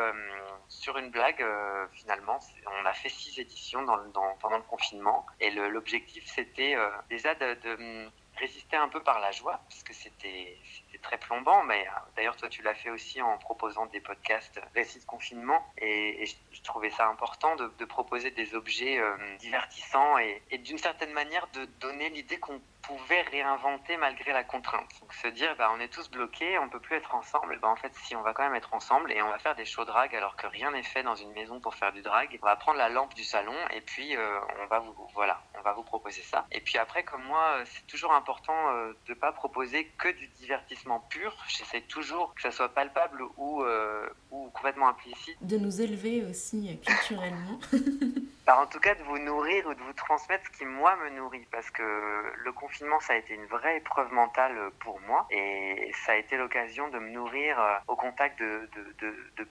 sur 0.68 0.98
une 0.98 1.10
blague, 1.10 1.46
finalement, 1.94 2.40
on 2.82 2.86
a 2.86 2.94
fait 2.94 3.10
six 3.10 3.40
éditions 3.40 3.84
dans, 3.84 3.98
pendant 4.40 4.58
le 4.58 4.64
confinement. 4.64 5.26
Et 5.40 5.52
l'objectif, 5.52 6.26
c'était 6.28 6.76
déjà 7.10 7.36
de, 7.36 7.54
de 7.56 8.12
résister 8.42 8.76
un 8.76 8.90
peu 8.90 9.02
par 9.02 9.20
la 9.20 9.32
joie, 9.32 9.62
parce 9.70 9.84
que 9.84 9.94
c'était 9.94 10.58
très 11.02 11.18
plombant, 11.18 11.64
mais 11.64 11.88
euh, 11.88 11.92
d'ailleurs 12.16 12.36
toi 12.36 12.50
tu 12.50 12.62
l'as 12.62 12.76
fait 12.76 12.90
aussi 12.90 13.22
en 13.22 13.38
proposant 13.38 13.86
des 13.88 14.02
podcasts 14.02 14.60
récits 14.76 15.00
de 15.00 15.06
confinement, 15.06 15.66
et, 15.78 16.26
je, 16.26 16.62
trouvais 16.62 16.90
ça 16.92 17.08
important 17.08 17.56
de, 17.56 17.86
proposer 17.86 18.32
des 18.32 18.54
objets 18.56 19.00
euh, 19.00 19.18
divertissants 19.38 20.18
et, 20.20 20.42
et 20.52 20.58
d'une 20.58 20.78
certaine 20.78 21.12
manière 21.12 21.48
de 21.54 21.66
donner 21.80 22.10
l'idée 22.10 22.40
qu'on 22.40 22.62
pouvait 22.98 23.22
réinventer 23.22 23.98
malgré 23.98 24.34
la 24.34 24.44
contrainte. 24.44 24.90
Donc 25.02 25.14
se 25.14 25.28
dire, 25.28 25.56
bah, 25.58 25.72
on 25.76 25.80
est 25.80 25.88
tous 25.88 26.10
bloqués, 26.10 26.58
on 26.60 26.70
peut 26.70 26.80
plus 26.80 26.96
être 26.96 27.16
ensemble. 27.16 27.58
Bah, 27.62 27.70
en 27.70 27.76
fait, 27.76 27.94
si 28.04 28.16
on 28.16 28.22
va 28.22 28.34
quand 28.34 28.44
même 28.44 28.56
être 28.56 28.74
ensemble 28.74 29.12
et 29.12 29.22
on 29.22 29.30
va 29.30 29.40
faire 29.40 29.56
des 29.56 29.66
shows 29.66 29.86
drag 29.86 30.16
alors 30.16 30.36
que 30.36 30.48
rien 30.48 30.72
n'est 30.72 30.84
fait 30.84 31.04
dans 31.04 31.16
une 31.16 31.32
maison 31.32 31.60
pour 31.60 31.76
faire 31.76 31.94
du 31.94 32.02
drag, 32.02 32.38
on 32.42 32.46
va 32.46 32.56
prendre 32.56 32.78
la 32.78 32.90
lampe 32.90 33.14
du 33.14 33.24
salon 33.24 33.56
et 33.74 33.82
puis 33.82 34.16
euh, 34.16 34.40
on 34.62 34.68
va 34.68 34.80
vous, 34.80 34.94
voilà, 35.14 35.42
on 35.58 35.62
va 35.62 35.74
vous 35.74 35.84
proposer 35.84 36.22
ça. 36.22 36.46
Et 36.52 36.62
puis 36.62 36.78
après, 36.78 37.04
comme 37.04 37.24
moi, 37.24 37.64
c'est 37.66 37.88
toujours 37.88 38.14
important 38.14 38.70
euh, 38.70 38.94
de 39.08 39.14
pas 39.14 39.32
proposer 39.32 39.88
que 39.98 40.10
du 40.10 40.28
divertissement 40.28 41.00
pur. 41.00 41.36
J'essaie 41.48 41.82
toujours 41.82 42.34
que 42.36 42.42
ça 42.42 42.52
soit 42.52 42.70
palpable 42.70 43.24
ou, 43.38 43.64
euh, 43.64 44.08
ou 44.32 44.50
complètement 44.50 44.90
implicite. 44.90 45.38
De 45.42 45.58
nous 45.58 45.82
élever 45.82 46.24
aussi 46.26 46.80
culturellement. 46.86 47.60
Bah, 48.46 48.60
en 48.60 48.66
tout 48.66 48.80
cas, 48.80 48.96
de 48.96 49.04
vous 49.04 49.20
nourrir 49.20 49.68
ou 49.68 49.76
de 49.76 49.82
vous 49.82 49.94
transmettre 49.94 50.46
ce 50.48 50.58
qui, 50.58 50.66
moi, 50.66 50.96
me 50.96 51.10
nourrit. 51.10 51.48
Parce 51.52 51.70
que 51.70 52.34
le 52.36 52.52
confinement, 52.52 53.00
ça 53.00 53.14
a 53.14 53.16
été 53.18 53.36
une 53.36 53.46
vraie 53.46 53.78
épreuve 53.78 54.12
mentale 54.12 54.72
pour 54.80 55.00
moi. 55.02 55.28
Et 55.30 55.92
ça 56.06 56.14
a 56.14 56.16
été 56.16 56.38
l'occasion 56.38 56.90
de 56.90 56.98
me 56.98 57.10
nourrir 57.12 57.60
euh, 57.60 57.76
au 57.88 57.96
contact 57.96 58.40
de, 58.40 58.68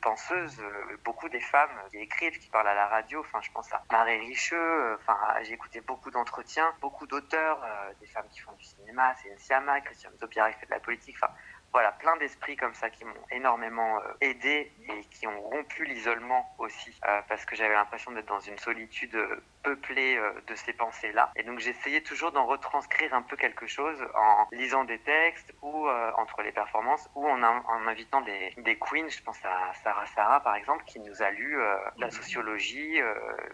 penseuses, 0.00 0.60
euh, 0.60 0.96
beaucoup 1.04 1.28
des 1.28 1.40
femmes 1.40 1.70
qui 1.90 1.98
écrivent, 1.98 2.38
qui 2.38 2.48
parlent 2.48 2.68
à 2.68 2.74
la 2.74 2.88
radio. 2.88 3.20
Enfin, 3.20 3.40
je 3.42 3.50
pense 3.52 3.72
à 3.72 3.82
Marie 3.92 4.18
Richeux. 4.18 4.56
Euh, 4.56 4.96
enfin, 4.96 5.16
j'ai 5.42 5.52
écouté 5.52 5.80
beaucoup 5.80 6.10
d'entretiens, 6.10 6.72
beaucoup 6.80 7.06
d'auteurs, 7.06 7.64
des 8.00 8.06
femmes 8.06 8.28
qui 8.30 8.40
font 8.40 8.52
du 8.52 8.64
cinéma, 8.64 9.14
c'est 9.22 9.38
Siama, 9.38 9.80
Christiane 9.82 10.16
Taubira 10.18 10.50
qui 10.52 10.58
fait 10.58 10.66
de 10.66 10.70
la 10.72 10.80
politique. 10.80 11.16
Enfin, 11.22 11.32
voilà, 11.72 11.92
plein 11.92 12.16
d'esprits 12.16 12.56
comme 12.56 12.74
ça 12.74 12.90
qui 12.90 13.04
m'ont 13.04 13.14
énormément 13.30 13.98
euh, 13.98 14.12
aidé 14.20 14.72
et 14.88 15.04
qui 15.04 15.26
ont 15.28 15.40
rompu 15.40 15.84
l'isolement 15.84 16.52
aussi, 16.58 16.98
euh, 17.06 17.20
parce 17.28 17.44
que 17.44 17.54
j'avais 17.54 17.74
l'impression 17.74 18.10
d'être 18.10 18.26
dans 18.26 18.40
une 18.40 18.58
solitude 18.58 19.14
euh, 19.14 19.42
peuplée 19.62 20.18
de 20.46 20.54
ces 20.54 20.72
pensées-là. 20.72 21.30
Et 21.36 21.42
donc 21.42 21.58
j'essayais 21.58 22.00
toujours 22.00 22.32
d'en 22.32 22.46
retranscrire 22.46 23.12
un 23.12 23.20
peu 23.20 23.36
quelque 23.36 23.66
chose 23.66 24.02
en 24.14 24.48
lisant 24.52 24.84
des 24.84 24.98
textes 25.00 25.52
ou 25.60 25.86
entre 26.16 26.40
les 26.40 26.50
performances 26.50 27.10
ou 27.14 27.28
en, 27.28 27.42
en 27.42 27.86
invitant 27.86 28.22
des, 28.22 28.54
des, 28.56 28.78
queens. 28.78 29.08
Je 29.10 29.22
pense 29.22 29.38
à 29.44 29.74
Sarah 29.84 30.06
Sarah 30.06 30.40
par 30.40 30.54
exemple, 30.54 30.84
qui 30.86 30.98
nous 30.98 31.22
a 31.22 31.30
lu 31.30 31.58
la 31.98 32.10
sociologie 32.10 33.02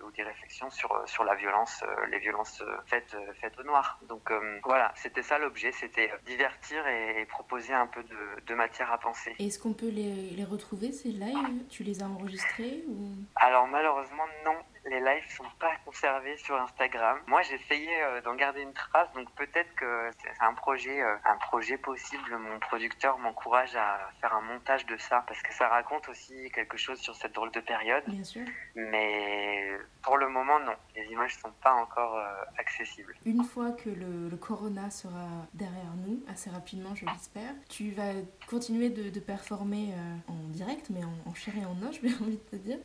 ou 0.05 0.13
des 0.13 0.23
réflexions 0.23 0.71
sur 0.71 0.97
sur 1.07 1.25
la 1.25 1.35
violence, 1.35 1.85
les 2.09 2.21
violences 2.21 2.63
faites 2.87 3.17
faites 3.41 3.59
au 3.59 3.65
noir. 3.65 3.99
Donc 4.03 4.31
voilà, 4.63 4.93
c'était 4.95 5.25
ça 5.25 5.39
l'objet, 5.39 5.73
c'était 5.73 6.13
divertir 6.25 6.87
et, 6.87 7.23
et 7.23 7.27
proposer 7.27 7.75
un 7.75 7.89
peu 7.89 8.05
de, 8.47 8.55
matière 8.55 8.91
à 8.93 8.99
penser. 8.99 9.35
Est-ce 9.39 9.59
qu'on 9.59 9.73
peut 9.73 9.89
les, 9.89 10.31
les 10.31 10.45
retrouver 10.45 10.93
ces 10.93 11.11
lives? 11.11 11.67
Tu 11.69 11.83
les 11.83 12.03
as 12.03 12.07
enregistrés 12.07 12.85
ou... 12.89 13.11
Alors 13.35 13.67
malheureusement 13.67 14.25
non 14.45 14.57
les 14.87 15.01
lives 15.01 15.29
sont 15.37 15.45
pas 15.59 15.73
conservés 15.85 16.37
sur 16.39 16.61
Instagram. 16.61 17.19
Moi, 17.27 17.43
j'ai 17.43 17.55
essayé 17.55 17.89
euh, 18.03 18.21
d'en 18.23 18.35
garder 18.35 18.63
une 18.63 18.73
trace, 18.73 19.13
donc 19.15 19.31
peut-être 19.35 19.75
que 19.75 20.11
c'est 20.21 20.33
un 20.41 20.55
projet, 20.55 21.03
euh, 21.03 21.17
un 21.25 21.37
projet 21.37 21.77
possible. 21.77 22.37
Mon 22.39 22.59
producteur 22.61 23.19
m'encourage 23.19 23.75
à 23.77 24.11
faire 24.21 24.35
un 24.35 24.43
montage 24.43 24.87
de 24.87 24.97
ça 24.97 25.25
parce 25.27 25.43
que 25.43 25.53
ça 25.53 25.69
raconte 25.69 26.09
aussi 26.09 26.51
quelque 26.53 26.77
chose 26.77 26.99
sur 26.99 27.15
cette 27.15 27.33
drôle 27.33 27.51
de 27.53 27.61
période. 27.61 28.05
Bien 28.07 28.25
sûr. 28.25 28.45
Mais 28.75 29.71
pour 30.03 30.17
le 30.17 30.29
moment, 30.29 30.59
non. 30.61 30.75
Les 30.95 31.07
images 31.07 31.37
sont 31.37 31.53
pas 31.63 31.75
encore 31.75 32.17
euh, 32.17 32.45
accessibles. 32.59 33.15
Une 33.25 33.45
fois 33.45 33.73
que 33.73 33.91
le, 33.91 34.37
corona 34.37 34.91
sera 34.91 35.27
derrière 35.55 35.95
nous, 36.07 36.23
assez 36.29 36.51
rapidement, 36.51 36.95
je 36.95 37.07
l'espère, 37.07 37.53
tu 37.69 37.91
vas 37.91 38.13
continuer 38.49 38.91
de, 38.91 39.17
performer 39.19 39.95
en 40.29 40.49
direct, 40.51 40.91
mais 40.91 41.03
en, 41.03 41.31
en 41.31 41.35
chair 41.35 41.55
et 41.57 41.65
en 41.65 41.83
os, 41.89 41.99
j'ai 42.03 42.15
envie 42.23 42.37
de 42.37 42.51
te 42.51 42.57
dire. 42.57 42.79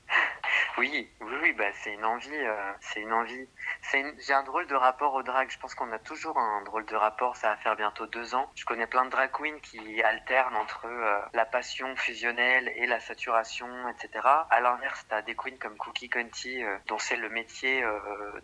Oui, 0.78 1.10
oui, 1.20 1.34
oui, 1.42 1.54
bah 1.54 1.66
c'est 1.74 1.94
une 1.94 2.06
envie, 2.06 2.30
euh, 2.34 2.74
c'est 2.80 3.02
une 3.02 3.12
envie. 3.12 3.48
C'est 3.82 4.04
j'ai 4.26 4.34
un 4.34 4.44
drôle 4.44 4.68
de 4.68 4.76
rapport 4.76 5.14
au 5.14 5.22
drag. 5.22 5.50
Je 5.52 5.60
pense 5.60 5.76
qu'on 5.76 5.92
a 5.92 6.00
toujours 6.00 6.38
un 6.38 6.62
drôle 6.64 6.86
de 6.86 6.96
rapport. 6.96 7.36
Ça 7.36 7.50
va 7.50 7.58
faire 7.58 7.76
bientôt 7.76 8.08
deux 8.08 8.36
ans. 8.36 8.50
Je 8.56 8.64
connais 8.64 8.88
plein 8.88 9.04
de 9.04 9.10
drag 9.10 9.32
queens 9.32 9.60
qui 9.62 10.02
alternent 10.02 10.56
entre 10.56 10.86
euh, 10.86 11.20
la 11.34 11.46
passion 11.46 11.94
fusionnelle 11.98 12.72
et 12.78 12.88
la 12.88 13.02
saturation, 13.02 13.68
etc. 13.90 14.28
À 14.50 14.62
l'inverse, 14.62 15.06
t'as 15.10 15.22
des 15.22 15.36
queens 15.36 15.58
comme 15.60 15.76
Cookie 15.78 16.10
Conti, 16.10 16.64
euh, 16.64 16.78
dont 16.88 17.00
c'est 17.00 17.18
le 17.18 17.30
métier 17.30 17.84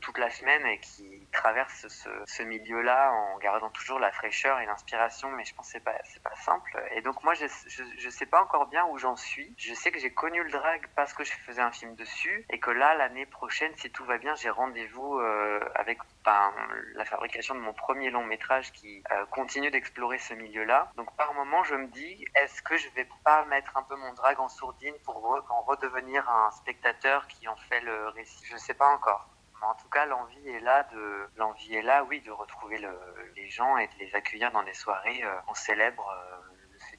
toute 0.02 0.18
la 0.18 0.30
semaine 0.30 0.66
et 0.66 0.80
qui 0.80 1.28
traversent 1.32 1.88
ce, 1.88 2.10
ce 2.26 2.44
milieu-là 2.44 3.12
en 3.14 3.38
gardant 3.38 3.70
toujours 3.70 4.00
la 4.00 4.12
fraîcheur 4.12 4.60
et 4.60 4.66
l'inspiration. 4.66 5.32
Mais 5.32 5.46
je 5.46 5.56
pense 5.56 5.68
que 5.68 5.72
c'est 5.74 5.84
pas, 5.84 5.98
pas 6.24 6.36
simple. 6.36 6.84
Et 6.92 7.02
donc 7.02 7.24
moi, 7.24 7.34
je, 7.36 7.46
je, 7.68 7.84
je 7.98 8.10
sais 8.10 8.26
pas 8.26 8.42
encore 8.42 8.68
bien 8.68 8.86
où 8.88 8.98
j'en 8.98 9.16
suis. 9.16 9.56
Je 9.58 9.74
sais 9.74 9.92
que 9.92 10.00
j'ai 10.00 10.14
connu 10.14 10.44
le 10.44 10.52
drag 10.52 10.86
parce 10.96 11.14
que 11.14 11.24
je 11.24 11.32
faisais 11.32 11.62
un 11.62 11.72
film 11.72 11.96
dessus 11.96 12.17
et 12.50 12.60
que 12.60 12.72
là, 12.72 12.96
l'année 12.96 13.26
prochaine, 13.26 13.72
si 13.78 13.90
tout 13.92 14.06
va 14.06 14.18
bien, 14.18 14.36
j'ai 14.36 14.50
rendez-vous 14.50 15.20
euh, 15.20 15.60
avec 15.76 16.00
ben, 16.26 16.52
la 16.96 17.06
fabrication 17.06 17.56
de 17.56 17.60
mon 17.60 17.74
premier 17.74 18.10
long 18.10 18.24
métrage 18.24 18.72
qui 18.72 19.04
euh, 19.12 19.26
continue 19.28 19.72
d'explorer 19.72 20.18
ce 20.18 20.34
milieu-là. 20.34 20.92
Donc 20.96 21.16
par 21.16 21.34
moment, 21.34 21.64
je 21.64 21.76
me 21.76 21.88
dis, 21.88 22.26
est-ce 22.36 22.62
que 22.62 22.78
je 22.78 22.90
vais 22.90 23.08
pas 23.24 23.46
mettre 23.46 23.76
un 23.78 23.84
peu 23.84 23.96
mon 23.96 24.14
drag 24.14 24.40
en 24.40 24.50
sourdine 24.50 24.96
pour 25.04 25.18
en 25.50 25.62
redevenir 25.62 26.28
un 26.30 26.52
spectateur 26.52 27.28
qui 27.28 27.48
en 27.48 27.56
fait 27.56 27.82
le 27.82 28.10
récit? 28.10 28.46
Je 28.46 28.58
sais 28.58 28.74
pas 28.74 28.88
encore. 28.88 29.28
Mais 29.60 29.68
en 29.68 29.76
tout 29.76 29.90
cas, 29.90 30.06
l'envie 30.06 30.50
est 30.50 30.60
là 30.60 30.84
de, 30.92 31.30
l'envie 31.38 31.76
est 31.76 31.82
là, 31.82 32.04
oui, 32.04 32.22
de 32.22 32.32
retrouver 32.32 32.80
les 33.36 33.50
gens 33.50 33.78
et 33.78 33.88
de 33.88 33.94
les 34.00 34.14
accueillir 34.14 34.52
dans 34.52 34.64
des 34.64 34.76
soirées. 34.76 35.24
Euh, 35.24 35.34
célèbre 35.58 36.08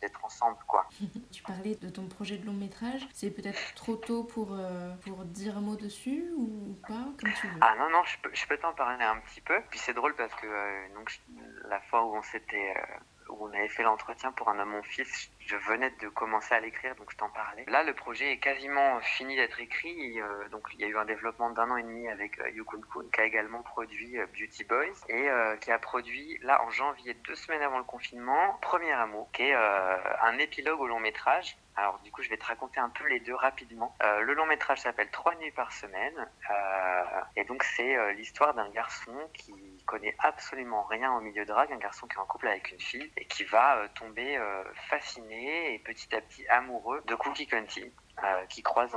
d'être 0.00 0.24
ensemble, 0.24 0.58
quoi. 0.66 0.88
tu 1.32 1.42
parlais 1.42 1.74
de 1.74 1.88
ton 1.88 2.06
projet 2.06 2.38
de 2.38 2.46
long 2.46 2.52
métrage. 2.52 3.06
C'est 3.12 3.30
peut-être 3.30 3.74
trop 3.74 3.96
tôt 3.96 4.24
pour, 4.24 4.52
euh, 4.52 4.94
pour 5.02 5.24
dire 5.24 5.56
un 5.56 5.61
mot 5.61 5.76
dessus 5.76 6.32
ou 6.37 6.78
pas, 6.87 7.06
comme 7.20 7.32
tu 7.40 7.46
veux. 7.46 7.58
Ah 7.61 7.74
non, 7.78 7.90
non, 7.90 8.02
je 8.04 8.18
peux, 8.22 8.30
je 8.32 8.46
peux 8.46 8.58
t'en 8.58 8.72
parler 8.74 9.04
un 9.04 9.20
petit 9.20 9.40
peu. 9.40 9.61
Puis 9.70 9.78
c'est 9.78 9.94
drôle 9.94 10.14
parce 10.16 10.34
que 10.34 10.46
euh, 10.46 10.94
donc, 10.94 11.20
la 11.68 11.80
fois 11.82 12.04
où 12.04 12.16
on 12.16 12.22
s'était... 12.22 12.74
Euh, 12.76 12.98
où 13.29 13.47
on 13.47 13.53
avait 13.53 13.69
fait 13.69 13.83
l'entretien 13.83 14.33
pour 14.33 14.49
un 14.49 14.59
homme 14.59 14.69
mon 14.69 14.83
fils, 14.83 15.31
je 15.41 15.57
venais 15.57 15.91
de 16.03 16.09
commencer 16.09 16.55
à 16.55 16.61
l'écrire, 16.61 16.95
donc 16.97 17.11
je 17.11 17.17
t'en 17.17 17.31
parlais. 17.31 17.64
Là, 17.69 17.83
le 17.83 17.95
projet 17.95 18.33
est 18.33 18.38
quasiment 18.38 19.01
fini 19.01 19.35
d'être 19.37 19.61
écrit. 19.61 20.21
Euh, 20.21 20.49
donc, 20.51 20.69
il 20.75 20.81
y 20.81 20.85
a 20.85 20.87
eu 20.87 20.97
un 20.97 21.05
développement 21.05 21.51
d'un 21.51 21.71
an 21.71 21.77
et 21.77 21.83
demi 21.83 22.09
avec 22.09 22.38
euh, 22.38 22.51
Yukun 22.51 22.81
Kun, 22.93 23.05
qui 23.12 23.21
a 23.21 23.25
également 23.25 23.62
produit 23.62 24.19
euh, 24.19 24.27
Beauty 24.27 24.64
Boys 24.64 25.07
et 25.09 25.29
qui 25.61 25.71
a 25.71 25.79
produit, 25.79 26.38
là, 26.43 26.62
en 26.62 26.71
janvier, 26.71 27.14
deux 27.27 27.35
semaines 27.35 27.62
avant 27.62 27.79
le 27.79 27.85
confinement, 27.85 28.59
Premier 28.61 28.93
Amour, 28.93 29.31
qui 29.33 29.43
est 29.43 29.55
un 29.55 30.38
épilogue 30.38 30.81
au 30.81 30.87
long 30.87 31.01
métrage 31.01 31.57
alors 31.79 32.01
du 32.03 32.11
coup, 32.11 32.23
je 32.23 32.29
vais 32.29 32.37
te 32.37 32.45
raconter 32.45 32.81
un 32.81 32.88
peu 32.88 33.07
les 33.07 33.21
deux 33.21 33.37
rapidement. 33.37 33.95
Euh, 34.03 34.21
le 34.23 34.35
long 34.35 34.47
métrage 34.47 34.81
s'appelle 34.81 35.09
Trois 35.12 35.37
nuits 35.37 35.53
par 35.53 35.73
semaine, 35.73 36.29
euh, 36.51 37.21
et 37.37 37.45
donc 37.45 37.62
c'est 37.62 37.97
euh, 37.97 38.12
l'histoire 38.14 38.53
d'un 38.53 38.69
garçon 38.71 39.14
qui 39.33 39.55
connaît 39.88 40.14
absolument 40.18 40.85
rien 40.85 41.12
au 41.16 41.20
milieu 41.20 41.44
de 41.44 41.48
drague, 41.48 41.72
un 41.72 41.79
garçon 41.79 42.07
qui 42.07 42.16
est 42.16 42.20
en 42.20 42.27
couple 42.27 42.48
avec 42.48 42.70
une 42.70 42.81
fille 42.81 43.11
et 43.16 43.24
qui 43.24 43.44
va 43.44 43.88
tomber 43.94 44.38
fasciné 44.90 45.74
et 45.74 45.79
petit 45.79 46.14
à 46.14 46.20
petit 46.20 46.46
amoureux 46.48 47.03
de 47.07 47.14
Cookie 47.14 47.48
Conti. 47.48 47.90
qui 48.51 48.62
croise 48.62 48.92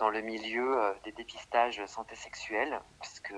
dans 0.00 0.10
le 0.10 0.20
milieu 0.20 0.94
des 1.04 1.12
dépistages 1.12 1.84
santé 1.86 2.16
sexuelle, 2.16 2.80
puisque 3.00 3.34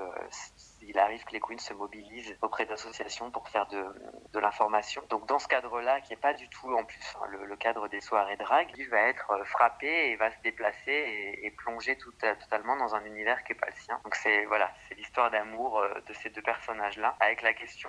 il 0.88 0.99
arrive 0.99 1.25
que 1.25 1.33
les 1.33 1.40
queens 1.40 1.59
se 1.59 1.73
mobilisent 1.75 2.37
auprès 2.42 2.66
d'associations 2.66 3.31
pour 3.31 3.49
faire 3.49 3.66
de, 3.66 4.38
l'information. 4.38 5.03
Donc 5.09 5.27
dans 5.27 5.38
ce 5.38 5.49
cadre-là, 5.49 6.01
qui 6.01 6.11
n'est 6.11 6.20
pas 6.20 6.35
du 6.35 6.49
tout 6.49 6.75
en 6.75 6.85
plus 6.85 7.16
hein, 7.16 7.27
le, 7.29 7.57
cadre 7.57 7.88
des 7.88 8.01
soirées 8.01 8.37
drag, 8.37 8.70
il 8.77 8.88
va 8.90 9.01
être 9.09 9.31
euh, 9.31 9.44
frappé 9.44 10.11
et 10.11 10.16
va 10.16 10.31
se 10.31 10.38
déplacer 10.42 10.92
et, 10.92 11.47
et 11.47 11.51
plonger 11.53 11.97
tout, 11.97 12.12
euh, 12.25 12.35
totalement 12.35 12.77
dans 12.77 12.94
un 12.94 13.05
univers 13.05 13.42
qui 13.44 13.53
n'est 13.53 13.59
pas 13.59 13.68
le 13.68 13.77
sien. 13.77 14.01
Donc 14.05 14.14
c'est 14.16 14.44
voilà, 14.47 14.70
c'est 14.88 14.97
l'histoire 14.97 15.31
d'amour 15.31 15.79
euh, 15.79 15.94
de 16.07 16.12
ces 16.12 16.31
deux 16.31 16.42
personnages-là, 16.42 17.16
avec 17.20 17.42
la 17.42 17.55
question 17.55 17.88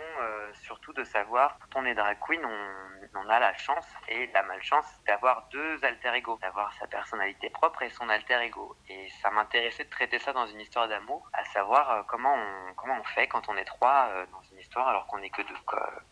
surtout 0.54 0.94
de 0.94 1.04
savoir, 1.04 1.58
quand 1.60 1.82
on 1.82 1.86
est 1.86 1.94
drag 1.94 2.18
queen, 2.20 2.44
on, 2.44 3.18
on 3.18 3.30
a 3.30 3.40
la 3.40 3.54
chance 3.56 3.88
et 4.08 4.28
la 4.28 4.44
malchance 4.44 4.86
d'avoir 5.08 5.48
deux 5.52 5.84
alter 5.84 6.14
ego, 6.16 6.38
d'avoir 6.42 6.74
sa 6.74 6.88
personnalité 6.88 7.50
propre 7.50 7.82
et 7.82 7.90
son 7.90 8.08
alter 8.10 8.40
ego. 8.44 8.76
Et 8.90 9.10
ça 9.22 9.30
m'intéressait 9.32 9.84
de 9.84 9.90
traiter 9.90 10.20
ça 10.20 10.34
dans 10.34 10.46
une 10.46 10.62
histoire 10.62 10.88
d'amour, 10.88 11.30
à 11.34 11.44
savoir 11.46 12.06
comment 12.08 12.36
on 12.36 12.74
comment 12.86 13.00
on 13.00 13.04
fait 13.16 13.28
quand 13.28 13.50
on 13.50 13.58
est 13.58 13.66
trois 13.66 14.10
euh, 14.10 14.26
dans 14.32 14.42
une 14.52 14.60
histoire 14.60 14.88
alors 14.88 15.08
qu'on 15.08 15.18
n'est 15.20 15.30
que 15.30 15.42
deux. 15.42 15.56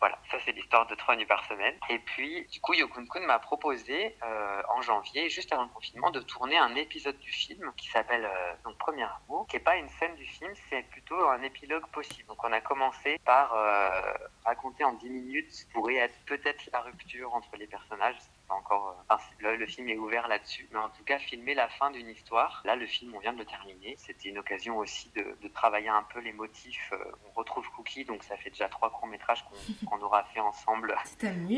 Voilà, 0.00 0.18
ça 0.30 0.38
c'est 0.44 0.52
l'histoire 0.52 0.86
de 0.86 0.94
trois 0.94 1.16
nuits 1.16 1.26
par 1.26 1.44
semaine. 1.46 1.74
Et 1.88 1.98
puis, 1.98 2.46
du 2.46 2.60
coup, 2.60 2.74
Yokun 2.74 3.06
Kun 3.06 3.20
m'a 3.20 3.38
proposé 3.38 4.16
euh, 4.22 4.62
en 4.74 4.82
janvier, 4.82 5.28
juste 5.28 5.52
avant 5.52 5.64
le 5.64 5.68
confinement, 5.68 6.10
de 6.10 6.20
tourner 6.20 6.58
un 6.58 6.74
épisode 6.74 7.18
du 7.18 7.30
film 7.30 7.72
qui 7.76 7.88
s'appelle 7.88 8.24
euh, 8.24 8.72
Premier 8.78 9.04
Amour, 9.04 9.46
qui 9.48 9.56
n'est 9.56 9.62
pas 9.62 9.76
une 9.76 9.88
scène 9.88 10.14
du 10.16 10.26
film, 10.26 10.52
c'est 10.68 10.82
plutôt 10.82 11.28
un 11.28 11.42
épilogue 11.42 11.86
possible. 11.86 12.26
Donc 12.28 12.42
on 12.44 12.52
a 12.52 12.60
commencé 12.60 13.18
par 13.24 13.54
raconter 14.44 14.84
en 14.84 14.92
10 14.92 15.08
minutes 15.08 15.66
pourrait 15.72 15.96
être 15.96 16.14
peut-être 16.26 16.68
la 16.72 16.80
rupture 16.80 17.32
entre 17.34 17.56
les 17.56 17.66
personnages 17.66 18.16
encore. 18.48 19.04
Euh, 19.10 19.56
le, 19.56 19.66
film 19.66 19.88
est 19.88 19.96
ouvert 19.96 20.28
là-dessus, 20.28 20.68
mais 20.72 20.78
en 20.78 20.88
tout 20.90 21.04
cas, 21.04 21.18
filmer 21.18 21.54
la 21.54 21.68
fin 21.68 21.90
d'une 21.90 22.08
histoire. 22.08 22.62
Là, 22.64 22.76
le 22.76 22.86
film, 22.86 23.14
on 23.14 23.18
vient 23.18 23.32
de 23.32 23.38
le 23.38 23.44
terminer. 23.44 23.96
C'était 23.98 24.28
une 24.28 24.38
occasion 24.38 24.78
aussi 24.78 25.10
de, 25.14 25.48
travailler 25.48 25.88
un 25.88 26.02
peu 26.02 26.20
les 26.20 26.32
motifs. 26.32 26.90
Euh, 26.92 27.12
on 27.28 27.32
retrouve 27.32 27.68
Cookie, 27.70 28.04
donc 28.04 28.24
ça 28.24 28.36
fait 28.36 28.50
déjà 28.50 28.68
trois 28.68 28.90
courts 28.90 29.06
métrages 29.06 29.44
qu'on 29.88 30.00
aura 30.00 30.24
fait 30.24 30.40
ensemble 30.40 30.94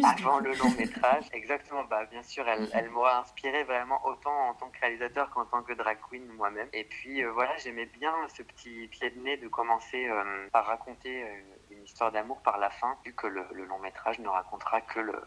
avant 0.04 0.38
le 0.38 0.54
long 0.54 0.70
métrage. 0.78 1.24
Exactement. 1.32 1.84
Bah, 1.84 2.04
bien 2.06 2.22
sûr, 2.22 2.46
elle, 2.46 2.68
elle 2.72 2.90
m'aura 2.90 3.20
inspiré 3.20 3.64
vraiment 3.64 4.04
autant 4.06 4.50
en 4.50 4.54
tant 4.54 4.68
que 4.68 4.78
réalisateur 4.80 5.30
qu'en 5.30 5.46
tant 5.46 5.62
que 5.62 5.72
drag 5.72 5.98
queen 6.08 6.26
moi-même. 6.32 6.68
Et 6.72 6.84
puis 6.84 7.22
euh, 7.22 7.32
voilà, 7.32 7.56
j'aimais 7.56 7.86
bien 7.86 8.12
ce 8.28 8.42
petit 8.42 8.86
pied 8.88 9.10
de 9.10 9.20
nez 9.20 9.36
de 9.38 9.48
commencer 9.48 10.08
par 10.52 10.66
raconter 10.66 11.24
une 11.70 11.82
histoire 11.82 12.12
d'amour 12.12 12.40
par 12.42 12.58
la 12.58 12.70
fin, 12.70 12.96
vu 13.04 13.14
que 13.14 13.26
le 13.26 13.64
long 13.64 13.78
métrage 13.78 14.18
ne 14.18 14.28
racontera 14.28 14.80
que 14.82 15.00
le, 15.00 15.22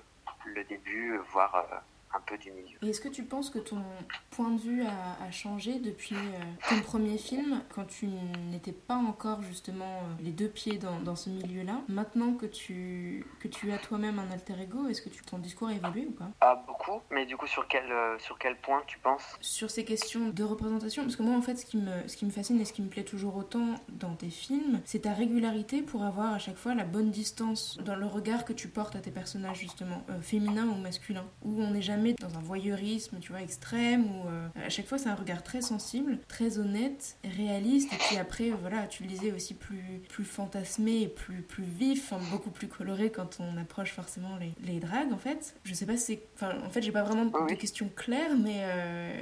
le 0.46 0.64
début, 0.64 1.18
voire 1.32 1.56
euh, 1.56 1.76
un 2.14 2.20
peu 2.22 2.38
du 2.38 2.52
milieu. 2.52 2.78
Et 2.82 2.90
est-ce 2.90 3.02
que 3.02 3.08
tu 3.08 3.24
penses 3.24 3.50
que 3.50 3.60
ton 3.60 3.84
point 4.32 4.50
de 4.52 4.60
vue 4.60 4.84
a, 4.84 5.32
changé 5.32 5.80
depuis 5.80 6.16
euh, 6.16 6.70
ton 6.70 6.82
premier 6.82 7.18
film, 7.18 7.62
quand 7.74 7.86
tu 7.86 8.08
n'étais 8.52 8.72
pas 8.72 8.96
encore 8.96 9.44
justement 9.44 9.86
euh, 9.86 10.24
les 10.24 10.32
deux 10.32 10.48
pieds 10.48 10.80
dans, 10.80 11.00
dans 11.00 11.16
ce 11.16 11.30
milieu-là? 11.30 11.82
Maintenant 11.88 12.34
que 12.34 12.48
tu, 12.48 13.26
que 13.40 13.48
tu 13.48 13.72
as 13.72 13.78
toi-même 13.78 14.18
un 14.18 14.32
alter 14.32 14.56
ego, 14.60 14.88
est-ce 14.88 15.04
que 15.04 15.10
tu, 15.10 15.22
ton 15.24 15.38
discours 15.38 15.68
a 15.68 15.74
évolué 15.74 16.08
ou 16.08 16.12
pas? 16.12 16.30
Ah, 16.42 16.64
beaucoup. 16.66 17.00
Mais 17.12 17.26
du 17.26 17.38
coup, 17.38 17.46
sur 17.46 17.68
quel, 17.68 17.92
euh, 17.92 18.18
sur 18.18 18.40
quel 18.40 18.56
point 18.56 18.82
tu 18.88 18.98
penses? 19.00 19.38
Sur 19.40 19.70
ces 19.70 19.86
questions 19.86 20.30
de 20.30 20.44
représentation. 20.44 21.04
Parce 21.04 21.16
que 21.16 21.24
moi, 21.24 21.38
en 21.38 21.42
fait, 21.42 21.56
ce 21.56 21.66
qui, 21.66 21.78
me, 21.78 22.08
ce 22.08 22.18
qui 22.18 22.26
me 22.26 22.32
fascine 22.32 22.60
et 22.60 22.66
ce 22.66 22.74
qui 22.74 22.82
me 22.82 22.90
plaît 22.90 23.04
toujours 23.04 23.36
autant 23.36 23.76
dans 23.90 24.16
tes 24.16 24.30
films, 24.30 24.82
c'est 24.86 25.04
ta 25.04 25.14
régularité 25.14 25.84
pour 25.84 26.04
avoir 26.04 26.34
à 26.34 26.40
chaque 26.40 26.58
fois 26.58 26.74
la 26.74 26.86
bonne 26.86 27.12
distance 27.12 27.78
dans 27.86 27.96
le 27.96 28.08
regard 28.08 28.46
que 28.46 28.54
tu 28.54 28.68
portes 28.68 28.96
à 28.96 29.00
tes 29.00 29.12
personnages, 29.12 29.60
justement, 29.60 30.04
féminins 30.22 30.68
ou 30.68 30.76
masculins, 30.76 31.28
où 31.44 31.62
on 31.62 31.72
n'est 31.72 31.82
jamais 31.82 31.99
jamais 32.00 32.14
dans 32.14 32.38
un 32.38 32.42
voyeurisme, 32.42 33.20
tu 33.20 33.32
vois, 33.32 33.42
extrême, 33.42 34.06
ou 34.06 34.30
à 34.64 34.70
chaque 34.70 34.88
fois 34.88 34.98
c'est 34.98 35.10
un 35.10 35.16
regard 35.16 35.44
très 35.44 35.62
sensible, 35.62 36.18
très 36.28 36.58
honnête, 36.58 37.18
réaliste, 37.24 37.92
et 37.92 37.98
puis 37.98 38.18
après, 38.18 38.50
voilà, 38.52 38.88
tu 38.88 39.04
le 39.04 39.10
disais 39.10 39.32
aussi 39.34 39.54
plus, 39.54 40.02
plus 40.08 40.24
fantasmé, 40.24 41.08
plus, 41.08 41.42
plus 41.42 41.64
vif, 41.64 42.14
beaucoup 42.32 42.52
plus 42.52 42.68
coloré 42.68 43.12
quand 43.12 43.40
on 43.40 43.58
approche 43.58 43.92
forcément 43.92 44.38
les, 44.38 44.54
les 44.64 44.80
dragues, 44.80 45.12
en 45.12 45.18
fait. 45.18 45.56
Je 45.64 45.74
sais 45.74 45.86
pas 45.86 45.98
si 45.98 46.06
c'est... 46.06 46.22
Enfin, 46.36 46.58
en 46.66 46.70
fait, 46.70 46.82
j'ai 46.82 46.92
pas 46.92 47.04
vraiment 47.04 47.26
de 47.26 47.54
questions 47.56 47.90
claires, 47.94 48.38
mais... 48.38 48.64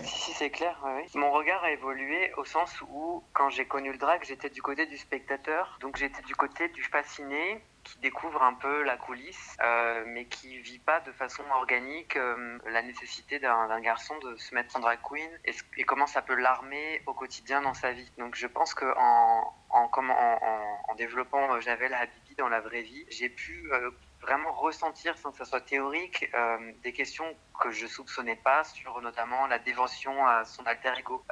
Si, 0.03 0.21
si, 0.21 0.31
c'est 0.33 0.49
clair, 0.51 0.79
oui. 0.85 1.03
Mon 1.15 1.31
regard 1.31 1.63
a 1.63 1.71
évolué 1.71 2.31
au 2.37 2.45
sens 2.45 2.69
où, 2.91 3.23
quand 3.33 3.49
j'ai 3.49 3.65
connu 3.65 3.91
le 3.91 3.97
drag, 3.97 4.21
j'étais 4.23 4.49
du 4.49 4.61
côté 4.61 4.85
du 4.85 4.97
spectateur, 4.97 5.79
donc 5.81 5.97
j'étais 5.97 6.21
du 6.23 6.35
côté 6.35 6.69
du 6.69 6.83
fasciné, 6.83 7.61
qui 7.87 7.99
découvre 7.99 8.43
un 8.43 8.53
peu 8.53 8.83
la 8.83 8.97
coulisse, 8.97 9.57
euh, 9.63 10.03
mais 10.07 10.25
qui 10.25 10.59
vit 10.59 10.79
pas 10.79 10.99
de 10.99 11.11
façon 11.13 11.43
organique 11.51 12.17
euh, 12.17 12.59
la 12.65 12.81
nécessité 12.81 13.39
d'un 13.39 13.79
garçon 13.79 14.17
de 14.19 14.35
se 14.35 14.53
mettre 14.53 14.75
en 14.75 14.79
drag 14.79 14.99
queen 15.01 15.29
et, 15.45 15.83
comment 15.85 16.07
ça 16.07 16.21
peut 16.21 16.35
l'armer 16.35 17.01
au 17.05 17.13
quotidien 17.13 17.61
dans 17.61 17.73
sa 17.73 17.93
vie. 17.93 18.11
Donc 18.17 18.35
je 18.35 18.47
pense 18.47 18.73
que 18.73 18.85
en, 18.97 19.53
en, 19.69 19.89
en, 19.97 20.79
en 20.89 20.95
développant 20.95 21.53
euh, 21.53 21.61
Javel 21.61 21.93
Habibi 21.93 22.35
dans 22.35 22.49
la 22.49 22.59
vraie 22.59 22.81
vie, 22.81 23.05
j'ai 23.09 23.29
pu 23.29 23.71
vraiment 24.21 24.51
ressentir, 24.51 25.17
sans 25.17 25.31
que 25.31 25.37
ça 25.37 25.45
soit 25.45 25.61
théorique, 25.61 26.29
des 26.83 26.93
questions 26.93 27.25
que 27.59 27.71
je 27.71 27.87
soupçonnais 27.87 28.35
pas 28.35 28.63
sur 28.63 29.01
notamment 29.01 29.47
la 29.47 29.57
dévotion 29.57 30.27
à 30.27 30.43
son 30.45 30.65
alter 30.67 30.93
ego, 30.99 31.23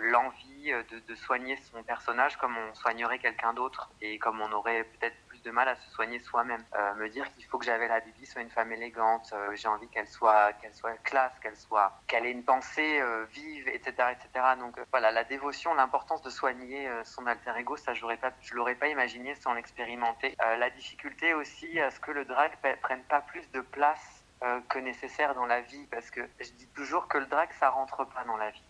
l'envie 0.00 0.72
de, 0.90 0.98
de, 0.98 1.14
soigner 1.14 1.56
son 1.70 1.82
personnage 1.84 2.36
comme 2.38 2.56
on 2.56 2.74
soignerait 2.74 3.18
quelqu'un 3.18 3.52
d'autre 3.52 3.90
et 4.00 4.18
comme 4.18 4.40
on 4.40 4.50
aurait 4.52 4.84
peut-être 4.84 5.16
de 5.42 5.50
mal 5.50 5.68
à 5.68 5.76
se 5.76 5.90
soigner 5.90 6.18
soi-même. 6.18 6.64
Euh, 6.74 6.94
me 6.94 7.08
dire 7.08 7.30
qu'il 7.34 7.44
faut 7.44 7.58
que 7.58 7.64
j'avais 7.64 7.88
la 7.88 8.00
Bibi 8.00 8.26
soit 8.26 8.42
une 8.42 8.50
femme 8.50 8.72
élégante, 8.72 9.30
euh, 9.32 9.54
j'ai 9.54 9.68
envie 9.68 9.88
qu'elle 9.88 10.08
soit, 10.08 10.52
qu'elle 10.54 10.74
soit 10.74 10.96
classe, 11.02 11.32
qu'elle 11.40 11.56
soit, 11.56 12.00
qu'elle 12.06 12.26
ait 12.26 12.30
une 12.30 12.44
pensée 12.44 13.00
euh, 13.00 13.24
vive, 13.32 13.68
etc., 13.68 13.92
etc. 14.12 14.46
Donc 14.58 14.78
voilà, 14.90 15.10
la 15.10 15.24
dévotion, 15.24 15.74
l'importance 15.74 16.22
de 16.22 16.30
soigner 16.30 16.88
son 17.04 17.26
alter 17.26 17.52
ego, 17.58 17.76
ça 17.76 17.94
je 17.94 18.04
pas, 18.16 18.32
je 18.40 18.54
l'aurais 18.54 18.74
pas 18.74 18.88
imaginé 18.88 19.34
sans 19.34 19.54
l'expérimenter. 19.54 20.36
la 20.58 20.70
difficulté 20.70 21.34
aussi 21.34 21.80
à 21.80 21.90
ce 21.90 22.00
que 22.00 22.10
le 22.10 22.24
drag 22.24 22.52
prenne 22.82 23.02
pas 23.04 23.20
plus 23.20 23.50
de 23.52 23.60
place 23.60 24.24
que 24.68 24.78
nécessaire 24.78 25.34
dans 25.34 25.46
la 25.46 25.60
vie, 25.60 25.86
parce 25.90 26.10
que 26.10 26.20
je 26.40 26.50
dis 26.52 26.66
toujours 26.68 27.08
que 27.08 27.18
le 27.18 27.26
drag 27.26 27.48
ça 27.58 27.70
rentre 27.70 28.04
pas 28.04 28.24
dans 28.24 28.36
la 28.36 28.50
vie. 28.50 28.64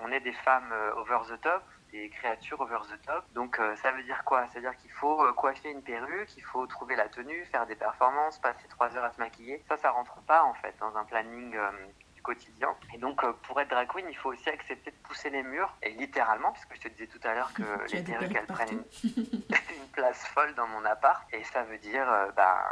on 0.00 0.10
est 0.10 0.20
des 0.20 0.32
femmes 0.32 0.72
over 0.96 1.18
the 1.28 1.40
top, 1.40 1.62
des 1.94 2.08
créatures 2.08 2.60
over 2.60 2.78
the 2.90 3.00
top. 3.06 3.24
Donc 3.34 3.60
euh, 3.60 3.76
ça 3.76 3.92
veut 3.92 4.02
dire 4.02 4.22
quoi? 4.24 4.46
Ça 4.48 4.54
veut 4.54 4.62
dire 4.62 4.76
qu'il 4.76 4.90
faut 4.90 5.24
euh, 5.24 5.32
coiffer 5.32 5.70
une 5.70 5.82
perruque, 5.82 6.36
il 6.36 6.42
faut 6.42 6.66
trouver 6.66 6.96
la 6.96 7.08
tenue, 7.08 7.44
faire 7.46 7.66
des 7.66 7.76
performances, 7.76 8.38
passer 8.38 8.66
trois 8.68 8.94
heures 8.96 9.04
à 9.04 9.12
se 9.12 9.20
maquiller. 9.20 9.62
Ça, 9.68 9.76
ça 9.76 9.90
rentre 9.90 10.20
pas 10.22 10.42
en 10.42 10.54
fait 10.54 10.74
dans 10.80 10.96
un 10.96 11.04
planning 11.04 11.54
euh, 11.54 11.70
du 12.14 12.20
quotidien. 12.20 12.74
Et 12.92 12.98
donc 12.98 13.24
pour 13.42 13.60
être 13.60 13.68
drag 13.68 13.86
queen, 13.88 14.06
il 14.08 14.16
faut 14.16 14.30
aussi 14.30 14.50
accepter 14.50 14.90
de 14.90 14.96
pousser 15.04 15.30
les 15.30 15.44
murs, 15.44 15.72
et 15.82 15.90
littéralement, 15.90 16.50
puisque 16.50 16.74
je 16.74 16.80
te 16.80 16.88
disais 16.88 17.06
tout 17.06 17.20
à 17.22 17.34
l'heure 17.34 17.52
que 17.54 17.62
les 17.92 18.02
perruques, 18.02 18.36
elles 18.36 18.46
prennent 18.46 18.84
une, 19.04 19.88
place 19.92 20.26
folle 20.26 20.52
dans 20.56 20.66
mon 20.66 20.84
appart. 20.84 21.22
Et 21.32 21.44
ça 21.44 21.62
veut 21.62 21.78
dire, 21.78 22.06
bah 22.34 22.64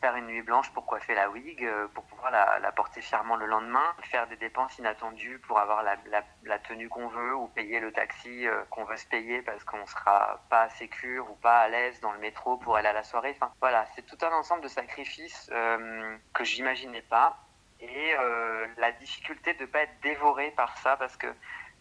faire 0.00 0.14
une 0.16 0.26
nuit 0.26 0.42
blanche 0.42 0.70
pour 0.72 0.86
coiffer 0.86 1.14
la 1.14 1.28
wig, 1.30 1.64
euh, 1.64 1.88
pour 1.88 2.04
pouvoir 2.04 2.30
la, 2.30 2.72
porter 2.72 3.00
fièrement 3.00 3.36
le 3.36 3.46
lendemain, 3.46 3.94
faire 4.02 4.26
des 4.28 4.36
dépenses 4.36 4.78
inattendues 4.78 5.40
pour 5.40 5.58
avoir 5.58 5.82
la, 5.82 6.58
tenue 6.60 6.88
qu'on 6.88 7.08
veut 7.08 7.34
ou 7.34 7.48
payer 7.48 7.80
le 7.80 7.92
taxi 7.92 8.46
euh, 8.46 8.62
qu'on 8.70 8.84
veut 8.84 8.96
se 8.96 9.06
payer 9.06 9.42
parce 9.42 9.64
qu'on 9.64 9.84
sera 9.86 10.40
pas 10.50 10.68
sécure 10.70 11.30
ou 11.30 11.34
pas 11.36 11.60
à 11.60 11.68
l'aise 11.68 12.00
dans 12.00 12.12
le 12.12 12.18
métro 12.18 12.56
pour 12.58 12.76
aller 12.76 12.88
à 12.88 12.92
la 12.92 13.02
soirée. 13.02 13.34
Enfin, 13.34 13.52
voilà, 13.60 13.86
c'est 13.94 14.06
tout 14.06 14.18
un 14.24 14.32
ensemble 14.32 14.62
de 14.62 14.68
sacrifices 14.68 15.50
euh, 15.52 16.16
que 16.32 16.44
j'imaginais 16.44 17.02
pas 17.02 17.38
et 17.80 18.14
la 18.76 18.90
difficulté 18.90 19.54
de 19.54 19.60
ne 19.60 19.66
pas 19.66 19.82
être 19.82 20.00
dévoré 20.02 20.50
par 20.50 20.76
ça 20.78 20.96
parce 20.96 21.16
que 21.16 21.28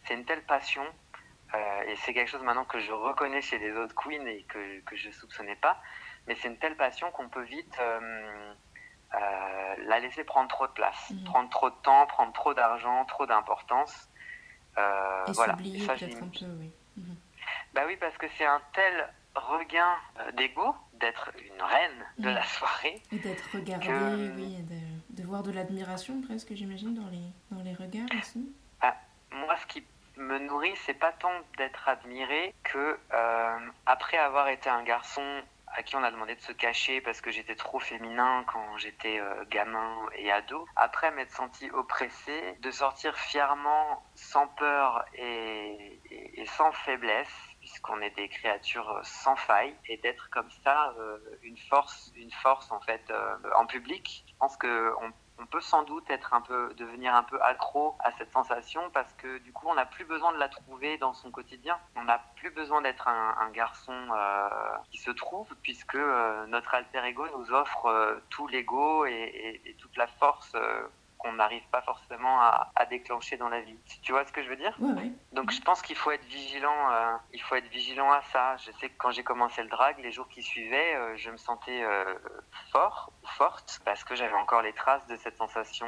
c'est 0.04 0.14
une 0.14 0.26
telle 0.26 0.44
passion 0.44 0.86
et 1.88 1.96
c'est 1.96 2.14
quelque 2.14 2.28
chose 2.28 2.44
maintenant 2.44 2.66
que 2.66 2.78
je 2.78 2.92
reconnais 2.92 3.42
chez 3.42 3.58
les 3.58 3.72
autres 3.76 3.96
queens 3.96 4.28
et 4.28 4.44
que, 4.44 4.82
que 4.82 4.96
je 4.96 5.10
soupçonnais 5.10 5.56
pas 5.56 5.82
mais 6.28 6.36
c'est 6.36 6.50
une 6.50 6.58
telle 6.58 6.76
passion 6.76 7.10
qu'on 7.12 7.30
peut 7.30 7.44
vite 7.44 7.76
euh, 7.80 8.54
euh, 9.16 9.76
la 9.86 10.00
laisser 10.00 10.24
prendre 10.24 10.50
trop 10.50 10.68
de 10.68 10.74
place, 10.74 11.10
mhm. 11.12 11.24
prendre 11.24 11.50
trop 11.50 11.70
de 11.70 11.76
temps, 11.82 12.06
prendre 12.08 12.34
trop 12.34 12.54
d'argent, 12.54 13.06
trop 13.06 13.26
d'importance. 13.26 14.10
Euh, 14.78 15.26
et 15.28 15.32
voilà. 15.32 15.54
peut-être 15.54 16.24
un 16.24 16.28
peu, 16.28 16.46
oui. 16.60 16.72
Mhm. 16.98 17.16
Bah 17.74 17.84
oui, 17.88 17.96
parce 18.00 18.18
que 18.18 18.28
c'est 18.38 18.46
un 18.46 18.62
tel 18.74 19.08
regain 19.36 19.96
d'ego 20.36 20.76
d'être 20.94 21.32
une 21.38 21.62
reine 21.62 22.06
de 22.18 22.30
la 22.30 22.44
soirée. 22.44 23.02
Et 23.12 23.20
d'être 23.20 23.50
regardée, 23.54 24.32
oui, 24.36 24.58
de, 25.10 25.24
voir 25.24 25.44
de 25.44 25.52
l'admiration 25.52 26.22
presque, 26.22 26.54
j'imagine, 26.54 26.96
dans 26.96 27.08
les, 27.10 27.32
dans 27.52 27.62
les 27.64 27.76
regards 27.76 28.08
aussi. 28.20 28.52
Ah, 28.82 28.96
moi, 29.32 29.56
ce 29.58 29.68
qui 29.68 29.84
me 30.18 30.40
nourrit, 30.40 30.74
c'est 30.86 30.96
pas 30.96 31.12
tant 31.12 31.32
d'être 31.58 31.88
admiré 31.88 32.54
que, 32.64 32.98
après 33.86 34.18
avoir 34.18 34.48
été 34.48 34.70
un 34.70 34.84
garçon 34.84 35.44
à 35.78 35.84
qui 35.84 35.96
on 35.96 36.04
a 36.04 36.10
demandé 36.10 36.34
de 36.36 36.42
se 36.42 36.52
cacher 36.52 37.02
parce 37.02 37.22
que 37.22 37.30
j'étais 37.30 37.56
trop 37.56 37.80
féminin 37.80 38.44
quand 38.52 38.78
j'étais 38.78 39.20
euh, 39.20 39.46
gamin 39.46 39.96
et 40.16 40.32
ado. 40.32 40.66
Après 40.76 41.12
m'être 41.12 41.32
senti 41.32 41.70
oppressé, 41.70 42.58
de 42.62 42.72
sortir 42.72 43.16
fièrement, 43.16 44.04
sans 44.16 44.48
peur 44.48 45.06
et, 45.14 46.02
sans 46.58 46.72
faiblesse, 46.72 47.32
puisqu'on 47.60 48.02
est 48.02 48.16
des 48.16 48.28
créatures 48.28 49.02
sans 49.04 49.36
faille, 49.36 49.76
et 49.88 49.98
d'être 49.98 50.32
comme 50.32 50.50
ça 50.64 50.96
euh, 50.98 51.20
une 51.44 51.58
force, 51.58 52.12
une 52.16 52.32
force 52.32 52.72
en 52.72 52.80
fait 52.80 53.04
euh, 53.12 53.38
en 53.56 53.68
public. 53.68 54.26
Je 54.28 54.34
pense 54.40 54.58
que 54.58 54.94
on 55.40 55.46
peut 55.46 55.62
sans 55.62 55.84
doute 55.84 56.10
être 56.10 56.34
un 56.34 56.42
peu, 56.42 56.74
devenir 56.78 57.14
un 57.16 57.24
peu 57.24 57.42
accro 57.42 57.96
à 58.00 58.12
cette 58.14 58.32
sensation 58.32 58.90
parce 58.92 59.12
que 59.14 59.38
du 59.40 59.54
coup, 59.54 59.68
on 59.68 59.76
n'a 59.76 59.86
plus 59.86 60.06
besoin 60.06 60.32
de 60.34 60.38
la 60.38 60.50
trouver 60.50 60.98
dans 60.98 61.14
son 61.14 61.32
quotidien. 61.32 61.78
On 61.96 62.04
n'a 62.04 62.20
plus 62.36 62.50
besoin 62.50 62.82
d'être 62.82 63.08
un, 63.08 63.50
garçon 63.52 63.94
euh, 63.94 64.50
qui 64.92 64.98
se 64.98 65.12
trouve 65.12 65.48
puisque 65.64 65.96
euh, 65.96 66.46
notre 66.48 66.74
alter 66.74 67.04
ego 67.06 67.26
nous 67.38 67.52
offre 67.52 67.86
euh, 67.86 68.16
tout 68.30 68.48
l'ego 68.48 69.06
et, 69.06 69.76
toute 69.80 69.96
la 69.96 70.08
force 70.08 70.56
qu'on 71.18 71.34
n'arrive 71.34 71.64
pas 71.72 71.82
forcément 71.82 72.40
à, 72.42 72.86
déclencher 72.90 73.38
dans 73.38 73.50
la 73.50 73.60
vie. 73.62 73.78
Tu 74.02 74.12
vois 74.12 74.26
ce 74.26 74.32
que 74.32 74.42
je 74.44 74.50
veux 74.50 74.56
dire 74.56 74.76
Donc 75.34 75.52
je 75.52 75.62
pense 75.62 75.82
qu'il 75.82 75.96
faut 75.96 76.12
être 76.12 76.26
vigilant. 76.26 76.92
Euh, 76.92 77.16
il 77.34 77.42
faut 77.42 77.56
être 77.56 77.68
vigilant 77.70 78.12
à 78.12 78.22
ça. 78.34 78.56
Je 78.58 78.72
sais 78.74 78.90
que 78.90 78.98
quand 78.98 79.12
j'ai 79.12 79.24
commencé 79.24 79.62
le 79.62 79.68
drag, 79.68 79.98
les 80.00 80.12
jours 80.12 80.28
qui 80.30 80.42
suivaient, 80.42 80.96
euh, 80.96 81.18
je 81.18 81.30
me 81.30 81.38
sentais 81.38 81.84
euh, 81.84 82.16
fort 82.72 83.12
ou 83.24 83.28
forte 83.28 83.82
parce 83.84 84.04
que 84.04 84.16
j'avais 84.16 84.36
encore 84.36 84.62
les 84.62 84.74
traces 84.74 85.06
de 85.08 85.16
cette 85.18 85.38
sensation, 85.38 85.88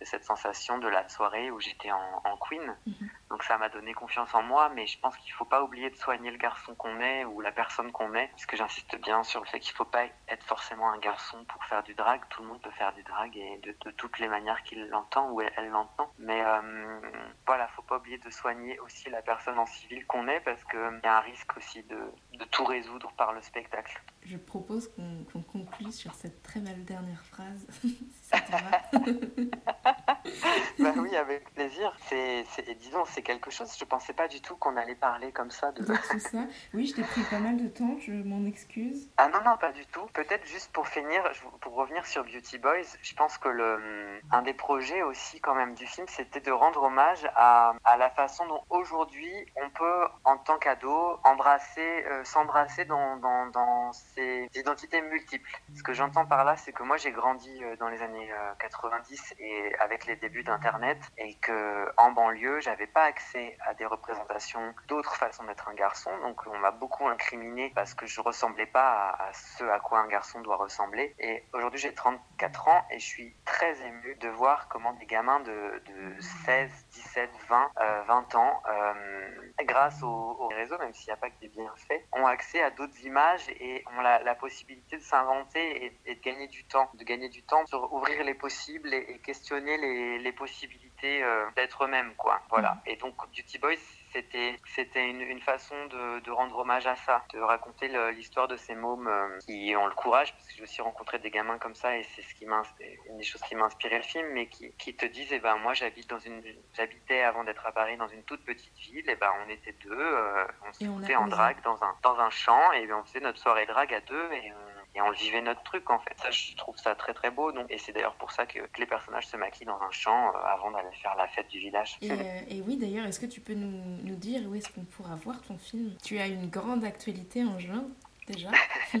de 0.00 0.04
cette 0.04 0.24
sensation 0.24 0.78
de 0.78 0.88
la 0.88 1.08
soirée 1.08 1.50
où 1.50 1.60
j'étais 1.60 1.90
en, 1.92 2.36
queen. 2.38 2.76
Mhm. 2.86 3.10
Donc 3.30 3.44
ça 3.44 3.56
m'a 3.58 3.68
donné 3.68 3.94
confiance 3.94 4.34
en 4.34 4.42
moi, 4.42 4.70
mais 4.74 4.88
je 4.88 4.98
pense 4.98 5.16
qu'il 5.16 5.32
ne 5.32 5.36
faut 5.36 5.44
pas 5.44 5.62
oublier 5.62 5.88
de 5.88 5.96
soigner 5.96 6.32
le 6.32 6.36
garçon 6.36 6.74
qu'on 6.74 7.00
est 7.00 7.24
ou 7.24 7.40
la 7.40 7.52
personne 7.52 7.92
qu'on 7.92 8.12
est, 8.14 8.26
parce 8.28 8.44
que 8.44 8.56
j'insiste 8.56 9.00
bien 9.00 9.22
sur 9.22 9.40
le 9.40 9.46
fait 9.46 9.60
qu'il 9.60 9.72
ne 9.72 9.76
faut 9.76 9.84
pas 9.84 10.04
être 10.28 10.42
forcément 10.44 10.90
un 10.90 10.98
garçon 10.98 11.44
pour 11.44 11.64
faire 11.64 11.84
du 11.84 11.94
drag. 11.94 12.20
Tout 12.28 12.42
le 12.42 12.48
monde 12.48 12.60
peut 12.60 12.72
faire 12.72 12.92
du 12.92 13.04
drag 13.04 13.36
et 13.36 13.58
de, 13.58 13.90
toutes 13.92 14.18
les 14.18 14.26
manières 14.26 14.62
qu'il 14.64 14.84
l'entend 14.88 15.30
ou 15.30 15.40
elle 15.40 15.68
l'entend. 15.68 16.10
Mais 16.18 16.42
euh, 16.44 17.00
voilà, 17.46 17.68
faut 17.68 17.82
pas 17.82 17.98
oublier 17.98 18.18
de 18.18 18.30
soigner 18.30 18.80
aussi 18.80 19.08
la 19.10 19.22
personne 19.22 19.60
en 19.60 19.66
civil 19.66 20.04
qu'on 20.06 20.26
est 20.26 20.40
parce 20.40 20.64
qu'il 20.64 21.00
y 21.04 21.06
a 21.06 21.18
un 21.18 21.20
risque 21.20 21.56
aussi 21.56 21.84
de, 21.84 21.98
de, 22.36 22.44
tout 22.46 22.64
résoudre 22.64 23.12
par 23.12 23.32
le 23.32 23.42
spectacle. 23.42 24.02
Je 24.24 24.36
propose 24.36 24.92
qu'on 25.32 25.42
conclue 25.42 25.92
sur 25.92 26.14
cette 26.14 26.42
très 26.42 26.58
belle 26.58 26.84
dernière 26.84 27.24
phrase. 27.24 27.66
bah 30.78 30.92
oui, 30.96 31.16
avec 31.16 31.52
plaisir. 31.54 31.94
C'est, 32.06 32.44
disons, 32.78 33.04
c'est 33.06 33.22
quelque 33.22 33.50
chose. 33.50 33.74
Je 33.78 33.84
pensais 33.84 34.12
pas 34.12 34.28
du 34.28 34.40
tout 34.40 34.56
qu'on 34.56 34.76
allait 34.76 34.94
parler 34.94 35.32
comme 35.32 35.50
ça 35.50 35.72
de. 35.72 35.84
tout 35.84 36.18
ça. 36.18 36.38
Oui, 36.74 36.86
je 36.86 36.94
t'ai 36.94 37.02
pris 37.02 37.22
pas 37.22 37.38
mal 37.38 37.56
de 37.56 37.68
temps. 37.68 37.96
Je 37.98 38.12
m'en 38.12 38.46
excuse. 38.46 39.08
Ah 39.16 39.28
non 39.28 39.40
non, 39.44 39.56
pas 39.56 39.72
du 39.72 39.84
tout. 39.86 40.06
Peut-être 40.12 40.46
juste 40.46 40.72
pour 40.72 40.88
finir, 40.88 41.22
pour 41.60 41.74
revenir 41.74 42.06
sur 42.06 42.24
Beauty 42.24 42.58
Boys, 42.58 42.96
je 43.02 43.14
pense 43.14 43.38
que 43.38 43.48
le 43.48 44.20
un 44.30 44.42
des 44.42 44.54
projets 44.54 45.02
aussi 45.02 45.40
quand 45.40 45.54
même 45.54 45.74
du 45.74 45.86
film, 45.86 46.06
c'était 46.08 46.40
de 46.40 46.52
rendre 46.52 46.82
hommage 46.82 47.28
à, 47.34 47.74
à 47.84 47.96
la 47.96 48.10
façon 48.10 48.46
dont 48.46 48.62
aujourd'hui 48.70 49.32
on 49.56 49.70
peut, 49.70 50.04
en 50.24 50.36
tant 50.38 50.58
qu'ado, 50.58 51.18
embrasser, 51.24 52.04
euh, 52.06 52.24
s'embrasser 52.24 52.84
dans, 52.84 53.16
dans, 53.16 53.46
dans 53.46 53.92
ces 53.92 54.48
identités 54.54 55.02
multiples. 55.02 55.50
Ce 55.76 55.82
que 55.82 55.92
j'entends 55.92 56.26
par 56.26 56.44
là, 56.44 56.56
c'est 56.56 56.72
que 56.72 56.82
moi 56.82 56.96
j'ai 56.96 57.12
grandi 57.12 57.50
euh, 57.62 57.76
dans 57.76 57.88
les 57.88 58.02
années 58.02 58.19
90 58.58 59.34
euh, 59.40 59.44
et 59.44 59.74
avec 59.76 60.06
les 60.06 60.16
débuts 60.16 60.42
d'Internet 60.42 60.98
et 61.18 61.34
que 61.36 61.88
en 61.96 62.12
banlieue, 62.12 62.60
j'avais 62.60 62.86
pas 62.86 63.04
accès 63.04 63.56
à 63.66 63.74
des 63.74 63.86
représentations 63.86 64.74
d'autres 64.88 65.16
façons 65.16 65.44
d'être 65.44 65.68
un 65.68 65.74
garçon. 65.74 66.10
Donc 66.22 66.40
on 66.46 66.58
m'a 66.58 66.70
beaucoup 66.70 67.06
incriminé 67.08 67.72
parce 67.74 67.94
que 67.94 68.06
je 68.06 68.20
ressemblais 68.20 68.66
pas 68.66 69.10
à, 69.18 69.32
ce 69.32 69.64
à 69.64 69.80
quoi 69.80 70.00
un 70.00 70.08
garçon 70.08 70.40
doit 70.40 70.56
ressembler. 70.56 71.14
Et 71.18 71.44
aujourd'hui 71.52 71.80
j'ai 71.80 71.94
34 71.94 72.68
ans 72.68 72.84
et 72.90 72.98
je 72.98 73.06
suis 73.06 73.34
très 73.44 73.80
ému 73.82 74.16
de 74.16 74.28
voir 74.28 74.68
comment 74.68 74.92
des 74.94 75.06
gamins 75.06 75.40
de, 75.40 75.82
de 75.86 76.20
16, 76.44 76.70
17, 76.90 77.30
20, 77.48 77.70
20 78.06 78.34
ans, 78.34 78.62
euh, 78.68 79.30
grâce 79.64 80.02
aux, 80.02 80.48
réseaux, 80.48 80.78
même 80.78 80.92
s'il 80.92 81.06
n'y 81.06 81.12
a 81.12 81.16
pas 81.16 81.30
que 81.30 81.40
des 81.40 81.48
bienfaits, 81.48 82.02
ont 82.12 82.26
accès 82.26 82.62
à 82.62 82.70
d'autres 82.70 82.98
images 83.04 83.48
et 83.48 83.84
ont 83.96 84.00
la, 84.00 84.34
possibilité 84.34 84.96
de 84.96 85.02
s'inventer 85.02 85.84
et, 85.84 86.14
de 86.14 86.20
gagner 86.20 86.48
du 86.48 86.64
temps, 86.64 86.90
de 86.94 87.04
gagner 87.04 87.28
du 87.28 87.42
temps 87.42 87.66
sur 87.66 87.92
ouvrir 87.92 88.09
ouvrir 88.10 88.24
les 88.24 88.34
possibles 88.34 88.92
et, 88.92 89.18
questionner 89.22 89.76
les, 89.76 90.18
les 90.18 90.32
possibilités 90.32 91.22
euh, 91.22 91.46
d'être 91.56 91.84
eux-mêmes, 91.84 92.14
quoi. 92.16 92.40
Voilà. 92.50 92.74
Mm. 92.74 92.80
Et 92.86 92.96
donc, 92.96 93.14
Beauty 93.16 93.58
Boys, 93.58 93.74
c'était 94.12 94.56
c'était 94.74 95.08
une, 95.08 95.20
une, 95.20 95.40
façon 95.40 95.86
de, 95.86 96.20
de, 96.20 96.30
rendre 96.30 96.58
hommage 96.58 96.86
à 96.86 96.96
ça, 96.96 97.24
de 97.32 97.40
raconter 97.40 97.88
l'histoire 98.12 98.48
de 98.48 98.56
ces 98.56 98.74
mômes 98.74 99.06
euh, 99.06 99.38
qui 99.40 99.74
ont 99.76 99.86
le 99.86 99.94
courage, 99.94 100.32
parce 100.32 100.46
que 100.48 100.54
j'ai 100.56 100.62
aussi 100.62 100.82
rencontré 100.82 101.18
des 101.18 101.30
gamins 101.30 101.58
comme 101.58 101.74
ça, 101.74 101.96
et 101.96 102.02
c'est 102.02 102.22
ce 102.22 102.34
qui 102.34 102.46
m'a 102.46 102.62
une 103.08 103.18
des 103.18 103.22
choses 103.22 103.42
qui 103.42 103.54
m'a 103.54 103.66
inspiré 103.66 103.96
le 103.96 104.02
film, 104.02 104.26
mais 104.32 104.46
qui, 104.46 104.72
qui 104.72 104.96
te 104.96 105.06
disent, 105.06 105.32
eh 105.32 105.38
ben 105.38 105.56
moi 105.56 105.74
j'habite 105.74 106.08
dans 106.08 106.18
une, 106.18 106.42
j'habitais 106.74 107.22
avant 107.22 107.44
d'être 107.44 107.64
à 107.66 107.72
Paris 107.72 107.96
dans 107.96 108.08
une 108.08 108.22
toute 108.24 108.44
petite 108.44 108.76
ville, 108.78 109.08
et 109.08 109.16
ben 109.16 109.30
on 109.46 109.48
était 109.48 109.76
deux, 109.84 109.90
euh, 109.92 110.44
on 110.66 110.72
se 110.72 111.14
en 111.14 111.28
drague 111.28 111.62
dans 111.62 111.82
un 111.82 111.94
dans 112.02 112.18
un 112.18 112.30
champ, 112.30 112.72
et 112.72 112.92
on 112.92 113.04
faisait 113.04 113.20
notre 113.20 113.38
soirée 113.38 113.66
drague 113.66 113.94
à 113.94 114.00
deux, 114.00 114.32
et 114.32 114.52
on 114.52 114.79
et 114.94 115.00
on 115.00 115.10
vivait 115.12 115.40
notre 115.40 115.62
truc 115.62 115.88
en 115.90 115.98
fait. 115.98 116.14
Ça, 116.18 116.30
je 116.30 116.56
trouve 116.56 116.76
ça 116.76 116.94
très 116.94 117.14
très 117.14 117.30
beau. 117.30 117.52
Donc, 117.52 117.70
et 117.70 117.78
c'est 117.78 117.92
d'ailleurs 117.92 118.14
pour 118.14 118.32
ça 118.32 118.46
que, 118.46 118.58
les 118.78 118.86
personnages 118.86 119.26
se 119.26 119.36
maquillent 119.36 119.66
dans 119.66 119.80
un 119.80 119.90
champ 119.90 120.28
euh, 120.28 120.38
avant 120.46 120.70
d'aller 120.70 120.94
faire 121.02 121.14
la 121.16 121.28
fête 121.28 121.48
du 121.48 121.58
village. 121.58 121.96
Et, 122.00 122.10
euh, 122.10 122.62
oui, 122.66 122.76
d'ailleurs, 122.76 123.06
est-ce 123.06 123.20
que 123.20 123.26
tu 123.26 123.40
peux 123.40 123.54
nous, 123.54 123.80
nous 124.02 124.16
dire 124.16 124.42
où 124.48 124.54
est-ce 124.54 124.68
qu'on 124.68 124.84
pourra 124.84 125.14
voir 125.16 125.40
ton 125.42 125.58
film? 125.58 125.94
Tu 126.02 126.18
as 126.18 126.26
une 126.26 126.48
grande 126.48 126.84
actualité 126.84 127.44
en 127.44 127.58
juin 127.58 127.84
déjà 128.30 128.48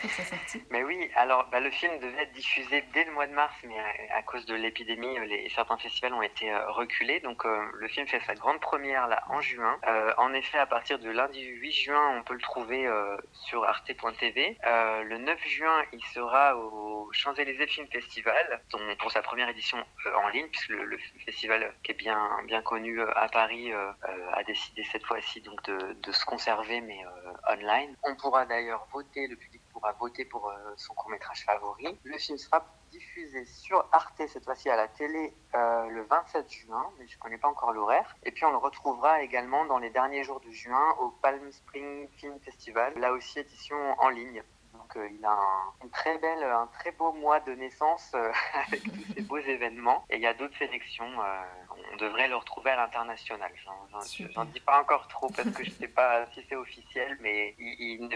pour 0.00 0.10
sa 0.10 0.24
sortie. 0.24 0.62
Mais 0.70 0.84
oui, 0.84 1.10
alors 1.16 1.48
bah, 1.50 1.60
le 1.60 1.70
film 1.70 1.98
devait 1.98 2.22
être 2.22 2.32
diffusé 2.32 2.84
dès 2.92 3.04
le 3.04 3.12
mois 3.12 3.26
de 3.26 3.32
mars, 3.32 3.54
mais 3.64 3.76
à, 4.10 4.22
cause 4.22 4.46
de 4.46 4.54
l'épidémie, 4.54 5.18
les, 5.26 5.48
certains 5.50 5.76
festivals 5.78 6.14
ont 6.14 6.22
été 6.22 6.50
euh, 6.50 6.70
reculés. 6.70 7.20
Donc 7.20 7.44
euh, 7.44 7.64
le 7.74 7.88
film 7.88 8.06
fait 8.06 8.20
sa 8.26 8.34
grande 8.34 8.60
première 8.60 9.08
là 9.08 9.22
en 9.28 9.40
juin. 9.40 9.78
Euh, 9.86 10.12
en 10.18 10.32
effet, 10.32 10.58
à 10.58 10.66
partir 10.66 10.98
du 10.98 11.12
lundi 11.12 11.42
8 11.42 11.72
juin, 11.72 12.16
on 12.18 12.22
peut 12.22 12.34
le 12.34 12.40
trouver 12.40 12.88
sur 13.32 13.64
arte.tv. 13.64 14.58
le 14.64 15.18
9 15.18 15.46
juin, 15.46 15.84
il 15.92 16.04
sera 16.04 16.56
au 16.56 17.10
Champs-Élysées 17.12 17.66
Film 17.66 17.86
Festival, 17.88 18.62
pour 18.98 19.10
sa 19.10 19.22
première 19.22 19.48
édition 19.48 19.78
en 20.24 20.28
ligne, 20.28 20.48
puisque 20.48 20.70
le, 20.70 20.98
festival 21.24 21.74
qui 21.82 21.92
est 21.92 21.94
bien, 21.94 22.18
bien 22.46 22.62
connu 22.62 23.00
à 23.00 23.28
Paris 23.28 23.72
a 23.72 24.42
décidé 24.44 24.84
cette 24.84 25.04
fois-ci 25.04 25.40
donc 25.40 25.62
de, 25.64 25.94
de, 25.94 26.12
se 26.12 26.24
conserver, 26.24 26.80
mais 26.80 26.98
online. 27.48 27.96
On 28.02 28.14
pourra 28.16 28.46
d'ailleurs 28.46 28.73
voter, 28.92 29.26
le 29.26 29.36
public 29.36 29.62
pourra 29.72 29.92
voter 29.92 30.24
pour 30.24 30.48
euh, 30.50 30.54
son 30.76 30.94
court 30.94 31.10
métrage 31.10 31.44
favori. 31.44 31.98
Le 32.04 32.18
film 32.18 32.38
sera 32.38 32.64
diffusé 32.90 33.44
sur 33.44 33.86
Arte 33.92 34.22
cette 34.28 34.44
fois-ci 34.44 34.70
à 34.70 34.76
la 34.76 34.88
télé 34.88 35.34
euh, 35.54 35.88
le 35.88 36.02
27 36.02 36.50
juin, 36.50 36.90
mais 36.98 37.06
je 37.08 37.16
ne 37.16 37.20
connais 37.20 37.38
pas 37.38 37.48
encore 37.48 37.72
l'horaire. 37.72 38.16
Et 38.24 38.30
puis 38.30 38.44
on 38.44 38.50
le 38.50 38.56
retrouvera 38.56 39.22
également 39.22 39.64
dans 39.66 39.78
les 39.78 39.90
derniers 39.90 40.24
jours 40.24 40.40
de 40.40 40.50
juin 40.50 40.94
au 41.00 41.10
Palm 41.10 41.50
Spring 41.50 42.08
Film 42.16 42.38
Festival, 42.40 42.94
là 42.98 43.12
aussi 43.12 43.38
édition 43.38 43.76
en 43.98 44.08
ligne. 44.08 44.42
Donc 44.72 44.96
euh, 44.96 45.08
il 45.08 45.24
a 45.24 45.38
un, 45.82 45.88
très 45.88 46.18
belle, 46.18 46.42
un 46.44 46.68
très 46.78 46.92
beau 46.92 47.12
mois 47.12 47.40
de 47.40 47.52
naissance 47.52 48.14
avec 48.66 48.82
tous 48.82 49.14
ces 49.14 49.22
beaux 49.22 49.38
événements. 49.38 50.04
Et 50.10 50.16
il 50.16 50.22
y 50.22 50.26
a 50.26 50.34
d'autres 50.34 50.56
sélections 50.58 51.10
on 51.94 51.96
devrait 51.96 52.28
le 52.28 52.36
retrouver 52.36 52.70
à 52.70 52.76
l'international. 52.76 53.50
J'en 54.34 54.44
dis 54.46 54.60
pas 54.60 54.80
encore 54.80 55.06
trop 55.08 55.28
parce 55.28 55.50
que 55.50 55.64
je 55.64 55.70
sais 55.70 55.88
pas 55.88 56.26
si 56.34 56.40
c'est 56.48 56.56
officiel, 56.56 57.16
mais 57.20 57.54
il, 57.58 58.08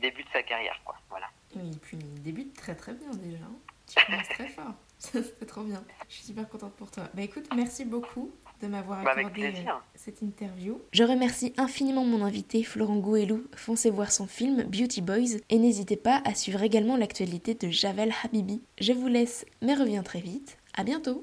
débute 0.00 0.26
sa 0.32 0.42
carrière, 0.42 0.80
quoi. 0.84 0.96
Voilà. 1.08 1.26
Et 1.56 1.76
puis 1.80 1.98
il 1.98 2.22
débute 2.22 2.54
très 2.54 2.74
très 2.74 2.92
bien 2.92 3.10
déjà. 3.10 3.44
Hein. 3.44 3.56
Tu 3.86 4.04
commences 4.06 4.28
très 4.28 4.48
fort. 4.48 4.74
C'est 4.98 5.46
trop 5.46 5.62
bien. 5.62 5.82
Je 6.08 6.14
suis 6.14 6.24
super 6.26 6.48
contente 6.48 6.74
pour 6.74 6.90
toi. 6.90 7.04
Bah 7.12 7.22
écoute, 7.22 7.48
merci 7.56 7.84
beaucoup 7.84 8.30
de 8.60 8.68
m'avoir 8.68 9.02
bah, 9.02 9.14
accordé 9.16 9.46
euh, 9.46 9.72
cette 9.96 10.22
interview. 10.22 10.80
Je 10.92 11.02
remercie 11.02 11.52
infiniment 11.56 12.04
mon 12.04 12.24
invité 12.24 12.62
Florent 12.62 12.98
Gouelou. 12.98 13.44
Foncez 13.56 13.90
voir 13.90 14.12
son 14.12 14.28
film 14.28 14.62
Beauty 14.62 15.02
Boys 15.02 15.40
et 15.50 15.58
n'hésitez 15.58 15.96
pas 15.96 16.22
à 16.24 16.36
suivre 16.36 16.62
également 16.62 16.96
l'actualité 16.96 17.54
de 17.54 17.68
Javel 17.70 18.12
Habibi. 18.22 18.62
Je 18.80 18.92
vous 18.92 19.08
laisse, 19.08 19.44
mais 19.60 19.74
reviens 19.74 20.04
très 20.04 20.20
vite. 20.20 20.56
À 20.74 20.84
bientôt. 20.84 21.20